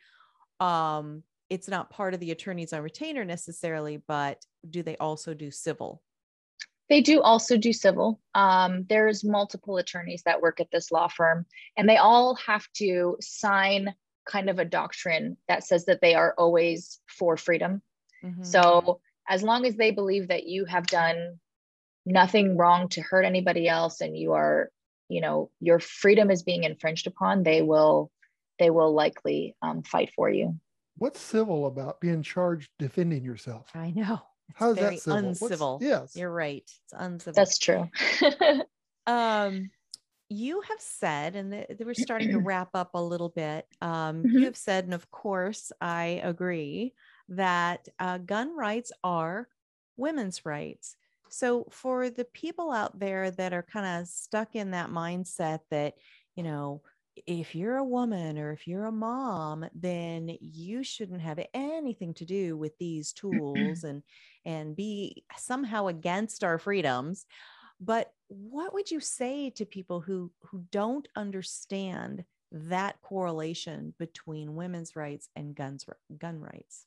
Um, 0.59 1.23
it's 1.49 1.67
not 1.67 1.89
part 1.89 2.13
of 2.13 2.19
the 2.19 2.31
attorneys 2.31 2.73
on 2.73 2.81
retainer 2.81 3.25
necessarily, 3.25 4.01
but 4.07 4.45
do 4.69 4.83
they 4.83 4.97
also 4.97 5.33
do 5.33 5.49
civil? 5.49 6.03
They 6.91 6.99
do 6.99 7.21
also 7.21 7.55
do 7.55 7.71
civil. 7.71 8.19
Um, 8.35 8.85
there's 8.89 9.23
multiple 9.23 9.77
attorneys 9.77 10.23
that 10.23 10.41
work 10.41 10.59
at 10.59 10.71
this 10.71 10.91
law 10.91 11.07
firm, 11.07 11.45
and 11.77 11.87
they 11.87 11.95
all 11.95 12.35
have 12.35 12.67
to 12.79 13.15
sign 13.21 13.95
kind 14.25 14.49
of 14.49 14.59
a 14.59 14.65
doctrine 14.65 15.37
that 15.47 15.63
says 15.63 15.85
that 15.85 16.01
they 16.01 16.15
are 16.15 16.35
always 16.37 16.99
for 17.07 17.37
freedom. 17.37 17.81
Mm-hmm. 18.21 18.43
So 18.43 18.99
as 19.29 19.41
long 19.41 19.65
as 19.65 19.77
they 19.77 19.91
believe 19.91 20.27
that 20.27 20.47
you 20.47 20.65
have 20.65 20.85
done 20.85 21.39
nothing 22.05 22.57
wrong 22.57 22.89
to 22.89 23.01
hurt 23.01 23.23
anybody 23.23 23.69
else 23.69 24.01
and 24.01 24.17
you 24.17 24.33
are, 24.33 24.69
you 25.07 25.21
know, 25.21 25.49
your 25.61 25.79
freedom 25.79 26.29
is 26.29 26.43
being 26.43 26.65
infringed 26.65 27.07
upon, 27.07 27.43
they 27.43 27.61
will 27.61 28.11
they 28.59 28.69
will 28.69 28.93
likely 28.93 29.55
um, 29.61 29.81
fight 29.83 30.11
for 30.13 30.29
you. 30.29 30.59
What's 30.97 31.21
civil 31.21 31.67
about 31.67 32.01
being 32.01 32.21
charged 32.21 32.67
defending 32.77 33.23
yourself? 33.23 33.69
I 33.73 33.91
know. 33.91 34.19
How's 34.55 34.75
that 34.77 34.99
civil? 34.99 35.17
uncivil? 35.17 35.73
What's, 35.73 35.85
yes, 35.85 36.15
you're 36.15 36.31
right. 36.31 36.63
It's 36.63 36.93
uncivil. 36.93 37.33
That's 37.35 37.57
true. 37.57 37.89
um, 39.07 39.69
you 40.29 40.61
have 40.61 40.79
said, 40.79 41.35
and 41.35 41.51
the, 41.51 41.65
we're 41.79 41.93
starting 41.93 42.31
to 42.31 42.39
wrap 42.45 42.69
up 42.73 42.91
a 42.93 43.01
little 43.01 43.29
bit. 43.29 43.65
Um, 43.81 44.23
mm-hmm. 44.23 44.37
You 44.37 44.45
have 44.45 44.57
said, 44.57 44.85
and 44.85 44.93
of 44.93 45.11
course, 45.11 45.71
I 45.81 46.21
agree 46.23 46.93
that 47.29 47.87
uh, 47.99 48.17
gun 48.19 48.55
rights 48.55 48.91
are 49.03 49.49
women's 49.97 50.45
rights. 50.45 50.95
So, 51.29 51.65
for 51.69 52.09
the 52.09 52.25
people 52.25 52.71
out 52.71 52.99
there 52.99 53.31
that 53.31 53.53
are 53.53 53.63
kind 53.63 54.01
of 54.01 54.07
stuck 54.07 54.55
in 54.55 54.71
that 54.71 54.89
mindset 54.89 55.59
that, 55.69 55.95
you 56.35 56.43
know, 56.43 56.81
if 57.27 57.55
you're 57.55 57.77
a 57.77 57.83
woman 57.83 58.37
or 58.37 58.51
if 58.51 58.67
you're 58.67 58.85
a 58.85 58.91
mom 58.91 59.65
then 59.73 60.37
you 60.39 60.83
shouldn't 60.83 61.21
have 61.21 61.39
anything 61.53 62.13
to 62.13 62.25
do 62.25 62.57
with 62.57 62.77
these 62.77 63.11
tools 63.11 63.83
and 63.83 64.01
and 64.45 64.75
be 64.75 65.23
somehow 65.37 65.87
against 65.87 66.43
our 66.43 66.57
freedoms. 66.57 67.25
But 67.79 68.11
what 68.27 68.73
would 68.73 68.91
you 68.91 68.99
say 68.99 69.49
to 69.51 69.65
people 69.65 70.01
who 70.01 70.31
who 70.43 70.63
don't 70.71 71.07
understand 71.15 72.23
that 72.51 73.01
correlation 73.01 73.93
between 73.97 74.55
women's 74.55 74.95
rights 74.95 75.29
and 75.35 75.55
guns 75.55 75.85
gun 76.17 76.39
rights? 76.39 76.85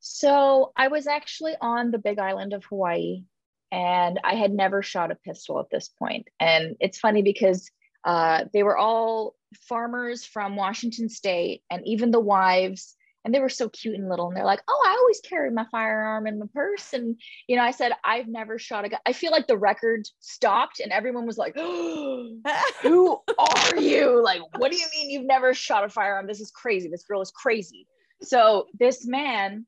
So 0.00 0.72
i 0.76 0.88
was 0.88 1.06
actually 1.06 1.54
on 1.60 1.90
the 1.90 1.98
big 1.98 2.18
island 2.18 2.52
of 2.52 2.64
hawaii 2.64 3.24
and 3.72 4.20
i 4.22 4.34
had 4.34 4.52
never 4.52 4.82
shot 4.82 5.10
a 5.10 5.14
pistol 5.14 5.60
at 5.60 5.70
this 5.70 5.88
point. 5.88 6.28
And 6.40 6.76
it's 6.80 6.98
funny 6.98 7.22
because 7.22 7.70
uh, 8.04 8.44
they 8.52 8.62
were 8.62 8.76
all 8.76 9.34
farmers 9.68 10.24
from 10.24 10.56
Washington 10.56 11.08
State, 11.08 11.62
and 11.70 11.86
even 11.86 12.10
the 12.10 12.20
wives. 12.20 12.94
And 13.26 13.34
they 13.34 13.40
were 13.40 13.48
so 13.48 13.70
cute 13.70 13.94
and 13.94 14.10
little. 14.10 14.28
And 14.28 14.36
they're 14.36 14.44
like, 14.44 14.60
"Oh, 14.68 14.84
I 14.86 14.98
always 15.00 15.20
carry 15.20 15.50
my 15.50 15.64
firearm 15.70 16.26
in 16.26 16.38
my 16.38 16.44
purse." 16.52 16.92
And 16.92 17.18
you 17.48 17.56
know, 17.56 17.62
I 17.62 17.70
said, 17.70 17.92
"I've 18.04 18.28
never 18.28 18.58
shot 18.58 18.84
a 18.84 18.90
gun." 18.90 19.00
I 19.06 19.14
feel 19.14 19.32
like 19.32 19.46
the 19.46 19.56
record 19.56 20.06
stopped, 20.20 20.80
and 20.80 20.92
everyone 20.92 21.24
was 21.26 21.38
like, 21.38 21.54
oh, 21.56 22.36
"Who 22.82 23.18
are 23.38 23.76
you? 23.76 24.22
Like, 24.22 24.42
what 24.58 24.70
do 24.70 24.76
you 24.76 24.86
mean 24.94 25.08
you've 25.08 25.26
never 25.26 25.54
shot 25.54 25.84
a 25.84 25.88
firearm? 25.88 26.26
This 26.26 26.40
is 26.40 26.50
crazy. 26.50 26.90
This 26.90 27.04
girl 27.04 27.22
is 27.22 27.30
crazy." 27.30 27.86
So 28.22 28.66
this 28.78 29.06
man, 29.06 29.66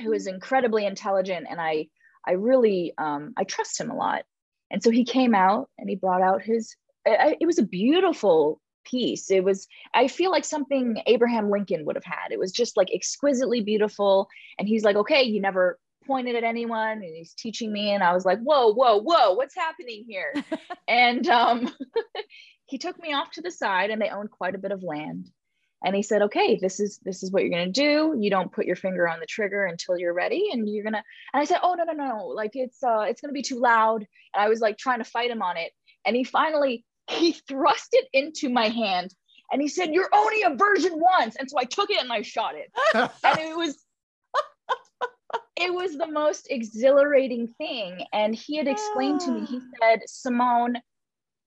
who 0.00 0.12
is 0.12 0.26
incredibly 0.26 0.86
intelligent, 0.86 1.46
and 1.48 1.60
I, 1.60 1.88
I 2.26 2.32
really, 2.32 2.92
um, 2.98 3.34
I 3.36 3.44
trust 3.44 3.80
him 3.80 3.90
a 3.90 3.96
lot. 3.96 4.24
And 4.70 4.82
so 4.82 4.90
he 4.90 5.04
came 5.04 5.34
out 5.34 5.68
and 5.78 5.88
he 5.88 5.96
brought 5.96 6.22
out 6.22 6.42
his 6.42 6.74
I, 7.06 7.36
it 7.40 7.46
was 7.46 7.58
a 7.58 7.64
beautiful 7.64 8.60
piece. 8.84 9.30
It 9.30 9.44
was, 9.44 9.66
I 9.94 10.08
feel 10.08 10.30
like 10.30 10.44
something 10.44 11.02
Abraham 11.06 11.50
Lincoln 11.50 11.84
would 11.84 11.96
have 11.96 12.04
had. 12.04 12.32
It 12.32 12.38
was 12.38 12.52
just 12.52 12.76
like 12.76 12.92
exquisitely 12.92 13.60
beautiful. 13.60 14.28
And 14.58 14.68
he's 14.68 14.84
like, 14.84 14.96
okay, 14.96 15.22
you 15.22 15.40
never 15.40 15.78
pointed 16.06 16.34
at 16.34 16.44
anyone 16.44 17.02
and 17.02 17.14
he's 17.14 17.34
teaching 17.34 17.72
me. 17.72 17.92
And 17.92 18.02
I 18.02 18.12
was 18.12 18.24
like, 18.24 18.40
whoa, 18.40 18.72
whoa, 18.72 19.00
whoa, 19.00 19.34
what's 19.34 19.54
happening 19.54 20.04
here? 20.08 20.34
and 20.88 21.26
um, 21.28 21.70
he 22.66 22.78
took 22.78 23.00
me 23.00 23.12
off 23.12 23.30
to 23.32 23.42
the 23.42 23.50
side 23.50 23.90
and 23.90 24.00
they 24.00 24.08
owned 24.08 24.30
quite 24.30 24.54
a 24.54 24.58
bit 24.58 24.72
of 24.72 24.82
land. 24.82 25.30
And 25.82 25.96
he 25.96 26.02
said, 26.02 26.22
okay, 26.22 26.58
this 26.60 26.78
is 26.78 26.98
this 27.04 27.22
is 27.22 27.32
what 27.32 27.42
you're 27.42 27.50
gonna 27.50 27.72
do. 27.72 28.14
You 28.18 28.28
don't 28.28 28.52
put 28.52 28.66
your 28.66 28.76
finger 28.76 29.08
on 29.08 29.18
the 29.18 29.24
trigger 29.24 29.64
until 29.64 29.96
you're 29.96 30.12
ready. 30.12 30.48
And 30.52 30.68
you're 30.68 30.84
gonna, 30.84 31.02
and 31.32 31.40
I 31.40 31.44
said, 31.44 31.60
oh 31.62 31.74
no, 31.74 31.84
no, 31.84 31.94
no, 31.94 32.26
like 32.26 32.50
it's 32.52 32.82
uh 32.82 33.06
it's 33.08 33.22
gonna 33.22 33.32
be 33.32 33.40
too 33.40 33.58
loud. 33.58 34.06
And 34.34 34.44
I 34.44 34.50
was 34.50 34.60
like 34.60 34.76
trying 34.76 34.98
to 34.98 35.04
fight 35.04 35.30
him 35.30 35.40
on 35.40 35.56
it. 35.56 35.72
And 36.04 36.14
he 36.14 36.24
finally 36.24 36.84
he 37.10 37.32
thrust 37.32 37.88
it 37.92 38.08
into 38.12 38.48
my 38.48 38.68
hand 38.68 39.14
and 39.52 39.60
he 39.60 39.68
said, 39.68 39.92
You're 39.92 40.10
only 40.12 40.42
a 40.42 40.54
version 40.54 40.92
once. 40.94 41.36
And 41.38 41.50
so 41.50 41.58
I 41.58 41.64
took 41.64 41.90
it 41.90 42.00
and 42.00 42.12
I 42.12 42.22
shot 42.22 42.54
it. 42.54 42.70
and 42.94 43.38
it 43.38 43.56
was 43.56 43.84
it 45.56 45.72
was 45.72 45.96
the 45.96 46.06
most 46.06 46.48
exhilarating 46.50 47.48
thing. 47.58 48.04
And 48.12 48.34
he 48.34 48.56
had 48.56 48.68
explained 48.68 49.20
to 49.22 49.32
me, 49.32 49.46
he 49.46 49.60
said, 49.82 50.00
Simmone, 50.08 50.76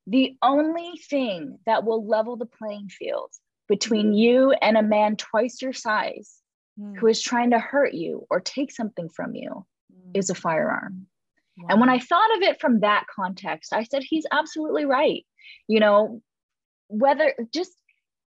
the 0.07 0.35
only 0.41 0.99
thing 1.09 1.59
that 1.65 1.85
will 1.85 2.05
level 2.05 2.35
the 2.35 2.45
playing 2.45 2.89
field 2.89 3.31
between 3.69 4.13
you 4.13 4.51
and 4.51 4.77
a 4.77 4.83
man 4.83 5.15
twice 5.15 5.61
your 5.61 5.73
size 5.73 6.35
mm. 6.79 6.97
who 6.97 7.07
is 7.07 7.21
trying 7.21 7.51
to 7.51 7.59
hurt 7.59 7.93
you 7.93 8.27
or 8.29 8.41
take 8.41 8.71
something 8.71 9.07
from 9.07 9.33
you 9.33 9.65
mm. 9.91 10.17
is 10.17 10.29
a 10.29 10.35
firearm. 10.35 11.07
Wow. 11.57 11.67
And 11.69 11.79
when 11.79 11.89
I 11.89 11.99
thought 11.99 12.35
of 12.35 12.41
it 12.41 12.59
from 12.59 12.81
that 12.81 13.05
context, 13.13 13.73
I 13.73 13.83
said, 13.83 14.03
he's 14.03 14.25
absolutely 14.31 14.85
right 14.85 15.25
you 15.67 15.79
know 15.79 16.21
whether 16.87 17.33
just 17.53 17.71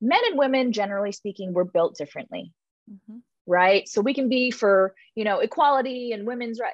men 0.02 0.20
and 0.30 0.38
women 0.38 0.72
generally 0.72 1.12
speaking 1.12 1.54
we're 1.54 1.64
built 1.64 1.96
differently. 1.96 2.52
Mm-hmm. 2.90 3.20
right? 3.46 3.88
So 3.88 4.02
we 4.02 4.14
can 4.14 4.28
be 4.28 4.52
for 4.52 4.94
you 5.16 5.24
know 5.24 5.40
equality 5.40 6.12
and 6.12 6.26
women's 6.26 6.60
right 6.60 6.74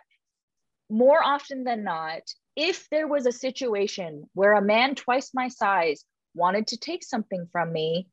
more 0.89 1.21
often 1.23 1.63
than 1.63 1.83
not 1.83 2.21
if 2.55 2.87
there 2.89 3.07
was 3.07 3.25
a 3.25 3.31
situation 3.31 4.23
where 4.33 4.53
a 4.53 4.61
man 4.61 4.95
twice 4.95 5.31
my 5.33 5.49
size 5.49 6.05
wanted 6.33 6.67
to 6.67 6.77
take 6.77 7.03
something 7.03 7.45
from 7.51 7.73
me 7.73 8.07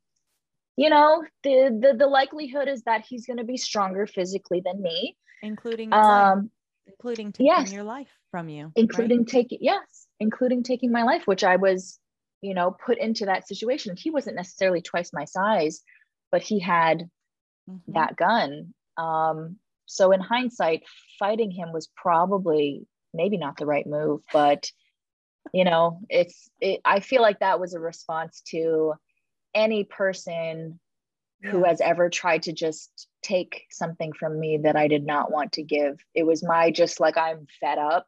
you 0.77 0.89
know 0.89 1.23
the 1.43 1.77
the, 1.81 1.97
the 1.97 2.07
likelihood 2.07 2.67
is 2.67 2.83
that 2.83 3.05
he's 3.07 3.25
going 3.25 3.37
to 3.37 3.43
be 3.43 3.57
stronger 3.57 4.05
physically 4.07 4.61
than 4.63 4.81
me. 4.81 5.15
Including 5.41 5.93
um 5.93 6.49
including 6.87 7.31
taking 7.31 7.47
yes, 7.47 7.71
your 7.71 7.83
life 7.83 8.09
from 8.31 8.49
you 8.49 8.71
including 8.75 9.19
right? 9.19 9.27
taking 9.27 9.59
yes. 9.61 10.07
Including 10.19 10.63
taking 10.63 10.91
my 10.91 11.03
life 11.03 11.23
which 11.25 11.43
i 11.43 11.55
was 11.55 11.99
you 12.45 12.53
know, 12.53 12.71
put 12.71 12.99
into 12.99 13.25
that 13.25 13.47
situation. 13.47 13.95
He 13.97 14.11
wasn't 14.11 14.35
necessarily 14.35 14.81
twice 14.81 15.11
my 15.11 15.25
size, 15.25 15.81
but 16.31 16.43
he 16.43 16.59
had 16.59 17.09
mm-hmm. 17.69 17.93
that 17.93 18.15
gun. 18.15 18.73
Um, 18.97 19.57
so 19.85 20.11
in 20.11 20.19
hindsight, 20.19 20.83
fighting 21.17 21.51
him 21.51 21.73
was 21.73 21.89
probably 21.95 22.85
maybe 23.13 23.37
not 23.37 23.57
the 23.57 23.65
right 23.65 23.87
move, 23.87 24.21
but 24.31 24.69
you 25.53 25.63
know, 25.63 25.99
it's 26.09 26.49
it, 26.59 26.81
I 26.85 26.99
feel 26.99 27.21
like 27.21 27.39
that 27.39 27.59
was 27.59 27.73
a 27.73 27.79
response 27.79 28.41
to 28.49 28.93
any 29.53 29.83
person 29.83 30.79
who 31.43 31.63
has 31.63 31.81
ever 31.81 32.09
tried 32.09 32.43
to 32.43 32.53
just 32.53 33.07
take 33.21 33.63
something 33.69 34.13
from 34.13 34.39
me 34.39 34.57
that 34.63 34.75
I 34.75 34.87
did 34.87 35.05
not 35.05 35.31
want 35.31 35.53
to 35.53 35.63
give. 35.63 35.99
It 36.15 36.23
was 36.23 36.43
my 36.43 36.71
just 36.71 36.99
like, 36.99 37.17
I'm 37.17 37.45
fed 37.59 37.77
up 37.77 38.07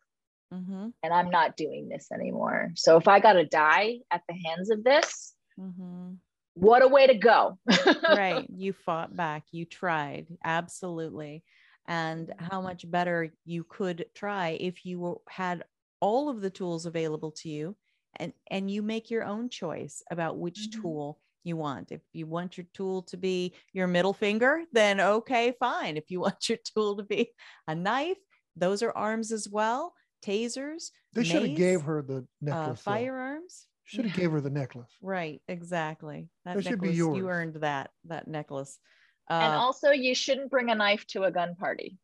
Mm-hmm. 0.54 0.88
and 1.04 1.14
I'm 1.14 1.30
not 1.30 1.58
doing 1.58 1.90
this 1.90 2.08
anymore. 2.12 2.72
So 2.76 2.98
if 2.98 3.08
I 3.08 3.20
got 3.20 3.34
to 3.34 3.46
die 3.46 4.00
at 4.12 4.22
the 4.30 4.36
hands 4.46 4.70
of 4.70 4.84
this, 4.84 5.34
Mm-hmm. 5.60 6.14
what 6.54 6.84
a 6.84 6.88
way 6.88 7.08
to 7.08 7.16
go. 7.16 7.58
right. 8.08 8.48
You 8.56 8.74
fought 8.74 9.16
back. 9.16 9.44
You 9.52 9.66
tried. 9.66 10.28
Absolutely. 10.44 11.44
And 11.88 12.34
how 12.38 12.62
much 12.62 12.90
better 12.90 13.34
you 13.46 13.64
could 13.64 14.06
try 14.14 14.50
if 14.60 14.86
you 14.86 15.00
were, 15.00 15.16
had 15.30 15.64
all 16.00 16.30
of 16.30 16.42
the 16.42 16.50
tools 16.50 16.86
available 16.86 17.32
to 17.32 17.50
you 17.50 17.76
and 18.18 18.34
and 18.52 18.70
you 18.70 18.82
make 18.84 19.10
your 19.10 19.24
own 19.24 19.50
choice 19.50 20.04
about 20.12 20.38
which 20.38 20.70
Mhm. 20.70 20.82
tool 20.82 21.20
you 21.44 21.58
want. 21.58 21.92
If 21.92 22.02
you 22.14 22.28
want 22.28 22.58
your 22.58 22.68
tool 22.74 23.02
to 23.04 23.18
be 23.18 23.54
your 23.74 23.88
middle 23.88 24.14
finger, 24.14 24.64
then 24.74 25.00
okay, 25.00 25.54
fine. 25.60 25.98
If 25.98 26.12
you 26.12 26.20
want 26.28 26.50
your 26.50 26.60
tool 26.64 26.98
to 26.98 27.04
be 27.04 27.32
a 27.68 27.74
knife, 27.76 28.18
those 28.56 28.84
are 28.84 28.92
arms 28.92 29.32
as 29.32 29.48
well. 29.50 29.94
Tasers, 30.28 30.92
They 31.14 31.24
should 31.24 31.48
have 31.48 31.58
gave 31.58 31.82
her 31.84 32.02
the 32.02 32.18
uh, 32.18 32.22
necklace. 32.42 32.82
though. 32.84 32.92
firearms. 32.92 33.68
Should 33.86 34.06
have 34.06 34.16
gave 34.18 34.32
her 34.32 34.42
the 34.42 34.50
necklace. 34.50 34.92
Right, 35.02 35.42
exactly. 35.48 36.28
That, 36.44 36.58
That 36.58 36.64
should 36.64 36.82
be 36.82 36.88
necklace, 36.90 37.18
you 37.18 37.30
earned 37.30 37.56
that 37.62 37.92
that 38.06 38.28
necklace. 38.28 38.78
and 39.30 39.54
Uh, 39.54 39.58
also, 39.58 39.92
you 39.92 40.14
shouldn't 40.14 40.52
bring 40.52 40.70
a 40.70 40.76
knife 40.76 41.06
to 41.08 41.24
a 41.24 41.32
gun 41.32 41.56
party. 41.56 41.98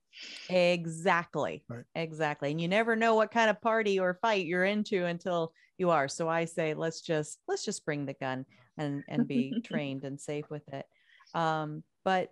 Exactly. 0.49 1.63
Right. 1.67 1.83
Exactly. 1.95 2.51
And 2.51 2.61
you 2.61 2.67
never 2.67 2.95
know 2.95 3.15
what 3.15 3.31
kind 3.31 3.49
of 3.49 3.59
party 3.61 3.99
or 3.99 4.13
fight 4.21 4.45
you're 4.45 4.63
into 4.65 5.05
until 5.05 5.51
you 5.77 5.89
are. 5.89 6.07
So 6.07 6.29
I 6.29 6.45
say 6.45 6.73
let's 6.73 7.01
just 7.01 7.39
let's 7.47 7.65
just 7.65 7.83
bring 7.83 8.05
the 8.05 8.13
gun 8.13 8.45
and 8.77 9.03
and 9.07 9.27
be 9.27 9.59
trained 9.65 10.03
and 10.03 10.19
safe 10.21 10.45
with 10.49 10.67
it. 10.71 10.85
Um 11.33 11.83
but 12.05 12.29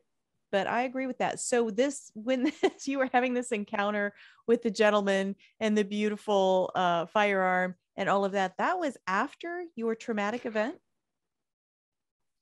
but 0.51 0.67
I 0.67 0.83
agree 0.83 1.07
with 1.07 1.19
that. 1.19 1.39
So 1.39 1.69
this 1.69 2.11
when 2.15 2.51
this, 2.61 2.87
you 2.87 2.99
were 2.99 3.09
having 3.11 3.33
this 3.33 3.51
encounter 3.51 4.13
with 4.47 4.61
the 4.61 4.71
gentleman 4.71 5.35
and 5.59 5.77
the 5.77 5.83
beautiful 5.83 6.71
uh 6.75 7.05
firearm 7.07 7.75
and 7.95 8.09
all 8.09 8.25
of 8.25 8.33
that 8.33 8.57
that 8.57 8.79
was 8.79 8.97
after 9.07 9.63
your 9.75 9.95
traumatic 9.95 10.45
event? 10.45 10.75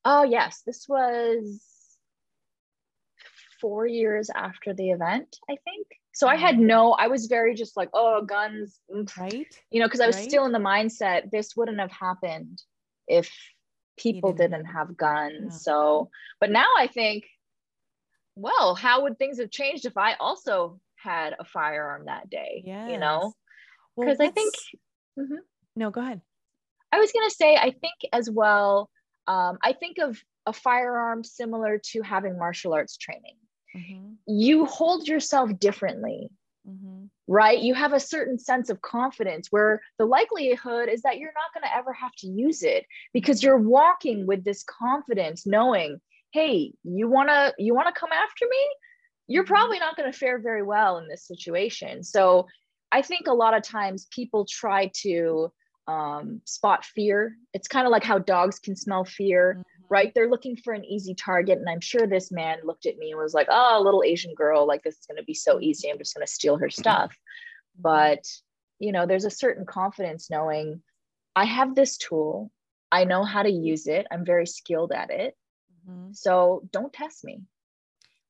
Oh, 0.06 0.24
yes. 0.24 0.62
This 0.66 0.88
was 0.88 1.62
four 3.60 3.86
years 3.86 4.30
after 4.34 4.74
the 4.74 4.92
event, 4.92 5.38
I 5.50 5.58
think. 5.66 5.88
So 6.14 6.28
I 6.28 6.36
had 6.36 6.58
no, 6.60 6.94
I 6.94 7.08
was 7.08 7.28
very 7.28 7.54
just 7.56 7.78
like, 7.78 7.90
oh, 7.94 8.24
guns, 8.24 8.80
Right? 9.18 9.48
you 9.72 9.80
know, 9.80 9.88
because 9.88 10.00
I 10.00 10.08
was 10.08 10.16
Right. 10.16 10.30
still 10.30 10.46
in 10.46 10.52
the 10.52 10.60
mindset 10.60 11.32
this 11.32 11.56
wouldn't 11.56 11.80
have 11.80 11.92
happened 11.92 12.62
if 13.08 13.30
people 13.98 14.32
didn't 14.34 14.52
didn't 14.52 14.74
have 14.74 14.96
guns. 14.98 15.42
Yeah. 15.44 15.50
So, 15.50 16.10
but 16.40 16.52
now 16.52 16.68
I 16.78 16.88
think, 16.88 17.26
well, 18.40 18.76
how 18.76 19.04
would 19.04 19.18
things 19.18 19.40
have 19.40 19.52
changed 19.52 19.86
if 19.86 19.98
I 19.98 20.14
also 20.14 20.80
had 20.96 21.36
a 21.40 21.44
firearm 21.46 22.06
that 22.06 22.30
day? 22.30 22.64
Yeah. 22.66 22.88
You 22.88 22.98
know, 22.98 23.34
Well, 23.96 24.08
because 24.08 24.20
I 24.20 24.30
think 24.30 24.54
Mhm. 25.18 25.40
no, 25.76 25.92
go 25.92 26.02
ahead. 26.02 26.22
I 26.92 27.00
was 27.00 27.12
going 27.12 27.30
to 27.30 27.36
say, 27.36 27.56
I 27.56 27.72
think 27.72 27.96
as 28.14 28.30
well, 28.30 28.90
um, 29.28 29.60
I 29.64 29.74
think 29.74 29.98
of 30.00 30.22
a 30.46 30.54
firearm 30.54 31.24
similar 31.24 31.80
to 31.92 32.02
having 32.02 32.38
martial 32.38 32.74
arts 32.74 32.98
training. 32.98 33.38
Mhm, 33.76 34.18
You 34.26 34.66
hold 34.66 35.08
yourself 35.08 35.58
differently, 35.60 36.30
mhm. 36.68 37.10
right? 37.28 37.60
You 37.60 37.76
have 37.76 37.94
a 37.94 38.00
certain 38.00 38.40
sense 38.40 38.70
of 38.70 38.82
confidence 38.82 39.52
where 39.52 39.82
the 40.00 40.06
likelihood 40.06 40.90
is 40.90 41.04
that 41.04 41.20
you're 41.20 41.34
not 41.34 41.54
going 41.54 41.64
to 41.70 41.76
ever 41.76 41.94
have 41.94 42.14
to 42.20 42.28
use 42.28 42.64
it 42.64 42.88
because 43.14 43.44
you're 43.44 43.60
walking 43.60 44.26
with 44.26 44.44
this 44.44 44.64
confidence, 44.64 45.46
knowing, 45.46 46.02
hey, 46.32 46.74
you 46.84 47.10
want 47.10 47.30
to 47.30 47.54
you 47.58 47.74
want 47.74 47.94
to 47.94 48.00
come 48.00 48.12
after 48.12 48.46
me? 48.50 48.76
You're 49.28 49.44
Mhm. 49.44 49.48
probably 49.48 49.80
not 49.80 49.96
going 49.96 50.12
to 50.12 50.18
fare 50.18 50.40
very 50.40 50.64
well 50.64 50.98
in 50.98 51.08
this 51.08 51.26
situation. 51.28 52.04
So 52.04 52.48
I 52.92 53.02
think 53.02 53.28
a 53.28 53.34
lot 53.34 53.54
of 53.54 53.64
times 53.64 54.08
people 54.12 54.46
try 54.46 54.92
to 55.02 55.52
um, 55.88 56.42
spot 56.46 56.86
fear. 56.86 57.36
It's 57.54 57.68
kind 57.68 57.88
of 57.88 57.92
like 57.92 58.04
how 58.04 58.20
dogs 58.20 58.60
can 58.60 58.76
smell 58.76 59.06
fear 59.06 59.56
Mhm. 59.58 59.64
right? 59.90 60.12
They're 60.14 60.30
looking 60.30 60.56
for 60.56 60.74
an 60.74 60.86
easy 60.86 61.16
target. 61.16 61.58
And 61.58 61.68
I'm 61.68 61.82
sure 61.82 62.06
this 62.06 62.32
man 62.32 62.60
looked 62.64 62.86
at 62.86 62.98
me 62.98 63.12
and 63.12 63.20
was 63.20 63.34
like, 63.34 63.48
oh, 63.50 63.82
a 63.82 63.84
little 63.84 64.04
Asian 64.04 64.36
girl, 64.36 64.68
like 64.68 64.84
this 64.84 65.00
is 65.00 65.06
going 65.08 65.18
to 65.18 65.24
be 65.24 65.34
so 65.34 65.60
easy. 65.60 65.90
I'm 65.90 65.98
just 65.98 66.16
going 66.16 66.26
to 66.26 66.32
steal 66.32 66.58
her 66.58 66.70
stuff. 66.70 67.16
But, 67.80 68.24
you 68.78 68.92
know, 68.92 69.06
there's 69.08 69.26
a 69.26 69.32
certain 69.32 69.66
confidence 69.66 70.30
knowing 70.30 70.84
I 71.36 71.46
have 71.46 71.74
this 71.74 71.98
tool, 71.98 72.52
I 72.92 73.04
know 73.06 73.24
how 73.24 73.44
to 73.44 73.50
use 73.50 73.88
it, 73.88 74.06
I'm 74.12 74.26
very 74.26 74.46
skilled 74.46 74.92
at 74.92 75.10
it. 75.10 75.36
Mhm. 75.90 76.16
So 76.16 76.68
don't 76.72 76.94
test 76.94 77.24
me. 77.24 77.42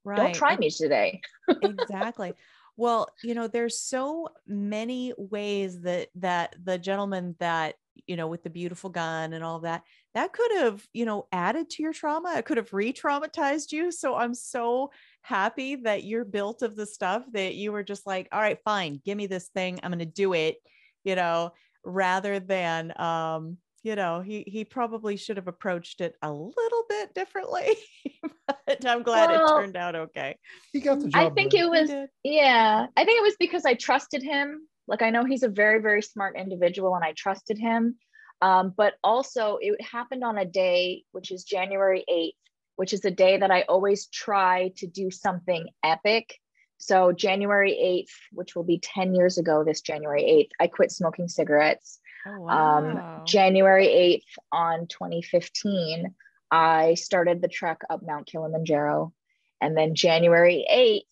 Right. 0.03 0.17
Don't 0.17 0.35
try 0.35 0.51
and- 0.51 0.59
me 0.59 0.69
today. 0.69 1.21
exactly. 1.61 2.33
Well, 2.77 3.09
you 3.21 3.33
know, 3.35 3.47
there's 3.47 3.77
so 3.79 4.29
many 4.47 5.13
ways 5.17 5.81
that 5.81 6.09
that 6.15 6.55
the 6.63 6.77
gentleman 6.77 7.35
that 7.39 7.75
you 8.07 8.15
know 8.15 8.27
with 8.27 8.43
the 8.43 8.49
beautiful 8.49 8.89
gun 8.89 9.33
and 9.33 9.43
all 9.43 9.59
that 9.59 9.83
that 10.13 10.31
could 10.31 10.51
have 10.53 10.87
you 10.93 11.03
know 11.03 11.27
added 11.33 11.69
to 11.71 11.83
your 11.83 11.91
trauma. 11.91 12.35
It 12.37 12.45
could 12.45 12.55
have 12.55 12.71
re-traumatized 12.71 13.73
you. 13.73 13.91
So 13.91 14.15
I'm 14.15 14.33
so 14.33 14.91
happy 15.21 15.75
that 15.75 16.05
you're 16.05 16.23
built 16.23 16.61
of 16.61 16.77
the 16.77 16.85
stuff 16.85 17.25
that 17.33 17.55
you 17.55 17.73
were 17.73 17.83
just 17.83 18.07
like, 18.07 18.29
all 18.31 18.39
right, 18.39 18.57
fine, 18.63 19.01
give 19.03 19.17
me 19.17 19.27
this 19.27 19.49
thing, 19.49 19.79
I'm 19.83 19.91
going 19.91 19.99
to 19.99 20.05
do 20.05 20.33
it. 20.33 20.57
You 21.03 21.15
know, 21.15 21.51
rather 21.83 22.39
than 22.39 22.93
um 22.99 23.57
you 23.83 23.95
know 23.95 24.21
he 24.21 24.43
he 24.47 24.63
probably 24.65 25.15
should 25.15 25.37
have 25.37 25.47
approached 25.47 26.01
it 26.01 26.15
a 26.21 26.31
little 26.31 26.83
bit 26.89 27.13
differently 27.13 27.77
but 28.47 28.85
i'm 28.85 29.03
glad 29.03 29.29
Well, 29.29 29.57
it 29.57 29.61
turned 29.61 29.77
out 29.77 29.95
okay 29.95 30.37
He 30.73 30.79
got 30.79 30.99
the 30.99 31.09
job. 31.09 31.31
I 31.31 31.33
think 31.33 31.51
done. 31.51 31.61
it 31.61 31.69
was. 31.69 31.89
Yeah, 32.23 32.87
I 32.95 33.05
think 33.05 33.19
it 33.19 33.23
was 33.23 33.35
because 33.39 33.65
I 33.65 33.73
trusted 33.73 34.23
him. 34.23 34.67
Like 34.87 35.01
I 35.01 35.09
know 35.09 35.25
he's 35.25 35.43
a 35.43 35.49
very, 35.49 35.81
very 35.81 36.01
smart 36.01 36.35
individual 36.37 36.95
and 36.95 37.03
I 37.03 37.13
trusted 37.13 37.57
him. 37.57 37.97
Um, 38.41 38.73
but 38.75 38.93
also 39.03 39.57
it 39.61 39.81
happened 39.81 40.23
on 40.23 40.37
a 40.37 40.45
day, 40.45 41.03
which 41.11 41.31
is 41.31 41.43
January 41.43 42.05
8th, 42.09 42.31
which 42.77 42.93
is 42.93 43.03
a 43.05 43.11
day 43.11 43.37
that 43.37 43.51
I 43.51 43.63
always 43.63 44.07
try 44.07 44.71
to 44.77 44.87
do 44.87 45.11
something 45.11 45.67
epic. 45.83 46.35
So 46.77 47.11
January 47.11 47.73
8th, 47.73 48.13
which 48.31 48.55
will 48.55 48.63
be 48.63 48.79
10 48.79 49.13
years 49.13 49.37
ago 49.37 49.63
this 49.63 49.81
January 49.81 50.23
8th, 50.23 50.51
I 50.63 50.67
quit 50.67 50.91
smoking 50.91 51.27
cigarettes. 51.27 51.98
Oh, 52.25 52.47
Um. 52.49 53.23
January 53.25 53.87
8th 53.87 54.37
on 54.51 54.87
2015, 54.87 56.13
I 56.51 56.95
started 56.95 57.41
the 57.41 57.47
trek 57.47 57.81
up 57.89 58.01
Mount 58.03 58.25
Kilimanjaro. 58.27 59.13
And 59.61 59.77
then 59.77 59.95
January 59.95 60.65
8th, 60.71 61.03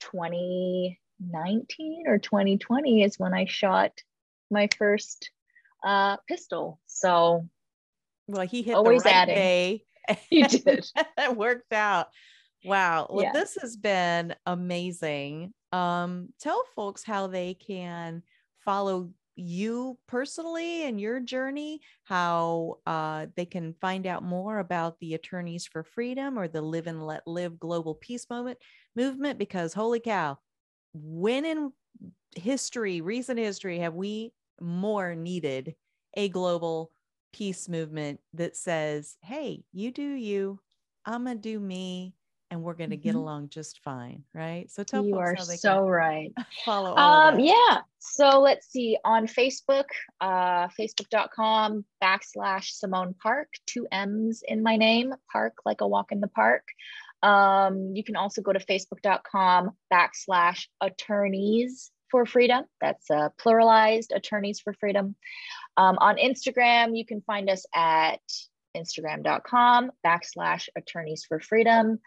2019 0.00 2.04
or 2.06 2.18
2020 2.18 3.02
is 3.02 3.18
when 3.18 3.34
I 3.34 3.46
shot 3.46 3.92
my 4.50 4.68
first 4.76 5.30
uh, 5.84 6.16
pistol. 6.28 6.80
So 6.86 7.48
well, 8.26 8.46
he 8.46 8.62
hit 8.62 8.74
always 8.74 9.02
the 9.02 9.08
right 9.08 9.16
adding. 9.16 9.34
day. 9.34 9.84
He 10.28 10.42
did. 10.42 10.86
it 11.18 11.36
worked 11.36 11.72
out. 11.72 12.08
Wow. 12.64 13.06
Well, 13.10 13.24
Yeah. 13.24 13.32
this 13.32 13.56
has 13.60 13.76
been 13.76 14.34
amazing. 14.44 15.54
Um, 15.72 16.28
tell 16.40 16.62
folks 16.76 17.02
how 17.04 17.26
they 17.26 17.54
can 17.54 18.22
follow 18.64 19.10
you 19.36 19.98
personally 20.06 20.84
and 20.84 21.00
your 21.00 21.20
journey, 21.20 21.80
how 22.04 22.78
uh, 22.86 23.26
they 23.36 23.44
can 23.44 23.74
find 23.80 24.06
out 24.06 24.22
more 24.22 24.58
about 24.58 24.98
the 25.00 25.14
Attorneys 25.14 25.66
for 25.66 25.82
Freedom 25.82 26.38
or 26.38 26.48
the 26.48 26.62
Live 26.62 26.86
and 26.86 27.06
Let 27.06 27.26
Live 27.26 27.58
Global 27.58 27.94
Peace 27.94 28.26
Moment 28.30 28.58
movement, 28.94 29.38
because 29.38 29.74
holy 29.74 30.00
cow, 30.00 30.38
when 30.92 31.44
in 31.44 31.72
history, 32.36 33.00
recent 33.00 33.38
history, 33.38 33.78
have 33.80 33.94
we 33.94 34.32
more 34.60 35.14
needed 35.14 35.74
a 36.16 36.28
global 36.28 36.92
peace 37.32 37.68
movement 37.68 38.20
that 38.34 38.56
says, 38.56 39.16
hey, 39.22 39.64
you 39.72 39.90
do 39.90 40.02
you, 40.02 40.60
I'm 41.04 41.24
going 41.24 41.36
to 41.36 41.42
do 41.42 41.58
me, 41.58 42.14
and 42.50 42.62
we're 42.62 42.74
going 42.74 42.90
to 42.90 42.96
get 42.96 43.14
Mhm. 43.14 43.18
along 43.18 43.48
just 43.48 43.80
fine. 43.80 44.24
Right. 44.32 44.70
So 44.70 44.84
tell 44.84 45.04
you 45.04 45.14
folks 45.14 45.30
are 45.30 45.34
how 45.34 45.44
they 45.44 45.56
so 45.56 45.88
right. 45.88 46.32
follow 46.64 46.94
Um, 46.96 47.40
yeah. 47.40 47.80
So 47.98 48.40
let's 48.40 48.66
see 48.68 48.98
on 49.04 49.26
Facebook, 49.26 49.86
uh, 50.20 50.68
facebook.com 50.68 51.84
backslash 52.02 52.78
Simmone 52.82 53.16
Park, 53.18 53.48
two 53.66 53.86
M's 53.90 54.42
in 54.46 54.62
my 54.62 54.76
name, 54.76 55.14
park 55.32 55.54
like 55.64 55.80
a 55.80 55.88
walk 55.88 56.12
in 56.12 56.20
the 56.20 56.28
park. 56.28 56.68
Um, 57.22 57.96
you 57.96 58.04
can 58.04 58.16
also 58.16 58.42
go 58.42 58.52
to 58.52 58.58
facebook.com 58.60 59.70
backslash 59.92 60.66
attorneys 60.82 61.90
for 62.10 62.26
freedom. 62.26 62.64
That's 62.80 63.10
uh, 63.10 63.30
pluralized 63.40 64.14
attorneys 64.14 64.60
for 64.60 64.74
freedom. 64.74 65.16
Um, 65.78 65.96
on 66.00 66.16
Instagram, 66.18 66.96
you 66.96 67.06
can 67.06 67.22
find 67.22 67.48
us 67.48 67.64
at 67.74 68.20
instagram.com 68.76 69.90
backslash 70.06 70.68
attorneys 70.76 71.24
for 71.24 71.40
freedom. 71.40 72.00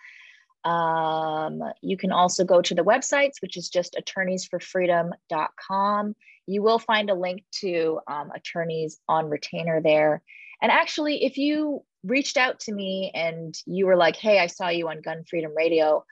Um, 0.68 1.63
you 1.82 1.95
can 1.95 2.11
also 2.11 2.43
go 2.43 2.61
to 2.61 2.76
the 2.76 2.84
websites, 2.84 3.41
which 3.41 3.55
is 3.55 3.70
just 3.70 3.95
attorneysforfreedom.com. 3.97 6.15
You 6.45 6.61
will 6.61 6.80
find 6.80 7.09
a 7.09 7.13
link 7.13 7.45
to 7.61 8.01
um, 8.05 8.32
attorneys 8.36 8.99
on 9.07 9.30
retainer 9.30 9.82
there. 9.82 10.22
And 10.61 10.70
actually, 10.70 11.24
if 11.24 11.38
you 11.38 11.86
reached 12.03 12.36
out 12.36 12.59
to 12.61 12.74
me 12.74 13.13
and 13.15 13.55
you 13.65 13.86
were 13.86 13.95
like, 13.95 14.18
hey, 14.18 14.39
I 14.39 14.47
saw 14.47 14.68
you 14.68 14.89
on 14.89 14.99
Gun 15.01 15.24
Freedom 15.30 15.53
Radio, 15.55 16.03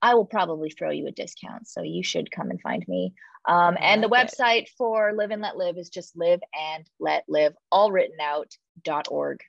I 0.00 0.14
will 0.14 0.24
probably 0.24 0.70
throw 0.70 0.90
you 0.90 1.06
a 1.06 1.12
discount. 1.12 1.68
So 1.68 1.82
you 1.82 2.02
should 2.02 2.30
come 2.30 2.48
and 2.48 2.62
find 2.62 2.82
me. 2.88 3.12
Um, 3.46 3.76
and 3.78 4.02
the 4.02 4.08
like 4.08 4.28
it. 4.28 4.34
website 4.38 4.68
for 4.78 5.12
Live 5.12 5.32
and 5.32 5.42
Let 5.42 5.58
Live 5.58 5.76
is 5.76 5.90
just 5.90 6.16
live 6.16 6.40
and 6.58 6.88
let 6.98 7.24
live, 7.28 7.52
all 7.70 7.92
written 7.92 8.16
out 8.22 8.56
dot 8.82 9.08
org. 9.10 9.40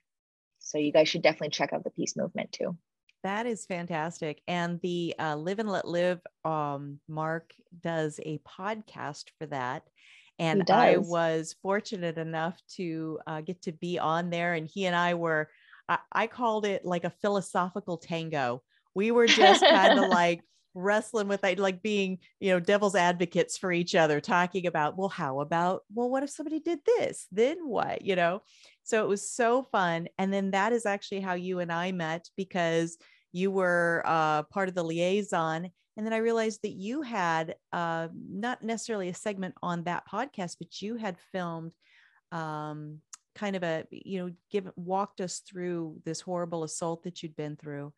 So 0.58 0.76
you 0.76 0.92
guys 0.92 1.08
should 1.08 1.22
definitely 1.22 1.48
check 1.50 1.72
out 1.72 1.84
the 1.84 1.90
peace 1.90 2.14
movement 2.14 2.52
too. 2.52 2.76
That 3.24 3.46
is 3.46 3.66
fantastic. 3.66 4.40
And 4.46 4.80
the 4.80 5.14
uh, 5.18 5.36
Live 5.36 5.58
and 5.58 5.68
Let 5.68 5.86
Live, 5.86 6.20
um, 6.44 7.00
Marc 7.08 7.52
does 7.82 8.20
a 8.24 8.38
podcast 8.38 9.24
for 9.38 9.46
that. 9.46 9.82
And 10.38 10.70
I 10.70 10.98
was 10.98 11.56
fortunate 11.62 12.16
enough 12.16 12.56
to 12.76 13.18
uh, 13.26 13.40
get 13.40 13.60
to 13.62 13.72
be 13.72 13.98
on 13.98 14.30
there. 14.30 14.54
And 14.54 14.68
he 14.68 14.86
and 14.86 14.94
I 14.94 15.14
were, 15.14 15.48
I, 15.88 15.98
I 16.12 16.26
called 16.28 16.64
it 16.64 16.84
like 16.84 17.02
a 17.02 17.10
philosophical 17.10 17.98
tango. 17.98 18.62
We 18.94 19.10
were 19.10 19.26
just 19.26 19.62
kind 19.62 19.98
of 19.98 20.08
like 20.10 20.42
wrestling 20.78 21.28
with 21.28 21.42
like 21.42 21.82
being, 21.82 22.18
you 22.40 22.50
know, 22.50 22.60
devil's 22.60 22.94
advocates 22.94 23.58
for 23.58 23.72
each 23.72 23.94
other, 23.94 24.20
talking 24.20 24.66
about, 24.66 24.96
well, 24.96 25.08
how 25.08 25.40
about, 25.40 25.82
well, 25.94 26.08
what 26.08 26.22
if 26.22 26.30
somebody 26.30 26.60
did 26.60 26.80
this? 26.86 27.26
Then 27.32 27.58
what? 27.66 28.02
You 28.02 28.16
know? 28.16 28.42
So 28.84 29.04
it 29.04 29.08
was 29.08 29.30
so 29.30 29.62
fun. 29.62 30.08
And 30.16 30.32
then 30.32 30.52
that 30.52 30.72
is 30.72 30.86
actually 30.86 31.20
how 31.20 31.34
you 31.34 31.58
and 31.60 31.70
I 31.72 31.92
met 31.92 32.28
because 32.36 32.96
you 33.32 33.50
were 33.50 34.02
uh, 34.06 34.44
part 34.44 34.68
of 34.68 34.74
the 34.74 34.84
liaison. 34.84 35.70
And 35.96 36.06
then 36.06 36.12
I 36.12 36.18
realized 36.18 36.60
that 36.62 36.72
you 36.72 37.02
had 37.02 37.56
uh, 37.72 38.08
not 38.14 38.62
necessarily 38.62 39.08
a 39.08 39.14
segment 39.14 39.54
on 39.62 39.84
that 39.84 40.04
podcast, 40.10 40.56
but 40.58 40.80
you 40.80 40.96
had 40.96 41.18
filmed 41.32 41.72
um, 42.30 43.00
kind 43.34 43.56
of 43.56 43.62
a, 43.62 43.84
you 43.90 44.18
know, 44.20 44.32
give 44.50 44.70
walked 44.76 45.20
us 45.20 45.40
through 45.40 46.00
this 46.04 46.20
horrible 46.20 46.64
assault 46.64 47.02
that 47.02 47.22
you'd 47.22 47.36
been 47.36 47.56
through. 47.56 47.92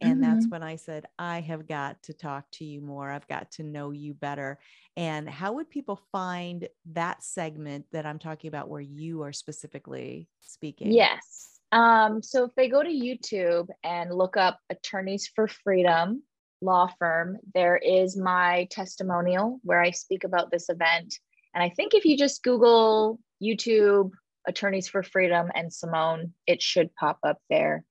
And 0.00 0.22
that's 0.22 0.46
when 0.48 0.62
I 0.62 0.76
said, 0.76 1.06
I 1.18 1.40
have 1.40 1.66
got 1.66 2.02
to 2.04 2.14
talk 2.14 2.44
to 2.52 2.64
you 2.64 2.80
more. 2.80 3.10
I've 3.10 3.28
got 3.28 3.50
to 3.52 3.62
know 3.62 3.90
you 3.90 4.14
better. 4.14 4.58
And 4.96 5.28
how 5.28 5.52
would 5.54 5.70
people 5.70 6.00
find 6.10 6.68
that 6.92 7.22
segment 7.22 7.86
that 7.92 8.06
I'm 8.06 8.18
talking 8.18 8.48
about 8.48 8.68
where 8.68 8.80
you 8.80 9.22
are 9.22 9.32
specifically 9.32 10.28
speaking? 10.40 10.92
Yes. 10.92 11.60
Um, 11.72 12.22
so 12.22 12.44
if 12.44 12.54
they 12.56 12.68
go 12.68 12.82
to 12.82 12.88
YouTube 12.88 13.68
and 13.84 14.12
look 14.12 14.36
up 14.36 14.58
Attorneys 14.70 15.30
for 15.34 15.46
Freedom 15.48 16.22
law 16.62 16.90
firm, 16.98 17.38
there 17.54 17.76
is 17.76 18.16
my 18.16 18.66
testimonial 18.70 19.60
where 19.62 19.80
I 19.80 19.90
speak 19.90 20.24
about 20.24 20.50
this 20.50 20.68
event. 20.68 21.14
And 21.54 21.62
I 21.62 21.70
think 21.70 21.94
if 21.94 22.04
you 22.04 22.16
just 22.16 22.42
Google 22.42 23.18
YouTube 23.42 24.10
Attorneys 24.46 24.88
for 24.88 25.02
Freedom 25.02 25.50
and 25.54 25.70
Simmone, 25.70 26.32
it 26.46 26.62
should 26.62 26.94
pop 26.94 27.18
up 27.22 27.38
there. 27.48 27.84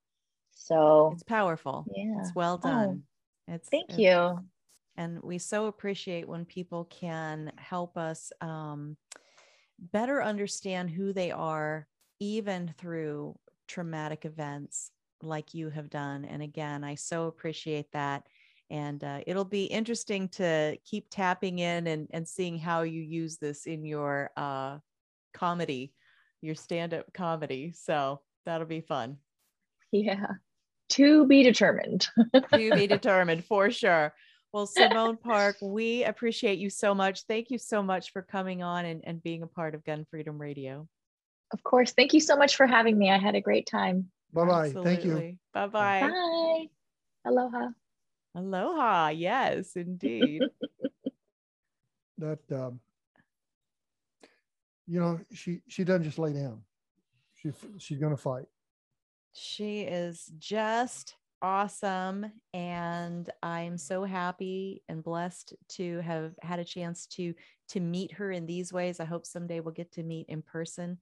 So 0.70 1.10
It's 1.14 1.24
powerful. 1.24 1.88
Yeah. 1.92 2.20
It's 2.22 2.36
well 2.36 2.60
Oh, 2.64 2.68
done. 2.68 3.04
it's 3.48 3.70
thank 3.70 3.90
it's- 3.90 4.00
you. 4.00 4.40
and 4.98 5.20
we 5.24 5.40
so 5.40 5.66
appreciate 5.66 6.28
when 6.28 6.46
people 6.46 6.86
can 6.86 7.52
help 7.58 7.98
us 7.98 8.32
um, 8.42 8.96
better 9.80 10.22
understand 10.22 10.92
who 10.92 11.12
they 11.12 11.32
are 11.32 11.88
even 12.20 12.74
through 12.78 13.36
traumatic 13.68 14.26
events 14.26 14.92
like 15.24 15.54
you 15.56 15.70
have 15.70 15.90
done 15.90 16.24
and 16.26 16.42
again 16.42 16.84
i 16.84 16.96
so 16.96 17.28
appreciate 17.28 17.92
that 17.92 18.24
and 18.70 19.04
uh, 19.04 19.20
it'll 19.28 19.44
be 19.46 19.66
interesting 19.66 20.28
to 20.30 20.78
keep 20.86 21.08
tapping 21.10 21.60
in 21.60 21.88
and, 21.88 22.08
and 22.12 22.28
seeing 22.28 22.58
how 22.58 22.82
you 22.84 23.02
use 23.02 23.38
this 23.38 23.66
in 23.66 23.84
your 23.86 24.30
uh, 24.38 24.78
comedy 25.34 25.94
your 26.42 26.56
stand-up 26.56 27.12
comedy 27.14 27.72
so 27.74 28.22
that'll 28.46 28.68
be 28.68 28.82
fun 28.82 29.18
Yeah. 29.92 30.28
To 30.90 31.26
be 31.28 31.44
determined. 31.44 32.08
to 32.34 32.72
be 32.76 32.88
determined 32.88 33.46
for 33.46 33.70
sure. 33.70 34.14
Well, 34.52 34.68
Simmone 34.68 35.22
Park, 35.22 35.58
we 35.62 36.04
appreciate 36.04 36.58
you 36.58 36.72
so 36.72 36.96
much. 36.96 37.24
Thank 37.28 37.52
you 37.52 37.60
so 37.60 37.84
much 37.84 38.12
for 38.12 38.24
coming 38.24 38.64
on 38.64 38.86
and, 38.86 39.02
and 39.04 39.22
being 39.22 39.44
a 39.44 39.48
part 39.48 39.76
of 39.76 39.86
Gun 39.86 40.06
Freedom 40.10 40.40
Radio. 40.40 40.88
Of 41.54 41.64
course. 41.64 41.92
Thank 41.92 42.14
you 42.14 42.20
so 42.20 42.36
much 42.36 42.56
for 42.56 42.66
having 42.66 42.98
me. 42.98 43.12
I 43.12 43.18
had 43.20 43.36
a 43.36 43.42
great 43.42 43.68
time. 43.68 44.10
Bye 44.34 44.46
bye. 44.46 44.70
Thank 44.72 45.06
you. 45.06 45.38
Bye 45.54 45.68
bye. 45.68 46.02
Bye. 46.02 46.66
Aloha. 47.26 47.68
Aloha. 48.36 49.10
Yes, 49.10 49.76
indeed. 49.76 50.44
That 52.20 52.40
um, 52.52 52.82
you 54.86 55.00
know, 55.00 55.22
she 55.32 55.62
she 55.70 55.86
doesn't 55.86 56.04
just 56.04 56.20
lay 56.20 56.34
down. 56.34 56.62
She 57.36 57.54
she's 57.78 57.98
gonna 57.98 58.18
fight. 58.18 58.44
She 59.34 59.82
is 59.82 60.32
just 60.38 61.16
awesome. 61.42 62.32
And 62.54 63.30
I'm 63.42 63.78
so 63.78 64.04
happy 64.04 64.84
and 64.90 65.04
blessed 65.04 65.54
to 65.70 66.00
have 66.02 66.34
had 66.42 66.60
a 66.60 66.66
chance 66.66 67.06
to 67.08 67.34
to 67.70 67.80
meet 67.80 68.12
her 68.14 68.32
in 68.32 68.46
these 68.46 68.74
ways. 68.74 69.00
I 69.00 69.06
hope 69.06 69.26
someday 69.26 69.60
we'll 69.60 69.74
get 69.74 69.92
to 69.94 70.04
meet 70.04 70.28
in 70.30 70.42
person. 70.42 70.98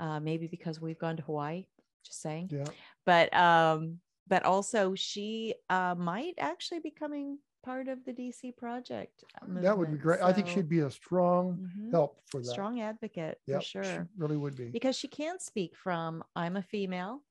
Uh, 0.00 0.20
maybe 0.20 0.46
because 0.46 0.80
we've 0.80 0.98
gone 0.98 1.16
to 1.16 1.22
Hawaii. 1.22 1.66
Just 2.04 2.22
saying. 2.22 2.48
Yeah. 2.52 2.64
but 3.04 3.34
um 3.36 3.98
but 4.28 4.44
also 4.44 4.94
she 4.94 5.54
uh 5.68 5.94
might 5.98 6.34
actually 6.38 6.80
be 6.80 6.90
becoming 6.90 7.38
part 7.64 7.88
of 7.88 8.04
the 8.04 8.12
dc 8.12 8.56
project 8.56 9.24
That 9.48 9.76
would 9.76 9.86
be 9.86 9.98
movement. 9.98 10.02
great. 10.02 10.20
I 10.22 10.32
think 10.32 10.46
she'd 10.48 10.68
be 10.68 10.78
a 10.80 10.90
strong 10.90 11.58
mhm, 11.76 11.90
help 11.90 12.20
for 12.30 12.40
that. 12.40 12.46
strong 12.46 12.80
advocate 12.80 13.40
Yep, 13.46 13.58
for 13.58 13.64
she 13.64 13.70
sure 13.70 14.08
really 14.16 14.36
would 14.36 14.56
be. 14.56 14.68
because 14.68 14.96
she 14.96 15.08
can 15.08 15.38
speak 15.40 15.74
from 15.76 16.22
i'm 16.36 16.56
a 16.56 16.62
female 16.62 17.22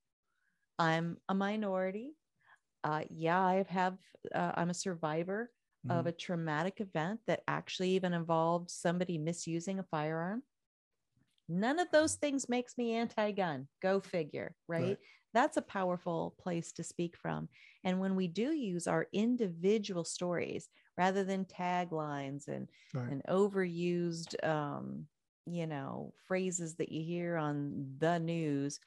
i'm 0.80 1.18
a 1.30 1.36
minority 1.36 2.14
uh 2.84 3.04
yeah 3.10 3.42
i 3.44 3.66
have 3.70 3.98
uh, 4.36 4.52
i'm 4.56 4.70
a 4.70 4.74
survivor 4.74 5.52
of 5.90 6.06
Mhm. 6.06 6.08
a 6.08 6.12
traumatic 6.12 6.82
event 6.82 7.20
that 7.28 7.44
actually 7.48 7.92
even 7.92 8.14
involved 8.14 8.70
somebody 8.70 9.18
misusing 9.18 9.80
a 9.80 9.84
firearm 9.84 10.44
none 11.50 11.80
of 11.80 11.90
those 11.92 12.16
things 12.16 12.50
makes 12.50 12.78
me 12.78 12.94
anti-gun 12.94 13.68
go 13.82 14.00
figure 14.00 14.56
right, 14.68 14.98
Right. 14.98 15.00
that's 15.34 15.58
a 15.58 15.62
powerful 15.62 16.36
place 16.40 16.72
to 16.74 16.84
speak 16.84 17.16
from 17.16 17.48
and 17.84 18.00
when 18.00 18.16
we 18.16 18.28
do 18.28 18.54
use 18.54 18.88
our 18.88 19.08
individual 19.14 20.04
stories 20.04 20.70
rather 20.98 21.24
than 21.24 21.46
taglines 21.46 22.48
and 22.48 22.68
Right. 22.94 23.14
and 23.14 23.22
overused 23.30 24.36
um 24.46 25.06
you 25.46 25.66
know 25.66 26.14
phrases 26.28 26.76
that 26.76 26.92
you 26.92 27.02
hear 27.04 27.38
on 27.38 27.96
the 28.00 28.20
news 28.20 28.80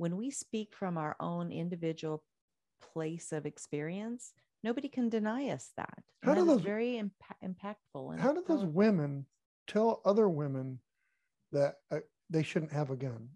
when 0.00 0.16
we 0.16 0.30
speak 0.30 0.74
from 0.74 0.96
our 0.96 1.14
own 1.20 1.52
individual 1.52 2.24
place 2.80 3.32
of 3.32 3.44
experience 3.44 4.32
nobody 4.64 4.88
can 4.88 5.10
deny 5.10 5.50
us 5.50 5.72
that 5.76 5.98
How 6.22 6.32
do 6.34 6.44
those- 6.46 6.62
very 6.62 6.92
impa- 6.94 7.36
impactful 7.44 8.12
and 8.12 8.18
How 8.20 8.32
do 8.32 8.42
those 8.48 8.64
women 8.64 9.26
tell 9.66 10.00
other 10.06 10.28
women 10.30 10.80
that 11.52 11.76
uh, 11.90 12.00
they 12.30 12.42
shouldn't 12.42 12.72
have 12.72 12.90
a 12.90 12.96
gun? 12.96 13.28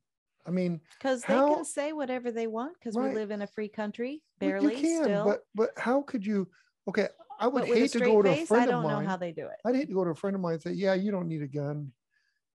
I 0.47 0.51
mean, 0.51 0.81
because 0.99 1.21
they 1.23 1.35
can 1.39 1.65
say 1.67 1.93
whatever 1.93 2.31
they 2.33 2.47
want 2.47 2.75
because 2.79 2.97
Right. 2.97 3.09
we 3.11 3.15
live 3.15 3.31
in 3.31 3.43
a 3.43 3.47
free 3.47 3.69
country 3.69 4.23
barely 4.39 4.75
you 4.75 4.81
can, 4.81 5.05
still 5.05 5.25
but 5.25 5.41
but 5.55 5.71
how 5.79 6.01
could 6.03 6.25
you? 6.25 6.49
Okay, 6.89 7.09
I 7.41 7.47
would 7.47 7.61
but 7.61 7.69
with 7.69 7.79
a 7.79 7.81
hate 7.83 7.93
to 7.93 8.01
go 8.01 8.23
to 8.23 8.29
a 8.31 8.35
face 8.37 8.49
friend 8.49 8.62
i 8.62 8.65
of 8.65 8.71
don't 8.71 8.83
know 8.91 8.97
mine. 8.97 9.07
how 9.07 9.17
they 9.19 9.33
do 9.33 9.47
it 9.47 9.57
I'd 9.67 9.75
hate 9.77 9.89
to 9.89 9.95
go 9.95 10.05
to 10.05 10.11
a 10.11 10.15
friend 10.15 10.35
of 10.35 10.41
mine 10.43 10.55
and 10.55 10.62
say, 10.62 10.73
"Yeah, 10.73 10.95
you 10.95 11.11
don't 11.11 11.29
need 11.29 11.43
a 11.43 11.49
gun. 11.49 11.93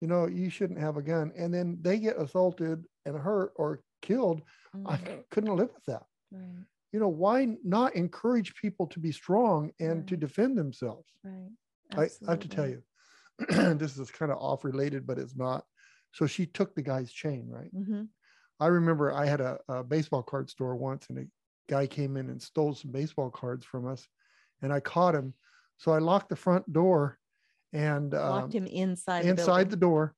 You 0.02 0.08
know, 0.08 0.26
you 0.28 0.50
shouldn't 0.50 0.80
have 0.80 0.98
a 0.98 1.02
gun," 1.04 1.32
and 1.36 1.54
then 1.54 1.78
they 1.82 2.00
get 2.00 2.18
assaulted 2.18 2.86
and 3.06 3.16
hurt 3.18 3.54
or 3.56 3.82
killed. 4.02 4.44
I 4.86 4.98
Mm, 4.98 5.24
couldn't 5.32 5.56
live 5.56 5.70
with 5.74 5.86
that. 5.88 6.04
right 6.32 6.66
You 6.92 7.00
know, 7.00 7.10
why 7.10 7.58
not 7.64 7.96
encourage 7.96 8.56
people 8.56 8.88
to 8.88 9.00
be 9.00 9.12
strong 9.12 9.72
and 9.80 10.08
to 10.08 10.18
defend 10.18 10.58
themselves? 10.58 11.08
right 11.24 11.52
I, 11.98 12.06
I 12.28 12.32
have 12.32 12.40
to 12.42 12.50
tell 12.50 12.68
you, 12.68 12.84
this 13.78 13.98
is 13.98 14.12
kind 14.12 14.32
of 14.32 14.40
off 14.40 14.64
related, 14.66 15.08
but 15.08 15.20
it's 15.20 15.36
not. 15.36 15.66
So 16.14 16.28
she 16.28 16.46
took 16.46 16.76
the 16.76 16.82
guy's 16.82 17.12
chain, 17.12 17.50
right? 17.50 17.72
Mhm. 17.72 18.10
I 18.60 18.68
remember 18.68 19.14
I 19.14 19.26
had 19.26 19.42
a, 19.42 19.60
a 19.70 19.84
baseball 19.84 20.24
card 20.24 20.50
store 20.50 20.76
once, 20.76 21.08
and 21.10 21.20
a 21.20 21.26
guy 21.68 21.88
came 21.88 22.18
in 22.18 22.30
and 22.30 22.42
stole 22.42 22.74
some 22.76 22.92
baseball 22.92 23.32
cards 23.32 23.66
from 23.66 23.88
us, 23.88 24.08
and 24.62 24.74
I 24.74 24.80
caught 24.82 25.16
him. 25.16 25.34
So 25.78 25.92
I 25.94 26.00
locked 26.00 26.30
the 26.30 26.36
front 26.36 26.72
door 26.74 27.20
and 27.74 28.14
locked 28.22 28.54
um, 28.54 28.56
him 28.56 28.66
inside 28.68 29.28
the 29.28 29.34
inside 29.34 29.70
the 29.70 29.78
building. 29.78 29.78
door, 29.78 30.16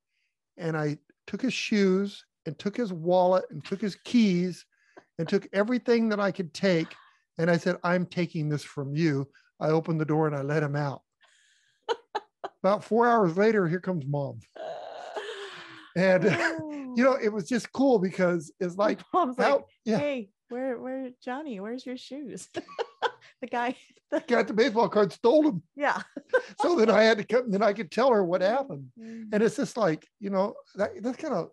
and 0.57 0.77
I 0.77 0.99
took 1.27 1.41
his 1.41 1.53
shoes 1.53 2.25
and 2.45 2.57
took 2.57 2.75
his 2.75 2.91
wallet 2.91 3.45
and 3.49 3.63
took 3.63 3.81
his 3.81 3.95
keys 4.03 4.65
and 5.17 5.27
took 5.27 5.47
everything 5.53 6.09
that 6.09 6.19
I 6.19 6.31
could 6.31 6.53
take. 6.53 6.87
And 7.37 7.49
I 7.49 7.57
said, 7.57 7.77
I'm 7.83 8.05
taking 8.05 8.49
this 8.49 8.63
from 8.63 8.95
you. 8.95 9.27
I 9.59 9.67
opened 9.67 9.99
the 10.01 10.05
door 10.05 10.27
and 10.27 10.35
I 10.35 10.41
let 10.41 10.63
him 10.63 10.75
out. 10.75 11.01
About 12.63 12.83
four 12.83 13.07
hours 13.07 13.37
later, 13.37 13.67
here 13.67 13.79
comes 13.79 14.05
mom. 14.05 14.39
And, 15.93 16.23
You 16.95 17.03
know, 17.05 17.17
it 17.21 17.29
was 17.29 17.47
just 17.47 17.71
cool 17.71 17.99
because 17.99 18.51
it's 18.59 18.75
like, 18.75 18.99
Mom's 19.13 19.37
like, 19.37 19.61
yeah, 19.85 19.97
hey, 19.97 20.29
where, 20.49 20.77
where, 20.77 21.09
Johnny? 21.23 21.59
Where's 21.59 21.85
your 21.85 21.97
shoes? 21.97 22.49
the 23.41 23.47
guy, 23.47 23.75
got 24.27 24.47
the 24.47 24.53
baseball 24.53 24.89
card, 24.89 25.13
stole 25.13 25.43
them. 25.43 25.63
yeah. 25.75 26.01
So 26.61 26.75
then 26.75 26.89
I 26.89 27.03
had 27.03 27.17
to 27.19 27.23
come, 27.23 27.49
then 27.49 27.63
I 27.63 27.73
could 27.73 27.91
tell 27.91 28.11
her 28.11 28.23
what 28.23 28.41
happened. 28.41 28.87
Mm. 28.99 29.29
And 29.31 29.43
it's 29.43 29.55
just 29.55 29.77
like, 29.77 30.05
you 30.19 30.29
know, 30.29 30.53
that, 30.75 30.91
that's 31.01 31.17
kind 31.17 31.33
of 31.33 31.49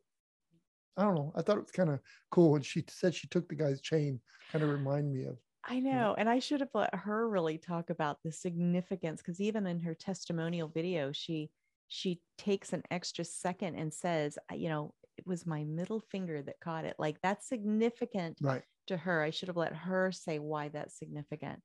I 0.97 1.03
don't 1.03 1.15
know. 1.15 1.33
I 1.37 1.43
thought 1.43 1.59
it 1.59 1.63
was 1.63 1.71
kind 1.71 1.91
of 1.91 2.01
cool 2.31 2.53
when 2.53 2.63
she 2.63 2.85
said 2.89 3.15
she 3.15 3.29
took 3.29 3.49
the 3.49 3.55
guy's 3.55 3.81
chain. 3.81 4.21
Kind 4.51 4.65
of 4.65 4.71
remind 4.71 5.13
me 5.13 5.25
of. 5.25 5.37
I 5.65 5.81
know. 5.81 6.15
And 6.17 6.29
I 6.29 6.39
should 6.39 6.61
have 6.61 6.71
let 6.75 6.95
her 6.95 7.29
really 7.29 7.59
talk 7.59 7.91
about 7.91 8.19
the 8.25 8.33
significance 8.33 9.21
because 9.21 9.41
even 9.41 9.67
in 9.67 9.81
her 9.81 9.95
testimonial 9.95 10.69
video, 10.69 11.13
she 11.13 11.51
she 11.89 12.21
takes 12.37 12.73
an 12.73 12.83
extra 12.91 13.25
second 13.25 13.77
and 13.77 13.93
says, 13.93 14.39
you 14.55 14.69
know, 14.69 14.93
it 15.17 15.27
was 15.27 15.47
my 15.47 15.65
middle 15.65 16.01
finger 16.01 16.43
that 16.43 16.61
caught 16.61 16.85
it. 16.85 16.97
Like 16.99 17.19
that's 17.23 17.49
significant 17.49 18.39
Right. 18.41 18.63
to 18.89 18.97
her. 18.97 19.23
I 19.23 19.31
should 19.31 19.49
have 19.49 19.57
let 19.57 19.75
her 19.75 20.13
say 20.13 20.39
why 20.39 20.69
that's 20.69 20.99
significant. 20.99 21.61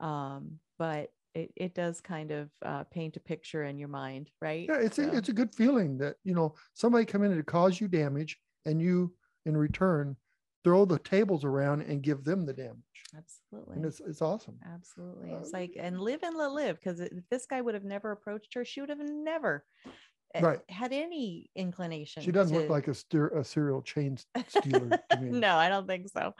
Um, 0.00 0.58
but 0.78 1.10
it, 1.34 1.52
it 1.56 1.74
does 1.74 2.00
kind 2.00 2.30
of 2.30 2.50
uh, 2.64 2.84
paint 2.84 3.16
a 3.16 3.20
picture 3.20 3.64
in 3.64 3.78
your 3.78 3.88
mind, 3.88 4.30
right? 4.40 4.66
Yeah, 4.68 4.78
it's 4.80 4.96
So- 4.96 5.08
a, 5.10 5.16
it's 5.16 5.28
a 5.28 5.32
good 5.32 5.54
feeling 5.54 5.98
that 5.98 6.16
you 6.24 6.34
know 6.34 6.54
somebody 6.74 7.04
come 7.04 7.22
in 7.24 7.36
to 7.36 7.42
cause 7.42 7.80
you 7.80 7.88
damage, 7.88 8.38
and 8.66 8.80
you 8.80 9.12
in 9.46 9.56
return 9.56 10.16
throw 10.64 10.84
the 10.86 10.98
tables 10.98 11.44
around 11.44 11.82
and 11.82 12.02
give 12.02 12.24
them 12.24 12.46
the 12.46 12.52
damage, 12.54 12.78
absolutely. 13.14 13.76
and 13.76 13.84
it's 13.84 14.00
it's 14.00 14.22
awesome. 14.22 14.58
Absolutely. 14.64 15.30
It's 15.32 15.52
Uh, 15.52 15.58
like, 15.58 15.72
and 15.78 16.00
live 16.00 16.20
and 16.22 16.36
let 16.36 16.52
live. 16.52 16.76
Because 16.80 17.00
if 17.00 17.10
this 17.30 17.44
guy 17.44 17.60
would 17.60 17.74
have 17.74 17.84
never 17.84 18.12
approached 18.12 18.54
her, 18.54 18.64
she 18.64 18.80
would 18.80 18.88
have 18.88 18.98
never 18.98 19.64
uh, 20.34 20.40
Right. 20.40 20.60
had 20.70 20.92
any 20.94 21.50
inclination. 21.54 22.22
She 22.22 22.32
doesn't 22.32 22.54
to- 22.56 22.62
look 22.62 22.70
like 22.70 22.88
a, 22.88 22.94
steer, 22.94 23.28
a 23.28 23.44
serial 23.44 23.82
chain 23.82 24.16
stealer 24.48 24.98
to 25.10 25.20
me. 25.20 25.38
no, 25.38 25.54
I 25.54 25.68
don't 25.68 25.86
think 25.86 26.08
so. 26.08 26.32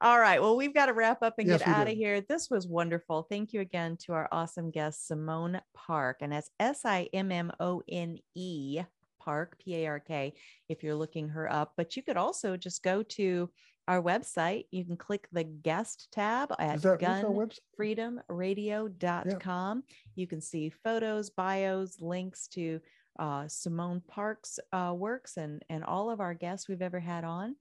All 0.00 0.18
right. 0.18 0.40
Well, 0.40 0.56
we've 0.56 0.74
got 0.74 0.86
to 0.86 0.94
wrap 0.94 1.22
up 1.22 1.34
and 1.38 1.46
Yes, 1.46 1.58
get 1.58 1.68
out 1.68 1.86
of 1.86 1.92
here. 1.94 2.22
This 2.22 2.48
was 2.50 2.66
wonderful. 2.66 3.26
Thank 3.30 3.52
you 3.52 3.60
again 3.60 3.98
to 4.06 4.14
our 4.14 4.26
awesome 4.32 4.70
guest, 4.70 5.08
Simmone 5.10 5.60
Park. 5.74 6.16
And 6.22 6.32
that's 6.32 6.50
S 6.58 6.80
I 6.86 7.08
M 7.12 7.30
M 7.30 7.52
O 7.60 7.82
N 7.88 8.16
E 8.34 8.80
Park, 9.26 9.58
P 9.58 9.74
A 9.82 9.86
R 9.88 10.00
K, 10.00 10.32
if 10.70 10.82
you're 10.82 10.94
looking 10.94 11.28
her 11.28 11.52
up. 11.52 11.74
But 11.76 11.96
you 11.96 12.02
could 12.02 12.16
also 12.16 12.56
just 12.56 12.82
go 12.82 13.02
to 13.02 13.50
our 13.88 14.02
website. 14.02 14.66
You 14.70 14.84
can 14.84 14.96
click 14.96 15.28
the 15.32 15.44
guest 15.44 16.08
tab 16.12 16.52
at 16.58 16.76
Is 16.76 16.82
that 16.82 17.00
what's 17.00 17.22
Gun 17.22 17.50
freedomradio.com. 17.78 19.84
You 20.14 20.26
can 20.26 20.40
see 20.40 20.70
photos, 20.70 21.30
bios, 21.30 22.00
links 22.00 22.48
to 22.48 22.80
uh, 23.18 23.42
Simmone 23.44 24.02
Park's 24.06 24.58
uh, 24.72 24.94
works 24.96 25.36
and, 25.36 25.62
and 25.68 25.84
all 25.84 26.10
of 26.10 26.20
our 26.20 26.34
guests 26.34 26.68
we've 26.68 26.82
ever 26.82 27.00
had 27.00 27.24
on. 27.24 27.56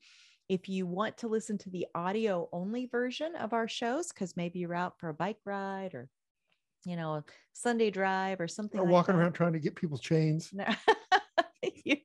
If 0.47 0.69
you 0.69 0.85
want 0.85 1.17
to 1.19 1.27
listen 1.27 1.57
to 1.59 1.69
the 1.71 1.87
audio 1.95 2.49
only 2.51 2.85
version 2.85 3.35
of 3.35 3.53
our 3.53 3.67
shows, 3.67 4.09
because 4.09 4.37
maybe 4.37 4.59
you're 4.59 4.75
out 4.75 4.99
for 4.99 5.09
a 5.09 5.13
bike 5.13 5.39
ride 5.43 5.95
or, 5.95 6.07
you 6.85 6.95
know, 6.95 7.15
a 7.15 7.23
Sunday 7.53 7.89
drive 7.89 8.39
or 8.39 8.47
something 8.47 8.79
Or 8.79 8.83
like 8.83 8.91
walking 8.91 9.15
that. 9.15 9.21
around 9.21 9.33
trying 9.33 9.53
to 9.53 9.59
get 9.59 9.75
people's 9.75 10.01
chains. 10.01 10.51
No. 10.53 10.65
you, 11.85 11.97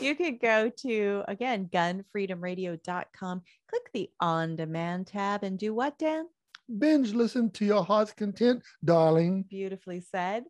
you 0.00 0.14
could 0.14 0.40
go 0.40 0.70
to, 0.70 1.22
again, 1.28 1.68
gunfreedomradio.com, 1.72 3.42
click 3.68 3.90
the 3.92 4.10
on 4.20 4.56
demand 4.56 5.06
tab 5.06 5.44
and 5.44 5.58
do 5.58 5.74
what, 5.74 5.98
Dan? 5.98 6.26
Binge 6.78 7.14
listen 7.14 7.50
to 7.50 7.64
your 7.64 7.84
heart's 7.84 8.12
content, 8.12 8.62
darling. 8.84 9.44
beautifully 9.44 10.00
said. 10.00 10.44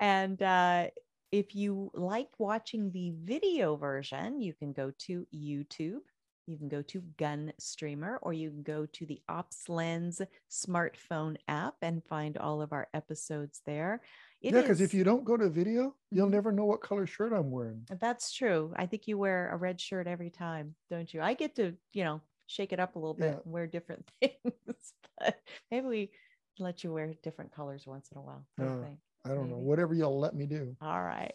And 0.00 0.42
uh, 0.42 0.88
if 1.30 1.54
you 1.54 1.92
like 1.94 2.28
watching 2.38 2.90
the 2.90 3.12
video 3.22 3.76
version, 3.76 4.40
you 4.40 4.52
can 4.52 4.72
go 4.72 4.92
to 5.06 5.26
YouTube. 5.32 6.00
You 6.46 6.58
can 6.58 6.68
go 6.68 6.82
to 6.82 7.02
Gun 7.16 7.52
Streamer 7.60 8.18
or 8.22 8.32
you 8.32 8.50
can 8.50 8.64
go 8.64 8.84
to 8.84 9.06
the 9.06 9.20
Ops 9.28 9.68
Lens 9.68 10.20
smartphone 10.50 11.36
app 11.46 11.74
and 11.82 12.02
find 12.04 12.36
all 12.36 12.60
of 12.60 12.72
our 12.72 12.88
episodes 12.92 13.60
there. 13.64 14.00
It 14.40 14.54
yeah, 14.54 14.62
because 14.62 14.80
if 14.80 14.94
you 14.94 15.04
don't 15.04 15.24
go 15.24 15.36
to 15.36 15.48
video, 15.50 15.94
you'll 16.10 16.28
Mhm. 16.28 16.32
never 16.32 16.52
know 16.52 16.64
what 16.64 16.80
color 16.80 17.06
shirt 17.06 17.32
I'm 17.32 17.50
wearing. 17.50 17.86
That's 18.00 18.32
true. 18.32 18.72
I 18.76 18.86
think 18.86 19.06
you 19.06 19.18
wear 19.18 19.50
a 19.50 19.56
red 19.56 19.78
shirt 19.80 20.06
every 20.06 20.30
time, 20.30 20.74
don't 20.88 21.12
you? 21.12 21.20
I 21.20 21.34
get 21.34 21.54
to, 21.56 21.76
you 21.92 22.04
know, 22.04 22.22
shake 22.46 22.72
it 22.72 22.80
up 22.80 22.96
a 22.96 22.98
little 22.98 23.14
bit 23.14 23.26
Yeah. 23.32 23.40
and 23.44 23.52
wear 23.52 23.66
different 23.66 24.06
things, 24.20 24.94
but 25.18 25.38
maybe 25.70 25.86
we 25.86 26.10
let 26.58 26.82
you 26.82 26.92
wear 26.92 27.12
different 27.22 27.52
colors 27.52 27.86
once 27.86 28.10
in 28.12 28.18
a 28.18 28.22
while. 28.22 28.46
Uh, 28.58 28.82
think? 28.84 28.98
I 29.26 29.28
don't 29.34 29.50
know. 29.50 29.58
Whatever 29.58 29.92
you'll 29.94 30.18
let 30.18 30.34
me 30.34 30.46
do. 30.46 30.74
All 30.80 31.02
right. 31.02 31.34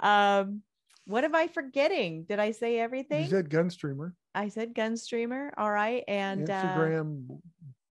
Um, 0.00 0.62
what 1.06 1.22
am 1.24 1.34
I 1.36 1.46
forgetting? 1.46 2.24
Did 2.24 2.40
I 2.40 2.50
say 2.50 2.78
everything? 2.80 3.22
You 3.22 3.30
said 3.30 3.48
gun 3.48 3.70
streamer, 3.70 4.14
I 4.34 4.48
said 4.48 4.74
gun 4.74 4.96
streamer. 4.96 5.52
All 5.56 5.70
right. 5.70 6.02
And 6.08 6.50
uh, 6.50 6.62
Instagram, 6.62 7.40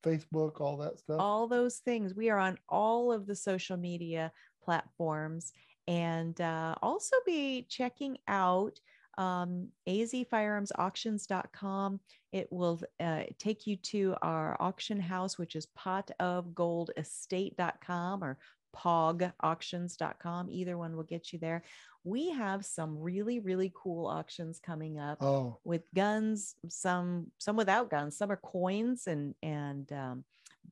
Facebook, 0.06 0.60
all 0.60 0.76
that 0.78 0.98
stuff. 0.98 1.20
all 1.20 1.46
those 1.48 1.76
things. 1.78 2.14
We 2.14 2.30
are 2.30 2.38
on 2.38 2.58
all 2.68 3.12
of 3.12 3.26
the 3.26 3.34
social 3.34 3.76
media 3.76 4.30
platforms 4.62 5.52
and 5.88 6.40
uh, 6.40 6.76
also 6.82 7.16
be 7.24 7.66
checking 7.68 8.18
out 8.28 8.78
um, 9.18 9.68
azfirearmsauctions.com. 9.88 12.00
It 12.32 12.48
will 12.50 12.80
uh, 13.00 13.22
take 13.38 13.66
you 13.66 13.76
to 13.76 14.14
our 14.22 14.56
auction 14.60 15.00
house, 15.00 15.38
which 15.38 15.56
is 15.56 15.66
potofgoldestate.com 15.78 18.24
or 18.24 18.36
pogauctions.com. 18.76 20.50
Either 20.50 20.76
one 20.76 20.96
will 20.96 21.04
get 21.04 21.32
you 21.32 21.38
there. 21.38 21.62
We 22.06 22.30
have 22.30 22.64
some 22.64 22.96
really, 23.00 23.40
really 23.40 23.72
cool 23.74 24.06
auctions 24.06 24.60
coming 24.60 24.96
up 25.00 25.18
oh, 25.20 25.58
with 25.64 25.82
guns, 25.92 26.54
some 26.68 27.32
some 27.38 27.56
without 27.56 27.90
guns, 27.90 28.16
some 28.16 28.30
are 28.30 28.36
coins 28.36 29.08
and 29.08 29.34
and 29.42 29.90
um, 29.92 30.24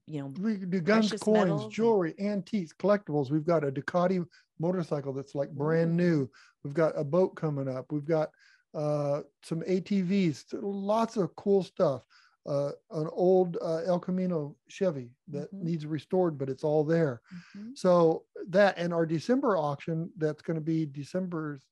you 0.07 0.21
know 0.21 0.33
we 0.41 0.59
do 0.59 0.81
guns, 0.81 1.11
coins, 1.11 1.39
metals 1.39 1.75
jewelry, 1.75 2.15
antiques, 2.21 2.73
collectibles. 2.73 3.33
We've 3.33 3.45
got 3.45 3.65
a 3.65 3.73
Ducati 3.73 4.25
motorcycle 4.61 5.13
that's 5.13 5.35
like 5.35 5.51
brand 5.51 5.97
new. 5.97 6.31
We've 6.63 6.73
got 6.73 6.97
a 6.97 7.03
boat 7.03 7.35
coming 7.35 7.69
up. 7.69 7.87
We've 7.91 8.07
got 8.07 8.31
uh, 8.73 9.23
some 9.43 9.63
ATVs, 9.63 10.45
lots 10.63 11.17
of 11.17 11.35
cool 11.35 11.65
stuff. 11.65 12.03
Uh, 12.47 12.73
an 12.91 13.09
old 13.13 13.57
uh, 13.63 13.79
El 13.87 13.99
Camino 13.99 14.57
Chevy 14.69 15.11
that 15.29 15.51
Mhm. 15.53 15.63
needs 15.63 15.87
restored, 15.87 16.37
but 16.37 16.51
it's 16.51 16.63
all 16.65 16.85
there. 16.85 17.23
mhm. 17.57 17.77
So 17.77 18.27
that 18.49 18.77
and 18.77 18.93
our 18.93 19.07
December 19.07 19.57
auction, 19.57 20.13
that's 20.19 20.43
going 20.43 20.57
to 20.57 20.61
be 20.61 20.85
December's, 20.85 21.67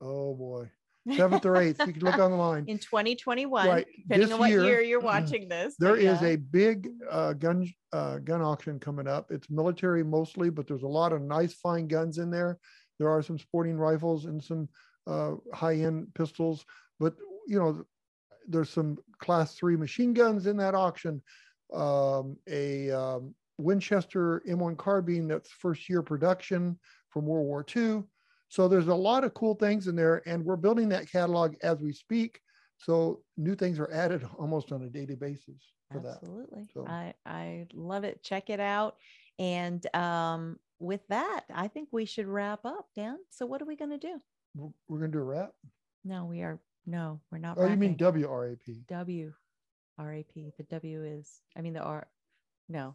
oh 0.00 0.34
boy, 0.34 0.70
seventh 1.16 1.44
or 1.46 1.58
eighth. 1.58 1.84
You 1.86 1.92
can 1.92 2.02
look 2.04 2.18
online. 2.18 2.66
in 2.68 2.78
2021, 2.78 3.66
Right, 3.66 3.86
depending 3.86 4.20
this 4.20 4.32
on 4.32 4.38
what 4.40 4.50
year, 4.50 4.64
year, 4.64 4.80
you're 4.82 5.00
watching 5.00 5.48
this. 5.48 5.74
There 5.78 5.94
but 5.96 6.00
is 6.00 6.22
a 6.22 6.36
big 6.36 6.88
uh, 7.10 7.32
gun 7.34 7.68
uh, 7.92 8.18
gun 8.18 8.40
auction 8.40 8.78
coming 8.78 9.08
up. 9.08 9.30
It's 9.32 9.50
military 9.50 10.04
mostly, 10.04 10.48
but 10.50 10.66
there's 10.66 10.82
a 10.84 10.88
lot 10.88 11.12
of 11.12 11.20
nice 11.22 11.54
fine 11.54 11.88
guns 11.88 12.18
in 12.18 12.30
there. 12.30 12.58
There 12.98 13.08
are 13.10 13.22
some 13.22 13.38
sporting 13.38 13.76
rifles 13.78 14.26
and 14.26 14.42
some 14.42 14.68
uh, 15.06 15.34
high 15.52 15.76
end 15.76 16.14
pistols, 16.14 16.64
but 17.00 17.16
you 17.48 17.58
know, 17.58 17.84
there's 18.48 18.70
some 18.70 18.98
class 19.18 19.54
three 19.54 19.76
machine 19.76 20.12
guns 20.12 20.46
in 20.46 20.56
that 20.58 20.74
auction. 20.74 21.22
Um, 21.72 22.36
a 22.48 22.90
um, 22.90 23.34
Winchester 23.58 24.42
M1 24.48 24.76
carbine 24.76 25.28
that's 25.28 25.50
first 25.50 25.88
year 25.88 26.02
production 26.02 26.78
from 27.10 27.26
World 27.26 27.46
War 27.46 27.64
II. 27.74 28.02
So 28.48 28.68
there's 28.68 28.88
a 28.88 28.94
lot 28.94 29.24
of 29.24 29.32
cool 29.32 29.54
things 29.54 29.88
in 29.88 29.96
there, 29.96 30.22
and 30.26 30.44
we're 30.44 30.56
building 30.56 30.88
that 30.90 31.10
catalog 31.10 31.54
as 31.62 31.80
we 31.80 31.92
speak. 31.92 32.40
So 32.76 33.22
new 33.36 33.54
things 33.54 33.78
are 33.78 33.90
added 33.92 34.26
almost 34.38 34.72
on 34.72 34.82
a 34.82 34.90
daily 34.90 35.14
basis 35.14 35.72
for 35.90 36.00
that. 36.00 36.18
Absolutely. 36.22 36.68
So- 36.74 36.86
I, 36.86 37.14
I 37.24 37.66
love 37.72 38.04
it. 38.04 38.22
Check 38.22 38.50
it 38.50 38.60
out. 38.60 38.96
And 39.38 39.84
um, 39.96 40.58
with 40.78 41.00
that, 41.08 41.44
I 41.54 41.68
think 41.68 41.88
we 41.92 42.04
should 42.04 42.26
wrap 42.26 42.64
up, 42.64 42.86
Dan. 42.94 43.16
So 43.30 43.46
what 43.46 43.62
are 43.62 43.66
we 43.66 43.76
going 43.76 43.92
to 43.92 43.98
do? 43.98 44.20
We're, 44.54 44.68
we're 44.88 44.98
gonna 44.98 45.12
do 45.12 45.18
a 45.20 45.24
wrap. 45.24 45.52
No, 46.04 46.26
we 46.26 46.42
are. 46.42 46.60
No, 46.86 47.20
we're 47.30 47.38
not. 47.38 47.58
Oh, 47.58 47.66
you 47.66 47.76
mean. 47.76 47.96
W 47.96 48.28
R 48.28 48.46
A 48.48 48.56
P? 48.56 48.82
W, 48.88 49.32
R 49.98 50.12
A 50.12 50.22
P. 50.24 50.52
The 50.56 50.64
W 50.64 51.04
is. 51.04 51.40
I 51.56 51.60
mean 51.60 51.72
the 51.74 51.80
R. 51.82 52.06
No. 52.68 52.94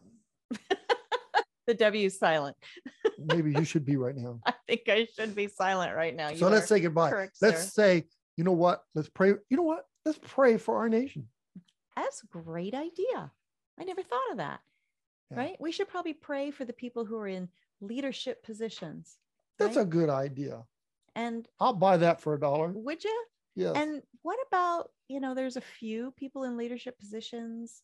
the 1.68 1.74
W 1.74 2.06
is 2.06 2.18
silent. 2.18 2.56
Maybe 3.18 3.52
you 3.52 3.64
should 3.64 3.86
be 3.86 3.98
right 3.98 4.16
now. 4.16 4.40
I 4.46 4.54
think 4.68 4.82
I 4.88 5.08
should 5.16 5.36
be 5.36 5.48
silent 5.48 5.96
right 5.96 6.16
now. 6.16 6.30
So 6.30 6.48
You 6.48 6.54
let's 6.54 6.68
say 6.68 6.80
goodbye. 6.80 7.10
correct, 7.10 7.38
Let's 7.42 7.64
sir. 7.64 7.70
say, 7.70 8.04
you 8.38 8.44
know 8.44 8.52
what? 8.54 8.84
Let's 8.96 9.10
pray. 9.10 9.30
You 9.50 9.58
know 9.58 9.64
what? 9.64 9.86
Let's 10.06 10.20
pray 10.22 10.58
for 10.58 10.78
our 10.78 10.90
nation. 10.90 11.28
That's 11.96 12.24
a 12.24 12.28
great 12.28 12.74
idea. 12.76 13.32
I 13.80 13.84
never 13.84 14.04
thought 14.04 14.32
of 14.32 14.38
that. 14.38 14.60
Yeah. 15.32 15.38
Right? 15.40 15.56
We 15.60 15.72
should 15.72 15.88
probably 15.90 16.14
pray 16.14 16.52
for 16.52 16.64
the 16.64 16.74
people 16.74 17.04
who 17.06 17.18
are 17.18 17.28
in 17.28 17.50
leadership 17.82 18.44
positions. 18.44 19.18
That's 19.60 19.76
right? 19.76 19.82
a 19.84 19.86
good 19.86 20.10
idea. 20.10 20.64
and 21.16 21.48
I'll 21.60 21.74
buy 21.74 21.98
that 21.98 22.22
for 22.22 22.34
a 22.36 22.40
dollar. 22.40 22.70
would 22.70 23.04
you? 23.04 23.24
Yes. 23.58 23.76
And 23.76 24.04
what 24.22 24.38
about, 24.48 24.92
you 25.08 25.20
know, 25.20 25.34
there's 25.34 25.58
a 25.58 25.62
few 25.62 26.12
people 26.12 26.44
in 26.44 26.56
leadership 26.58 26.98
positions, 27.00 27.82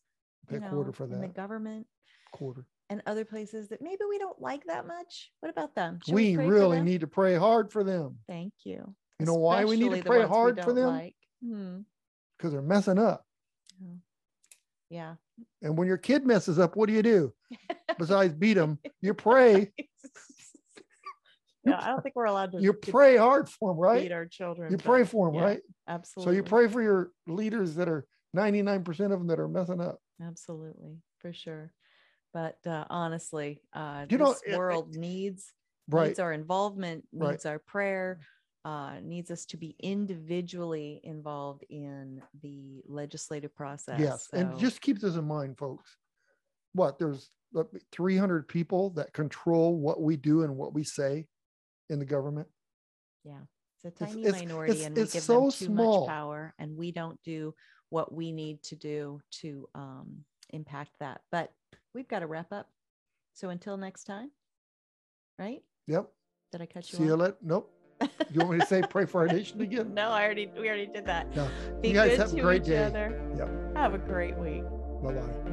Pay 0.48 0.54
you 0.56 0.60
know, 0.60 0.68
quarter 0.68 0.92
for 0.92 1.06
that. 1.08 1.14
in 1.16 1.20
the 1.20 1.26
government 1.28 1.86
Quarter. 2.32 2.64
and 2.90 3.02
other 3.06 3.24
places 3.24 3.68
that 3.70 3.82
maybe 3.82 4.04
we 4.08 4.18
don't 4.18 4.40
like 4.40 4.64
that 4.66 4.86
much. 4.86 5.32
What 5.40 5.50
about 5.50 5.74
them? 5.74 5.98
Should 6.06 6.14
We 6.14 6.36
pray 6.36 6.46
really 6.46 6.76
them? 6.76 6.86
need 6.86 7.00
to 7.00 7.06
pray 7.08 7.34
hard 7.34 7.72
for 7.72 7.82
them 7.82 8.18
Thank 8.28 8.52
you. 8.64 8.94
You 9.18 9.26
know 9.26 9.34
why 9.34 9.64
we 9.64 9.76
need 9.76 9.92
to 9.94 10.02
pray 10.04 10.24
hard 10.26 10.62
for 10.62 10.72
them? 10.72 10.86
Like. 10.88 11.16
Hmm. 11.44 11.78
because 12.38 12.52
they're 12.52 12.62
messing 12.62 12.98
up. 12.98 13.24
Yeah. 14.90 15.14
And 15.62 15.76
when 15.76 15.88
your 15.88 15.96
kid 15.98 16.24
messes 16.24 16.58
up, 16.60 16.76
what 16.76 16.86
do 16.88 16.92
you 16.94 17.02
do? 17.02 17.32
Besides 17.98 18.34
beat 18.34 18.54
them, 18.54 18.78
you 19.00 19.12
pray. 19.14 19.72
Yeah, 21.64 21.78
I 21.80 21.88
don't 21.88 22.02
think 22.02 22.14
we're 22.16 22.24
allowed 22.26 22.52
to, 22.52 22.60
You 22.60 22.72
pray 22.72 23.16
hard 23.16 23.48
for 23.48 23.70
them, 23.72 23.78
right? 23.78 24.02
beat 24.02 24.12
our 24.12 24.26
children. 24.26 24.70
You 24.72 24.78
pray 24.78 25.04
for 25.04 25.26
them, 25.28 25.36
yeah. 25.36 25.44
right? 25.44 25.60
Absolutely. 25.88 26.32
So 26.32 26.36
you 26.36 26.42
pray 26.42 26.68
for 26.68 26.82
your 26.82 27.10
leaders 27.26 27.74
that 27.76 27.88
are 27.88 28.06
99% 28.36 28.88
of 28.88 29.10
them 29.10 29.26
that 29.28 29.38
are 29.40 29.48
messing 29.48 29.80
up. 29.80 29.98
Absolutely, 30.22 30.98
for 31.18 31.32
sure. 31.32 31.72
But 32.32 32.58
uh, 32.66 32.84
honestly, 32.90 33.62
uh, 33.72 34.06
You 34.10 34.18
know, 34.18 34.32
this 34.32 34.42
it- 34.46 34.58
world 34.58 34.94
needs 34.96 35.52
Right. 35.88 36.08
needs 36.08 36.18
our 36.18 36.32
involvement, 36.32 37.06
Right. 37.12 37.32
needs 37.32 37.44
our 37.46 37.58
prayer, 37.58 38.20
uh, 38.64 39.00
needs 39.02 39.30
us 39.30 39.44
to 39.46 39.58
be 39.58 39.76
individually 39.78 40.98
involved 41.04 41.62
in 41.68 42.22
the 42.40 42.82
legislative 42.86 43.54
process. 43.54 44.00
Yes. 44.00 44.28
And 44.32 44.58
just 44.58 44.80
keep 44.80 44.98
this 44.98 45.16
in 45.16 45.26
mind, 45.26 45.58
folks. 45.58 45.96
What? 46.72 46.98
There's 46.98 47.30
300 47.92 48.48
people 48.48 48.90
that 48.90 49.12
control 49.12 49.76
what 49.76 50.00
we 50.00 50.16
do 50.16 50.42
and 50.42 50.56
what 50.56 50.72
we 50.72 50.82
say 50.84 51.26
in 51.90 51.98
the 51.98 52.04
government. 52.04 52.48
yeah, 53.24 53.40
it's 53.82 54.00
a 54.00 54.04
tiny 54.04 54.22
it's- 54.24 54.42
minority, 54.42 54.72
it's- 54.72 54.86
and 54.86 54.96
we 54.96 55.02
give 55.02 55.22
so 55.22 55.40
them 55.42 55.50
too 55.50 55.64
small. 55.66 56.00
much 56.00 56.08
power, 56.08 56.54
and 56.58 56.76
we 56.76 56.92
don't 56.92 57.20
do 57.22 57.54
what 57.90 58.12
we 58.12 58.32
need 58.32 58.62
to 58.64 58.76
do 58.76 59.20
to 59.30 59.68
um, 59.74 60.24
impact 60.50 60.92
that. 61.00 61.20
But 61.30 61.52
we've 61.94 62.08
got 62.08 62.20
to 62.20 62.26
wrap 62.26 62.52
up. 62.52 62.68
So 63.34 63.50
until 63.50 63.76
next 63.76 64.04
time, 64.04 64.30
right? 65.38 65.62
Yep. 65.86 66.08
Did 66.52 66.62
I 66.62 66.66
cut 66.66 66.90
you 66.92 66.98
See 66.98 67.04
you 67.04 67.16
later. 67.16 67.36
Nope. 67.42 67.70
You 68.00 68.40
want 68.40 68.50
me 68.52 68.58
to 68.60 68.66
say 68.66 68.82
pray 68.90 69.06
for 69.06 69.22
our 69.22 69.26
nation 69.28 69.60
again? 69.60 69.92
no, 69.94 70.08
I 70.10 70.24
already 70.24 70.46
we 70.58 70.68
already 70.68 70.86
did 70.86 71.06
that. 71.06 71.34
No. 71.34 71.48
Be 71.80 71.88
You 71.88 71.94
guys 71.94 72.16
have 72.18 72.32
a 72.32 72.40
great 72.40 72.64
day. 72.64 72.84
other. 72.84 73.20
Yep. 73.36 73.76
Have 73.76 73.94
a 73.94 73.98
great 73.98 74.36
week. 74.36 74.62
Bye 75.02 75.12
bye. 75.14 75.50